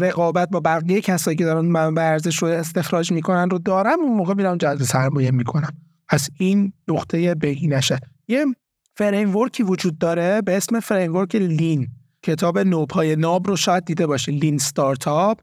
رقابت 0.00 0.48
با 0.50 0.60
بقیه 0.60 1.00
کسایی 1.00 1.36
که 1.36 1.44
دارن 1.44 1.64
منبع 1.64 2.02
ارزش 2.02 2.36
رو 2.36 2.48
استخراج 2.48 3.12
می‌کنن 3.12 3.50
رو 3.50 3.58
دارم 3.58 4.00
اون 4.00 4.16
موقع 4.16 4.34
میرم 4.34 4.56
جذب 4.56 4.82
سرمایه 4.82 5.30
می‌کنم. 5.30 5.72
پس 6.08 6.28
این 6.38 6.72
نقطه 6.88 7.34
بهینشه 7.34 7.98
یه 8.28 8.46
فریم 8.94 9.36
وجود 9.36 9.98
داره 9.98 10.42
به 10.42 10.56
اسم 10.56 10.80
فریم 10.80 11.26
لین 11.34 11.88
کتاب 12.22 12.58
نوپای 12.58 13.16
ناب 13.16 13.46
رو 13.46 13.56
شاید 13.56 13.84
دیده 13.84 14.06
باشه. 14.06 14.32
Lean 14.32 14.58
Startup 14.58 15.40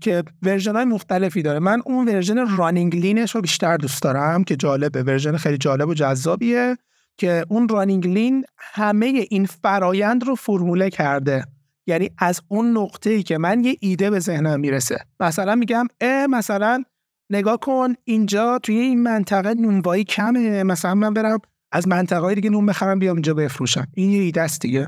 که 0.00 0.22
version 0.42 0.76
های 0.76 0.84
مختلفی 0.84 1.42
داره. 1.42 1.58
من 1.58 1.82
اون 1.86 2.08
version 2.08 2.56
Running 2.56 2.96
Lean 2.96 3.21
ش 3.21 3.34
رو 3.34 3.40
بیشتر 3.40 3.76
دوست 3.76 4.02
دارم 4.02 4.44
که 4.44 4.56
جالبه. 4.56 5.02
version 5.02 5.36
خیلی 5.36 5.58
جالب 5.58 5.88
و 5.88 5.94
جذابیه. 5.94 6.76
که 7.18 7.44
اون 7.48 7.68
رانینگ 7.68 8.06
لین 8.06 8.44
همه 8.58 9.26
این 9.30 9.46
فرایند 9.46 10.24
رو 10.24 10.34
فرموله 10.34 10.90
کرده. 10.90 11.44
یعنی 11.86 12.10
از 12.18 12.40
اون 12.48 12.76
نقطه 12.78 13.10
ای 13.10 13.22
که 13.22 13.38
من 13.38 13.64
یه 13.64 13.76
ایده 13.80 14.10
به 14.10 14.18
ذهنم 14.18 14.60
می‌رسه. 14.60 14.98
مثلا 15.20 15.54
میگم 15.54 15.86
اه 16.00 16.26
مثلا 16.26 16.84
نگاه 17.30 17.56
کن 17.56 17.94
اینجا 18.04 18.58
توی 18.62 18.78
این 18.78 19.02
منطقه 19.02 19.54
نونوایی 19.54 20.04
کمه. 20.04 20.62
مثلا 20.62 20.94
من 20.94 21.14
برم 21.14 21.38
از 21.72 21.88
منطقه 21.88 22.20
های 22.20 22.34
دیگه 22.34 22.50
نون 22.50 22.66
بخرم 22.66 22.98
بیام 22.98 23.16
اینجا 23.16 23.34
بفروشم. 23.34 23.86
این 23.94 24.10
یه 24.10 24.20
ایده 24.20 24.42
است 24.42 24.60
دیگه. 24.60 24.86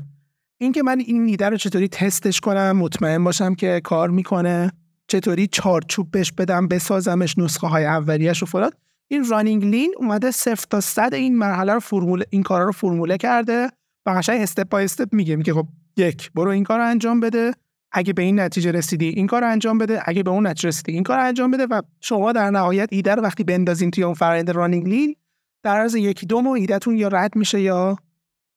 اینکه 0.57 0.83
من 0.83 0.99
این 0.99 1.25
ایده 1.25 1.49
رو 1.49 1.57
چطوری 1.57 1.87
تستش 1.87 2.39
کنم 2.39 2.71
مطمئن 2.71 3.23
باشم 3.23 3.55
که 3.55 3.81
کار 3.83 4.09
می‌کنه 4.09 4.71
چطوری 5.07 5.47
چارچوب 5.47 6.11
بهش 6.11 6.31
بدم 6.31 6.67
بسازمش 6.67 7.37
نسخه 7.37 7.67
های 7.67 7.85
اولیش 7.85 8.43
و 8.43 8.45
فلان. 8.45 8.71
این 9.11 9.25
رانینگ 9.29 9.65
لین 9.65 9.93
اومده 9.97 10.31
صفر 10.31 10.65
تا 10.69 10.81
صد 10.81 11.13
این 11.13 11.37
مرحله 11.37 11.73
رو 11.73 11.79
فرمول 11.79 12.23
این 12.29 12.43
کارا 12.43 12.65
رو 12.65 12.71
فرموله 12.71 13.17
کرده 13.17 13.69
و 14.05 14.09
قشنگ 14.09 14.41
استپ 14.41 14.69
بای 14.69 14.83
استپ 14.83 15.13
میگه 15.13 15.35
میگه 15.35 15.53
خب 15.53 15.67
یک 15.97 16.31
برو 16.31 16.49
این 16.49 16.63
کار 16.63 16.79
رو 16.79 16.85
انجام 16.85 17.19
بده. 17.19 17.53
اگه 17.91 18.13
به 18.13 18.21
این 18.21 18.39
نتیجه 18.39 18.71
رسیدی 18.71 19.07
این 19.07 19.27
کار 19.27 19.41
رو 19.41 19.51
انجام 19.51 19.77
بده 19.77 20.01
اگه 20.05 20.23
به 20.23 20.31
اون 20.31 20.47
نتیجه 20.47 20.69
رسیدی 20.69 20.91
این 20.91 21.03
کار 21.03 21.17
رو 21.17 21.23
انجام 21.23 21.51
بده 21.51 21.65
و 21.65 21.81
شما 22.01 22.31
در 22.31 22.49
نهایت 22.49 22.89
ایده 22.91 23.15
رو 23.15 23.21
وقتی 23.21 23.43
بندازین 23.43 23.91
توی 23.91 24.03
اون 24.03 24.13
فرآیند 24.13 24.49
رانینگ 24.49 24.87
لین 24.87 25.15
در 25.63 25.77
عرض 25.77 25.95
یکی 25.95 26.25
دو 26.25 26.41
ماه 26.41 26.53
ایدهتون 26.53 26.97
یا 26.97 27.07
رد 27.07 27.35
میشه 27.35 27.61
یا 27.61 27.97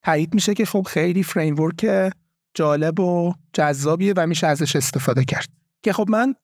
تایید 0.05 0.35
میشه 0.35 0.55
که 0.55 0.65
خب 0.65 0.83
خیلی 0.83 1.23
فریم 1.23 1.61
ورک 1.61 2.13
جالب 2.55 3.01
و 3.01 3.33
جذابیه 3.53 4.15
و 4.17 4.27
میشه 4.27 4.47
ازش 4.47 4.77
استفاده 4.77 5.25
کرد. 5.25 5.49
که 5.83 5.93
خب 5.93 6.11
من 6.11 6.35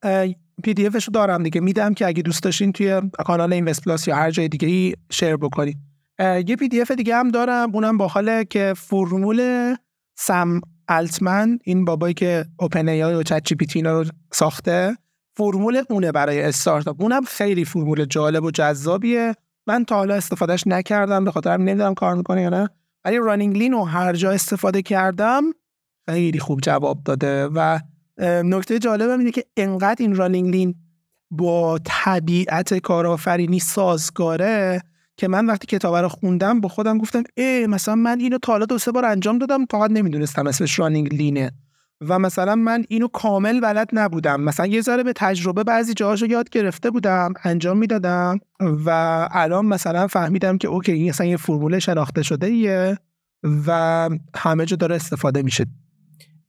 PDF 0.60 0.86
ش 0.86 1.04
رو 1.04 1.12
دارم 1.12 1.42
دیگه. 1.42 1.60
میدم 1.60 1.94
که 1.94 2.06
اگه 2.06 2.22
دوست 2.22 2.42
داشتین 2.42 2.72
توی 2.72 3.02
کانال 3.26 3.52
اینوست 3.52 3.84
پلاس 3.84 4.08
یا 4.08 4.16
هر 4.16 4.30
جای 4.30 4.48
دیگه 4.48 4.68
ای 4.68 4.94
share 5.12 5.36
بکنید 5.36 5.76
یه 6.20 6.56
PDF 6.56 6.90
دیگه 6.90 7.16
هم 7.16 7.28
دارم. 7.28 7.74
اونم 7.74 7.98
با 7.98 8.08
حاله 8.08 8.44
که 8.44 8.74
فرمول 8.76 9.74
سم 10.18 10.60
التمن 10.88 11.58
این 11.64 11.84
بابایی 11.84 12.14
که 12.14 12.44
OpenAI 12.58 13.02
و 13.02 13.22
ChatGPT 13.22 13.82
رو 13.82 14.04
ساخته 14.32 14.96
فرمول 15.36 15.82
اونه 15.90 16.12
برای 16.12 16.42
استارتاپ. 16.42 17.02
اونم 17.02 17.22
خیلی 17.22 17.64
فرمول 17.64 18.04
جالب 18.04 18.44
و 18.44 18.50
جذابیه. 18.50 19.34
من 19.66 19.84
تا 19.84 19.96
حالا 19.96 20.14
استفادهش 20.14 20.66
نکردم 20.66 21.24
به 21.24 21.30
خاطر 21.30 21.56
نمی‌دونم 21.56 21.94
کار 21.94 22.14
می‌کنه 22.14 22.42
یا 22.42 22.48
نه. 22.48 22.68
ولی 23.04 23.16
Running 23.16 23.56
Lean 23.56 23.72
رو 23.72 23.84
هر 23.84 24.12
جا 24.12 24.30
استفاده 24.30 24.82
کردم 24.82 25.42
خیلی 26.08 26.38
خوب 26.38 26.60
جواب 26.60 27.02
داده 27.04 27.46
و 27.46 27.78
نکته 28.18 28.78
جالبم 28.78 29.18
اینه 29.18 29.30
که 29.30 29.44
انقدر 29.56 29.96
این 29.98 30.16
Running 30.16 30.50
Lean 30.50 30.74
با 31.30 31.78
طبیعت 31.84 32.74
کارآفرینی 32.74 33.58
سازگاره 33.58 34.82
که 35.16 35.28
من 35.28 35.46
وقتی 35.46 35.66
کتاب 35.66 35.96
رو 35.96 36.08
خوندم 36.08 36.60
با 36.60 36.68
خودم 36.68 36.98
گفتم 36.98 37.22
ای 37.36 37.66
مثلا 37.66 37.94
من 37.94 38.20
اینو 38.20 38.38
تا 38.38 38.52
حالا 38.52 38.66
دو 38.66 38.78
سه 38.78 38.92
بار 38.92 39.04
انجام 39.04 39.38
دادم 39.38 39.66
فقط 39.70 39.90
نمی‌دونستم 39.90 40.46
اسمش 40.46 40.78
Running 40.78 41.14
Lean 41.14 41.40
ه. 41.40 41.52
و 42.08 42.18
مثلا 42.18 42.54
من 42.54 42.84
اینو 42.88 43.08
کامل 43.08 43.60
بلد 43.60 43.88
نبودم. 43.92 44.40
مثلا 44.40 44.66
یه 44.66 44.80
ذره 44.80 45.02
به 45.02 45.12
تجربه 45.16 45.64
بعضی 45.64 45.94
جاهاشو 45.94 46.26
یاد 46.26 46.50
گرفته 46.50 46.90
بودم 46.90 47.32
انجام 47.44 47.78
می‌دادم 47.78 48.38
و 48.60 48.90
الان 49.30 49.66
مثلا 49.66 50.06
فهمیدم 50.06 50.58
که 50.58 50.68
okay 50.68 50.92
این 50.92 51.08
مثلا 51.08 51.26
یه 51.26 51.36
فرمول 51.36 51.78
شناخته 51.78 52.22
شده 52.22 52.46
ایه 52.46 52.98
و 53.66 54.08
همه 54.36 54.66
جا 54.66 54.76
داره 54.76 54.96
استفاده 54.96 55.42
میشه. 55.42 55.66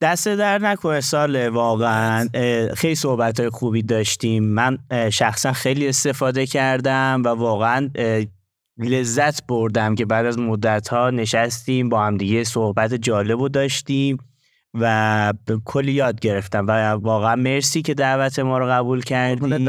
دست 0.01 0.27
در 0.27 0.57
نکنه 0.57 1.01
سال 1.01 1.47
واقعا. 1.47 2.29
خیلی 2.75 2.95
صحبت 2.95 3.39
های 3.39 3.49
خوبی 3.49 3.81
داشتیم. 3.81 4.43
من 4.43 4.77
شخصا 5.11 5.53
خیلی 5.53 5.87
استفاده 5.87 6.45
کردم 6.45 7.21
و 7.25 7.27
واقعا 7.27 7.89
لذت 8.77 9.47
بردم 9.47 9.95
که 9.95 10.05
بعد 10.05 10.25
از 10.25 10.39
مدت 10.39 10.87
ها 10.87 11.09
نشستیم 11.09 11.89
با 11.89 12.05
هم 12.05 12.17
دیگه 12.17 12.43
صحبت 12.43 12.93
جالب 12.93 13.39
و 13.39 13.49
داشتیم 13.49 14.17
و 14.73 15.33
کلی 15.65 15.91
یاد 15.91 16.19
گرفتم. 16.19 16.67
و 16.67 16.71
واقعا 16.89 17.35
مرسی 17.35 17.81
که 17.81 17.93
دعوت 17.93 18.39
ما 18.39 18.57
رو 18.57 18.65
قبول 18.65 19.01
کردی 19.01 19.67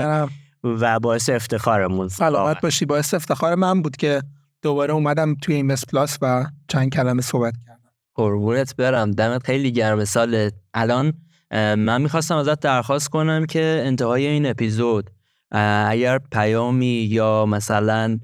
و 0.64 1.00
باعث 1.00 1.30
افتخارمون 1.30 2.08
سلامت 2.08 2.60
باشی. 2.60 2.84
باعث 2.84 3.14
افتخار 3.14 3.54
من 3.54 3.82
بود 3.82 3.96
که 3.96 4.22
دوباره 4.62 4.94
اومدم 4.94 5.34
توی 5.34 5.54
این 5.54 5.76
پلاس 5.92 6.18
و 6.22 6.46
چند 6.68 6.92
کلمه 6.92 7.22
صحبت 7.22 7.54
کردم. 7.66 7.71
قربونت 8.14 8.76
برم. 8.76 9.10
دمت 9.10 9.46
خیلی 9.46 9.72
گرم. 9.72 10.04
سال 10.04 10.50
الان 10.74 11.12
من 11.52 12.02
می‌خواستم 12.02 12.36
ازت 12.36 12.60
درخواست 12.60 13.08
کنم 13.08 13.46
که 13.46 13.82
انتهای 13.86 14.26
این 14.26 14.46
اپیزود 14.46 15.10
اگر 15.50 16.18
پیامی 16.18 17.08
یا 17.10 17.46
مثلا 17.46 18.18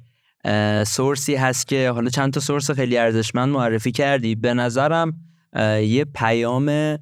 سورسی 0.87 1.35
هست 1.35 1.69
که 1.69 1.91
حالا 1.91 2.11
چند 2.11 2.33
تا 2.33 2.41
سورس 2.41 2.71
خیلی 2.71 2.99
ارزشمند 2.99 3.49
معرفی 3.49 3.93
کردی 3.93 4.35
به 4.35 4.55
نظرم 4.55 5.13
یه 5.83 6.05
پیام 6.15 6.99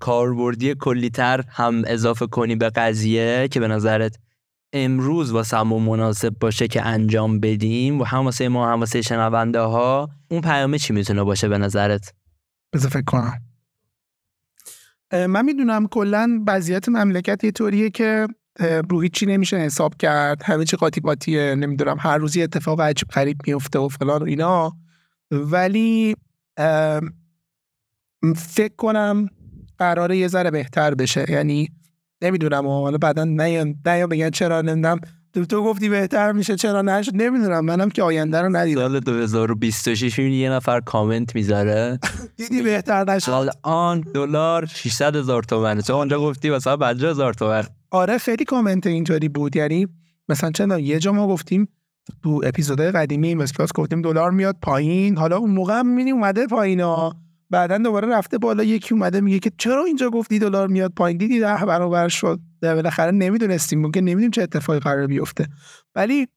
کاربردی 0.00 0.74
کلیتر 0.74 1.44
هم 1.48 1.82
اضافه 1.86 2.26
کنی 2.26 2.56
به 2.56 2.70
قضیه 2.70 3.48
که 3.48 3.60
به 3.60 3.68
نظرت 3.68 4.18
امروز 4.72 5.32
واسه 5.32 5.56
همون 5.56 5.82
مناسب 5.82 6.36
باشه 6.40 6.68
که 6.68 6.86
انجام 6.86 7.40
بدیم 7.40 8.00
و 8.00 8.04
هم 8.04 8.24
واسه 8.24 8.48
ما 8.48 8.72
هم 8.72 8.80
واسه 8.80 9.02
شنونده 9.02 9.60
ها 9.60 10.10
اون 10.30 10.40
پیامه 10.40 10.78
چی 10.78 10.92
می‌تونه 10.92 11.22
باشه 11.22 11.48
به 11.48 11.58
نظرت؟ 11.58 12.14
بذار 12.72 12.90
فکر 12.90 13.02
کنم. 13.02 13.42
من 15.12 15.44
می‌دونم 15.44 15.86
کلا 15.86 16.44
وضعیت 16.46 16.88
مملکت 16.88 17.44
یه 17.44 17.50
طوریه 17.50 17.90
که 17.90 18.26
رو 18.90 19.00
هیچی 19.00 19.26
نمیشه 19.26 19.56
حساب 19.56 19.96
کرد. 19.96 20.42
همه 20.42 20.64
چی 20.64 20.76
قاطی 20.76 21.00
قاطیه 21.00 21.54
نمی‌دونم 21.54 21.96
هر 22.00 22.18
روزی 22.18 22.42
اتفاق 22.42 22.80
عجیب 22.80 23.08
غریب 23.08 23.36
میفته 23.46 23.78
و 23.78 23.88
فلان 23.88 24.22
و 24.22 24.24
اینا. 24.24 24.72
ولی 25.30 26.16
فکر 28.36 28.76
کنم 28.76 29.28
قراره 29.78 30.16
یه 30.16 30.28
ذره 30.28 30.50
بهتر 30.50 30.94
بشه. 30.94 31.24
یعنی 31.28 31.68
نمی‌دونم 32.22 32.66
حالا 32.66 32.98
بعدا 32.98 33.24
نیان 33.24 33.74
نیان 33.86 34.08
بگن 34.08 34.30
چرا 34.30 34.62
نمی‌دونم. 34.62 34.98
تو 35.34 35.44
تو 35.44 35.64
گفتی 35.64 35.88
بهتر 35.88 36.32
میشه 36.32 36.56
چرا 36.56 36.82
نشد 36.82 37.12
نمی‌دونم 37.14 37.64
منم 37.64 37.90
که 37.90 38.02
آینده 38.02 38.40
رو 38.40 38.48
ندیدم. 38.56 38.80
سال 38.80 39.00
2026 39.00 40.18
می‌بینی 40.18 40.36
یه 40.36 40.50
نفر 40.50 40.80
کامنت 40.80 41.34
می‌ذاره؟ 41.34 41.98
دیدی 42.36 42.62
بهتر 42.62 43.04
نشد 43.10 43.48
آن 43.62 44.00
دلار 44.00 44.66
600 44.66 45.16
هزار 45.16 45.42
تومنه. 45.42 45.82
تو 45.82 45.94
اونجا 45.94 46.20
گفتی 46.20 46.50
مثلا 46.50 46.76
50 46.76 47.10
هزار 47.10 47.34
تومن؟ 47.34 47.64
آره 47.90 48.18
خیلی 48.18 48.44
کامنت 48.44 48.86
اینطوری 48.86 49.28
بود. 49.28 49.56
یعنی 49.56 49.86
مثلا 50.28 50.50
چند 50.50 50.78
یه 50.78 50.98
جا 50.98 51.12
ما 51.12 51.28
گفتیم 51.28 51.68
تو 52.22 52.40
اپیزودهای 52.44 52.90
قدیمی 52.90 53.34
مثلا 53.34 53.66
گفتیم 53.74 54.02
دلار 54.02 54.30
میاد 54.30 54.56
پایین. 54.62 55.18
حالا 55.18 55.36
اون 55.36 55.50
موقع 55.50 55.78
هم 55.78 55.98
اومده 55.98 56.46
پایینا 56.46 57.12
بعدا 57.52 57.78
دوباره 57.78 58.08
رفته 58.08 58.38
بالا 58.38 58.64
یکی 58.64 58.94
اومده 58.94 59.20
میگه 59.20 59.38
که 59.38 59.52
چرا 59.58 59.84
اینجا 59.84 60.10
گفتی 60.10 60.38
دلار 60.38 60.68
میاد 60.68 60.92
پایین؟ 60.96 61.18
دیدی 61.18 61.40
ده 61.40 61.64
برابر 61.66 62.08
شد. 62.08 62.40
بالاخره 62.62 63.10
نمی‌دونستیم 63.10 63.80
ممکن 63.80 64.00
نمی‌دونیم 64.00 64.30
چه 64.30 64.42
اتفاقی 64.42 64.78
قرار 64.78 65.06
بیفته. 65.06 65.48
ولی 65.94 66.28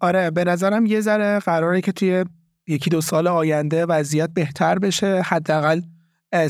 آره 0.00 0.30
به 0.30 0.44
نظرم 0.44 0.86
یه 0.86 1.00
ذره 1.00 1.38
قراره 1.38 1.80
که 1.80 1.92
توی 1.92 2.24
یکی 2.66 2.90
دو 2.90 3.00
سال 3.00 3.26
آینده 3.26 3.86
وضعیت 3.86 4.30
بهتر 4.34 4.78
بشه. 4.78 5.22
حداقل 5.22 5.80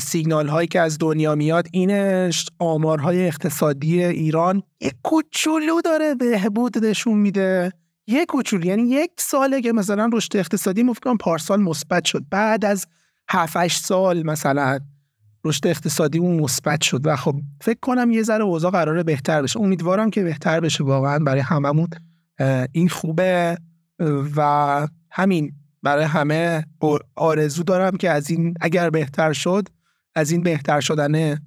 سیگنال 0.01 0.47
هایی 0.47 0.67
که 0.67 0.81
از 0.81 0.97
دنیا 0.99 1.35
میاد 1.35 1.67
اینش 1.71 2.45
آمارهای 2.59 3.27
اقتصادی 3.27 4.03
ایران 4.03 4.63
یک 4.81 4.93
کوچولو 5.03 5.81
داره 5.81 6.15
بهبود 6.15 6.85
نشون 6.85 7.17
میده. 7.17 7.71
یک 8.07 8.25
کوچولو 8.25 8.65
یعنی 8.65 8.83
یک 8.83 9.11
ساله 9.17 9.61
که 9.61 9.71
مثلا 9.71 10.09
رشد 10.13 10.37
اقتصادی 10.37 10.83
مفکرم 10.83 11.17
پارسال 11.17 11.61
مثبت 11.61 12.05
شد. 12.05 12.23
بعد 12.31 12.65
از 12.65 12.87
7 13.29 13.67
سال 13.67 14.23
مثلا 14.25 14.79
رشد 15.45 15.67
اقتصادی 15.67 16.17
اون 16.17 16.39
مثبت 16.39 16.81
شد 16.81 17.07
و 17.07 17.15
خب 17.15 17.35
فکر 17.61 17.79
کنم 17.81 18.11
یه 18.11 18.23
ذره 18.23 18.43
اوضاع 18.43 18.71
قراره 18.71 19.03
بهتر 19.03 19.41
بشه. 19.41 19.59
امیدوارم 19.59 20.09
که 20.09 20.23
بهتر 20.23 20.59
بشه 20.59 20.83
واقعا 20.83 21.19
برای 21.19 21.41
هممون. 21.41 21.87
این 22.71 22.89
خوبه. 22.89 23.57
و 24.35 24.87
همین 25.11 25.53
برای 25.83 26.05
همه 26.05 26.65
آرزو 27.15 27.63
دارم 27.63 27.97
که 27.97 28.09
از 28.09 28.29
این 28.29 28.53
اگر 28.61 28.89
بهتر 28.89 29.33
شد 29.33 29.67
از 30.15 30.31
این 30.31 30.43
بهتر 30.43 30.79
شدن 30.79 31.37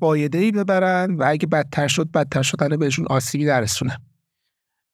فایده 0.00 0.38
ای 0.38 0.52
ببرن 0.52 1.14
و 1.14 1.24
اگه 1.26 1.46
بدتر 1.46 1.88
شد 1.88 2.10
بدتر 2.10 2.42
شدن 2.42 2.76
بهشون 2.76 3.06
آسیبی 3.06 3.44
درسونه 3.44 3.98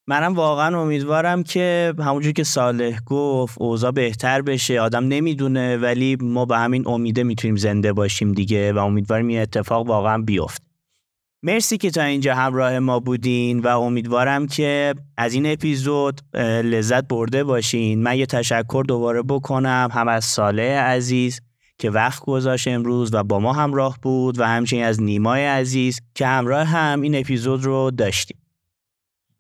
منم 0.07 0.35
واقعا 0.35 0.83
امیدوارم 0.83 1.43
که 1.43 1.95
همونجور 1.99 2.33
که 2.33 2.45
صالح 2.45 3.01
گفت 3.07 3.57
اوضاع 3.61 3.91
بهتر 3.91 4.43
بشه. 4.43 4.81
آدم 4.81 5.05
نمی‌دونه 5.05 5.77
ولی 5.77 6.17
ما 6.21 6.45
به 6.45 6.57
همین 6.59 6.89
امیده 6.89 7.23
می‌تونیم 7.23 7.57
زنده 7.57 7.93
باشیم 7.93 8.33
دیگه 8.33 8.73
و 8.73 8.79
امیدواریم 8.79 9.27
این 9.27 9.41
اتفاق 9.41 9.87
واقعا 9.87 10.19
بیفت 10.19 10.63
مرسی 11.43 11.79
که 11.79 11.91
تا 11.91 12.03
اینجا 12.03 12.35
همراه 12.35 12.79
ما 12.79 13.01
بودین 13.01 13.59
و 13.61 13.81
امیدوارم 13.81 14.47
که 14.47 14.95
از 15.17 15.35
این 15.35 15.53
اپیزود 15.53 16.21
لذت 16.65 17.09
برده 17.09 17.45
باشین. 17.45 18.03
من 18.03 18.19
یه 18.19 18.27
تشکر 18.27 18.85
دوباره 18.89 19.23
بکنم 19.23 19.89
هم 19.93 20.09
از 20.09 20.25
صالح 20.25 20.79
عزیز 20.79 21.41
که 21.79 21.91
وقت 21.91 22.23
گذاشت 22.23 22.69
امروز 22.69 23.15
و 23.15 23.23
با 23.23 23.41
ما 23.41 23.53
همراه 23.53 23.99
بود 24.03 24.41
و 24.41 24.45
همچنین 24.45 24.85
از 24.85 25.03
نیمای 25.03 25.47
عزیز 25.47 26.01
که 26.15 26.27
همراه 26.27 26.67
هم 26.67 27.01
این 27.01 27.15
اپیزود 27.15 27.65
رو 27.65 27.91
داشتیم. 27.91 28.44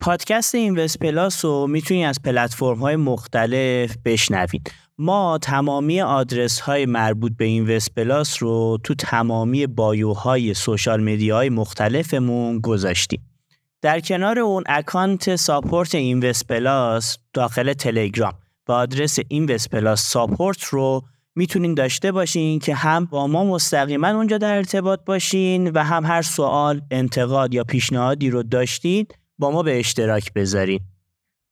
پادکست 0.00 0.54
Invest 0.54 0.98
Plus 0.98 1.44
رو 1.44 1.66
می‌تونید 1.66 2.06
از 2.06 2.22
پلتفرم 2.22 2.78
های 2.78 2.96
مختلف 2.96 3.96
بشنوید. 4.04 4.72
ما 4.98 5.38
تمامی 5.42 6.00
آدرس 6.00 6.60
های 6.60 6.86
مربوط 6.86 7.32
به 7.36 7.44
Invest 7.44 7.94
Plus 7.94 8.42
رو 8.42 8.78
تو 8.84 8.94
تمامی 8.94 9.66
bio 9.66 10.54
های 10.54 10.66
social 10.66 11.02
media 11.02 11.35
های 11.35 11.48
مختلفمون 11.48 12.60
گذاشتیم. 12.60 13.30
در 13.82 14.00
کنار 14.00 14.38
اون 14.38 14.64
account 14.66 15.36
support 15.36 15.94
Invest 15.94 16.46
Plus 16.46 17.18
داخل 17.32 17.72
تلگرام 17.72 18.34
با 18.66 18.76
آدرس 18.76 19.18
Invest 19.28 19.70
Plus 19.70 20.02
Support 20.02 20.64
رو 20.64 21.02
می‌تونین 21.34 21.74
داشته 21.74 22.12
باشین 22.12 22.58
که 22.58 22.74
هم 22.74 23.04
با 23.04 23.26
ما 23.26 23.44
مستقیما 23.44 24.08
اونجا 24.08 24.38
در 24.38 24.56
ارتباط 24.56 25.00
باشین 25.06 25.70
و 25.70 25.84
هم 25.84 26.04
هر 26.04 26.22
سوال، 26.22 26.80
انتقاد 26.90 27.54
یا 27.54 27.64
پیشنهادی 27.64 28.30
رو 28.30 28.42
داشتید 28.42 29.14
با 29.44 29.50
ما 29.50 29.62
به 29.62 29.78
اشتراک 29.78 30.32
بذارین. 30.32 30.80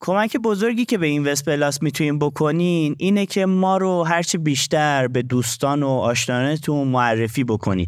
کمک 0.00 0.36
بزرگی 0.36 0.84
که 0.84 0.98
به 0.98 1.06
Invest 1.06 1.34
Plus 1.46 1.82
می‌تونین 1.82 2.18
بکنین 2.18 2.94
اینه 2.98 3.26
که 3.26 3.46
ما 3.46 3.76
رو 3.76 4.02
هرچی 4.02 4.38
بیشتر 4.38 5.08
به 5.08 5.22
دوستان 5.22 5.82
و 5.82 5.88
آشنانتون 5.88 6.88
معرفی 6.88 7.44
بکنین 7.44 7.86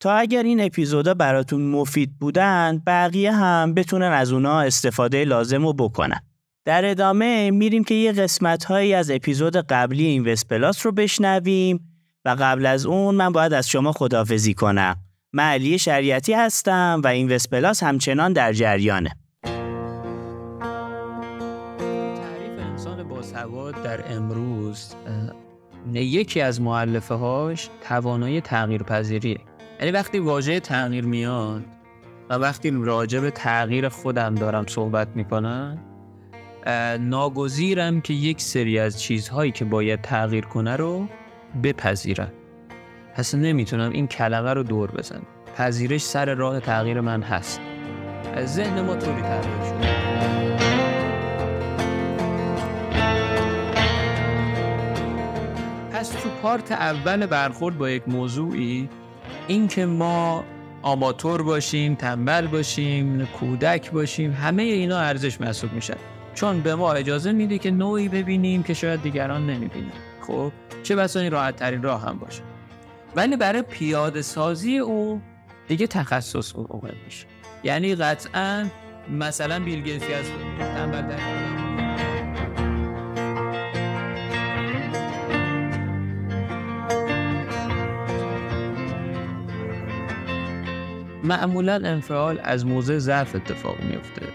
تا 0.00 0.12
اگر 0.12 0.42
این 0.42 0.60
اپیزودا 0.60 1.14
براتون 1.14 1.62
مفید 1.62 2.18
بودن 2.18 2.82
بقیه 2.86 3.32
هم 3.32 3.74
بتونن 3.74 4.12
از 4.12 4.32
اونا 4.32 4.60
استفاده 4.60 5.24
لازم 5.24 5.66
رو 5.66 5.72
بکنن. 5.72 6.20
در 6.64 6.84
ادامه 6.84 7.50
میریم 7.50 7.84
که 7.84 7.94
یه 7.94 8.12
قسمت 8.12 8.64
هایی 8.64 8.94
از 8.94 9.10
اپیزود 9.10 9.56
قبلی 9.56 10.04
این 10.04 10.34
پلاس 10.50 10.86
رو 10.86 10.92
بشنویم 10.92 11.80
و 12.24 12.36
قبل 12.40 12.66
از 12.66 12.86
اون 12.86 13.14
من 13.14 13.32
باید 13.32 13.52
از 13.52 13.68
شما 13.68 13.92
خدافزی 13.92 14.54
کنم. 14.54 14.96
من 15.32 15.44
علی 15.44 15.78
شریعتی 15.78 16.32
هستم 16.32 17.00
و 17.04 17.06
این 17.06 17.38
پلاس 17.50 17.82
همچنان 17.82 18.32
در 18.32 18.52
جریانه. 18.52 19.16
در 23.72 24.12
امروز 24.12 24.94
یکی 25.94 26.40
از 26.40 26.60
معلفه 26.60 27.14
هاش 27.14 27.70
توانایی 27.88 28.40
تغییر 28.40 28.82
پذیریه 28.82 29.40
یعنی 29.80 29.92
وقتی 29.92 30.18
واژه 30.18 30.60
تغییر 30.60 31.04
میاد 31.04 31.64
و 32.30 32.34
وقتی 32.34 32.70
راجع 32.70 33.20
به 33.20 33.30
تغییر 33.30 33.88
خودم 33.88 34.34
دارم 34.34 34.66
صحبت 34.66 35.08
می‌کنم 35.14 35.78
ناگزیرم 37.00 38.00
که 38.00 38.14
یک 38.14 38.40
سری 38.40 38.78
از 38.78 39.00
چیزهایی 39.00 39.52
که 39.52 39.64
باید 39.64 40.00
تغییر 40.00 40.44
کنه 40.44 40.76
رو 40.76 41.06
بپذیرم. 41.62 42.32
پس 43.14 43.34
نمی‌تونم 43.34 43.90
این 43.90 44.06
کلمه 44.06 44.54
رو 44.54 44.62
دور 44.62 44.90
بزنم. 44.90 45.26
پذیرش 45.56 46.02
سر 46.02 46.34
راه 46.34 46.60
تغییر 46.60 47.00
من 47.00 47.22
هست. 47.22 47.60
ذهن 48.44 48.80
ما 48.80 48.96
طوری 48.96 49.22
تغییر 49.22 49.62
شده. 49.64 50.35
پس 55.96 56.08
تو 56.08 56.28
پارت 56.42 56.72
اول 56.72 57.26
برخورد 57.26 57.78
با 57.78 57.90
یک 57.90 58.02
موضوعی 58.06 58.88
اینکه 59.48 59.86
ما 59.86 60.44
آماتور 60.82 61.42
باشیم 61.42 61.94
تنبل 61.94 62.46
باشیم 62.46 63.26
کودک 63.26 63.90
باشیم 63.90 64.32
همه 64.32 64.62
اینا 64.62 64.98
ارزش 64.98 65.40
محسوب 65.40 65.72
میشن 65.72 65.96
چون 66.34 66.60
به 66.60 66.74
ما 66.74 66.92
اجازه 66.92 67.32
میده 67.32 67.58
که 67.58 67.70
نوعی 67.70 68.08
ببینیم 68.08 68.62
که 68.62 68.74
شاید 68.74 69.02
دیگران 69.02 69.46
نمی‌بینن 69.46 69.92
خب 70.26 70.52
چه 70.82 70.96
بسا 70.96 71.20
این 71.20 71.32
راحت 71.32 71.56
ترین 71.56 71.82
راه 71.82 72.02
هم 72.02 72.18
باشه. 72.18 72.42
ولی 73.16 73.36
برای 73.36 73.62
پیاده 73.62 74.22
سازی 74.22 74.78
او 74.78 75.20
دیگه 75.68 75.86
تخصص 75.86 76.56
اومد 76.56 76.94
میشه. 77.04 77.26
یعنی 77.64 77.94
قطعا 77.94 78.66
مثلا 79.10 79.60
بیل 79.60 79.82
گیتس 79.82 80.04
از 80.04 80.26
تنبل 80.58 81.02
در 81.02 81.65
معمولا 91.26 91.74
انفعال 91.74 92.40
از 92.42 92.66
موضع 92.66 92.98
ضعف 92.98 93.34
اتفاق 93.34 93.80
میفته 93.80 94.26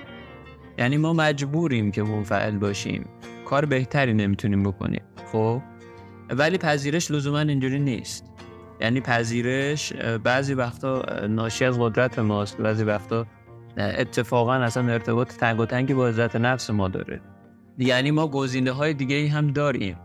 یعنی 0.77 0.97
ما 0.97 1.13
مجبوریم 1.13 1.91
که 1.91 2.03
منفعل 2.03 2.57
باشیم. 2.57 3.05
کار 3.45 3.65
بهتری 3.65 4.13
نمی‌تونیم 4.13 4.63
بکنیم. 4.63 5.01
خب؟ 5.31 5.61
ولی 6.29 6.57
پذیرش 6.57 7.11
لزوما 7.11 7.39
اینجوری 7.39 7.79
نیست. 7.79 8.25
یعنی 8.81 9.01
پذیرش 9.01 9.93
بعضی 9.93 10.53
وقتا 10.53 11.03
ناشی 11.27 11.65
از 11.65 11.79
قدرت 11.79 12.19
ماست. 12.19 12.57
بعضی 12.57 12.83
وقتا 12.83 13.25
اتفاقا 13.77 14.53
اصلا 14.53 14.93
ارتباط 14.93 15.33
تنگ 15.33 15.59
و 15.59 15.65
تنگی 15.65 15.93
با 15.93 16.07
عزت 16.07 16.35
نفس 16.35 16.69
ما 16.69 16.87
داره. 16.87 17.21
یعنی 17.77 18.11
ما 18.11 18.27
گزینه 18.27 18.71
های 18.71 19.27
هم 19.27 19.47
داریم. 19.47 19.97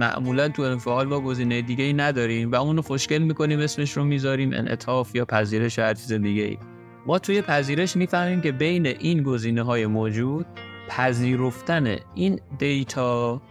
معمولا 0.00 0.48
تو 0.48 0.62
انفعال 0.62 1.06
با 1.06 1.20
گزینه 1.20 1.62
دیگه 1.62 1.84
ای 1.84 1.92
نداریم 1.92 2.52
و 2.52 2.54
اونو 2.54 2.82
خوشگل 2.82 3.18
می‌کنیم 3.18 3.60
اسمش 3.60 3.96
رو 3.96 4.04
می‌ذاریم 4.04 4.52
انعطاف 4.52 5.14
یا 5.14 5.24
پذیرش 5.24 5.78
هر 5.78 5.94
چیز 5.94 6.12
دیگه 6.12 6.42
ای 6.42 6.58
ما 7.06 7.18
توی 7.18 7.42
پذیرش 7.42 7.96
می‌فهمیم 7.96 8.40
که 8.40 8.52
بین 8.52 8.86
این 8.86 9.22
گزینه 9.22 9.62
های 9.62 9.86
موجود 9.86 10.46
پذیرفتن 10.88 11.96
این 12.14 12.40
دیتا 12.58 13.42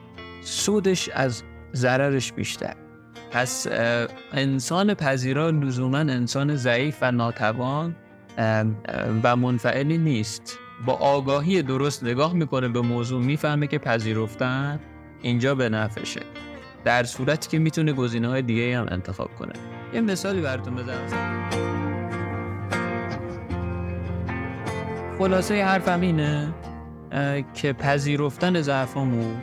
سودش 0.41 1.09
از 1.09 1.43
ضررش 1.73 2.34
بیشتر. 2.34 2.73
پس 3.31 3.67
انسان 4.31 4.93
پذیرا 4.93 5.49
لزوما 5.49 5.97
انسان 5.97 6.55
ضعیف 6.55 6.97
و 7.01 7.11
ناتوان 7.11 7.95
و 9.23 9.35
منفعلی 9.35 9.97
نیست. 9.97 10.57
با 10.85 10.93
آگاهی 10.93 11.61
درست 11.61 12.03
نگاه 12.03 12.34
می‌کنه 12.34 12.67
به 12.67 12.81
موضوع 12.81 13.23
می‌فهمه 13.23 13.67
که 13.67 13.77
پذیرفتن 13.77 14.80
اینجا 15.22 15.56
به 15.56 15.70
نفشه 15.70 16.22
در 16.84 17.04
صورتی 17.04 17.50
که 17.50 17.60
می‌تونه 17.60 17.94
گزینه 17.94 18.28
های 18.28 18.41
دیگه 18.41 18.78
هم 18.78 18.88
انتخاب 18.91 19.30
کنه. 19.40 19.54
یه 19.94 20.02
مثالی 20.02 20.41
براتون 20.41 20.76
بزنم. 20.76 21.50
خلاصه 25.18 25.66
حرفم 25.66 26.02
اینه 26.02 26.54
که 27.54 27.74
پذیرفتن 27.74 28.62
ضعفمون 28.62 29.36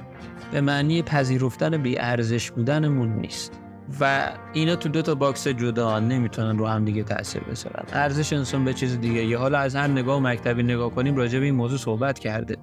به 0.52 0.60
معنی 0.60 1.02
پذیرفتن 1.02 1.76
بی 1.76 1.98
ارزش 1.98 2.50
بودنمون 2.50 3.08
نیست. 3.08 3.52
و 4.00 4.32
اینا 4.52 4.76
تو 4.76 4.88
دو 4.88 5.02
تا 5.02 5.14
box 5.14 5.48
جدا 5.48 6.00
نمی‌تونن 6.00 6.58
رو 6.58 6.66
هم 6.66 6.84
دیگه 6.84 7.02
تاثیر 7.02 7.42
بذارن. 7.42 7.84
ارزش 7.92 8.32
انسان 8.32 8.64
به 8.64 8.74
چیز 8.74 9.00
دیگه 9.00 9.24
یه 9.24 9.38
حالا 9.38 9.58
از 9.58 9.76
هر 9.76 9.86
نگاه 9.86 10.20
مکتبی 10.20 10.62
نگاه 10.62 10.90
کنیم 10.90 11.16
راجع 11.16 11.38
به 11.38 11.44
این 11.44 11.54
موضوع 11.54 11.78
صحبت 11.78 12.18
کرده. 12.18 12.56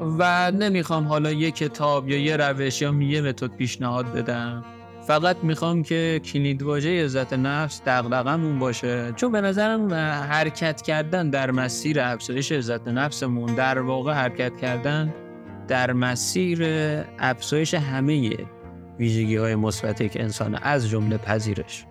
و 0.00 0.50
نمی‌خوام 0.50 1.04
حالا 1.08 1.32
یه 1.32 1.50
کتاب 1.50 2.08
یا 2.08 2.18
یه 2.18 2.36
روش 2.36 2.82
یا 2.82 2.94
یه 3.00 3.20
متد 3.20 3.46
پیشنهاد 3.56 4.12
بدم. 4.12 4.64
فقط 5.06 5.36
می‌خوام 5.42 5.82
که 5.82 6.20
کلیدواژه 6.24 7.04
عزت 7.04 7.32
نفس 7.32 7.82
دغدغمون 7.86 8.58
باشه. 8.58 9.12
چون 9.16 9.32
به 9.32 9.40
نظرم 9.40 9.94
حرکت 10.30 10.82
کردن 10.82 11.30
در 11.30 11.50
مسیر 11.50 12.00
افزایش 12.00 12.52
عزت 12.52 12.88
نفسمون 12.88 13.54
در 13.54 13.78
واقع 13.78 14.12
حرکت 14.12 14.56
کردن 14.56 15.14
در 15.68 15.92
مسیر 15.92 16.58
افزایش 17.18 17.74
همه 17.74 18.30
ویژگی 18.98 19.36
های 19.36 19.54
مثبت 19.54 20.00
یک 20.00 20.16
انسان 20.20 20.54
از 20.54 20.88
جمله 20.88 21.16
پذیرش. 21.16 21.84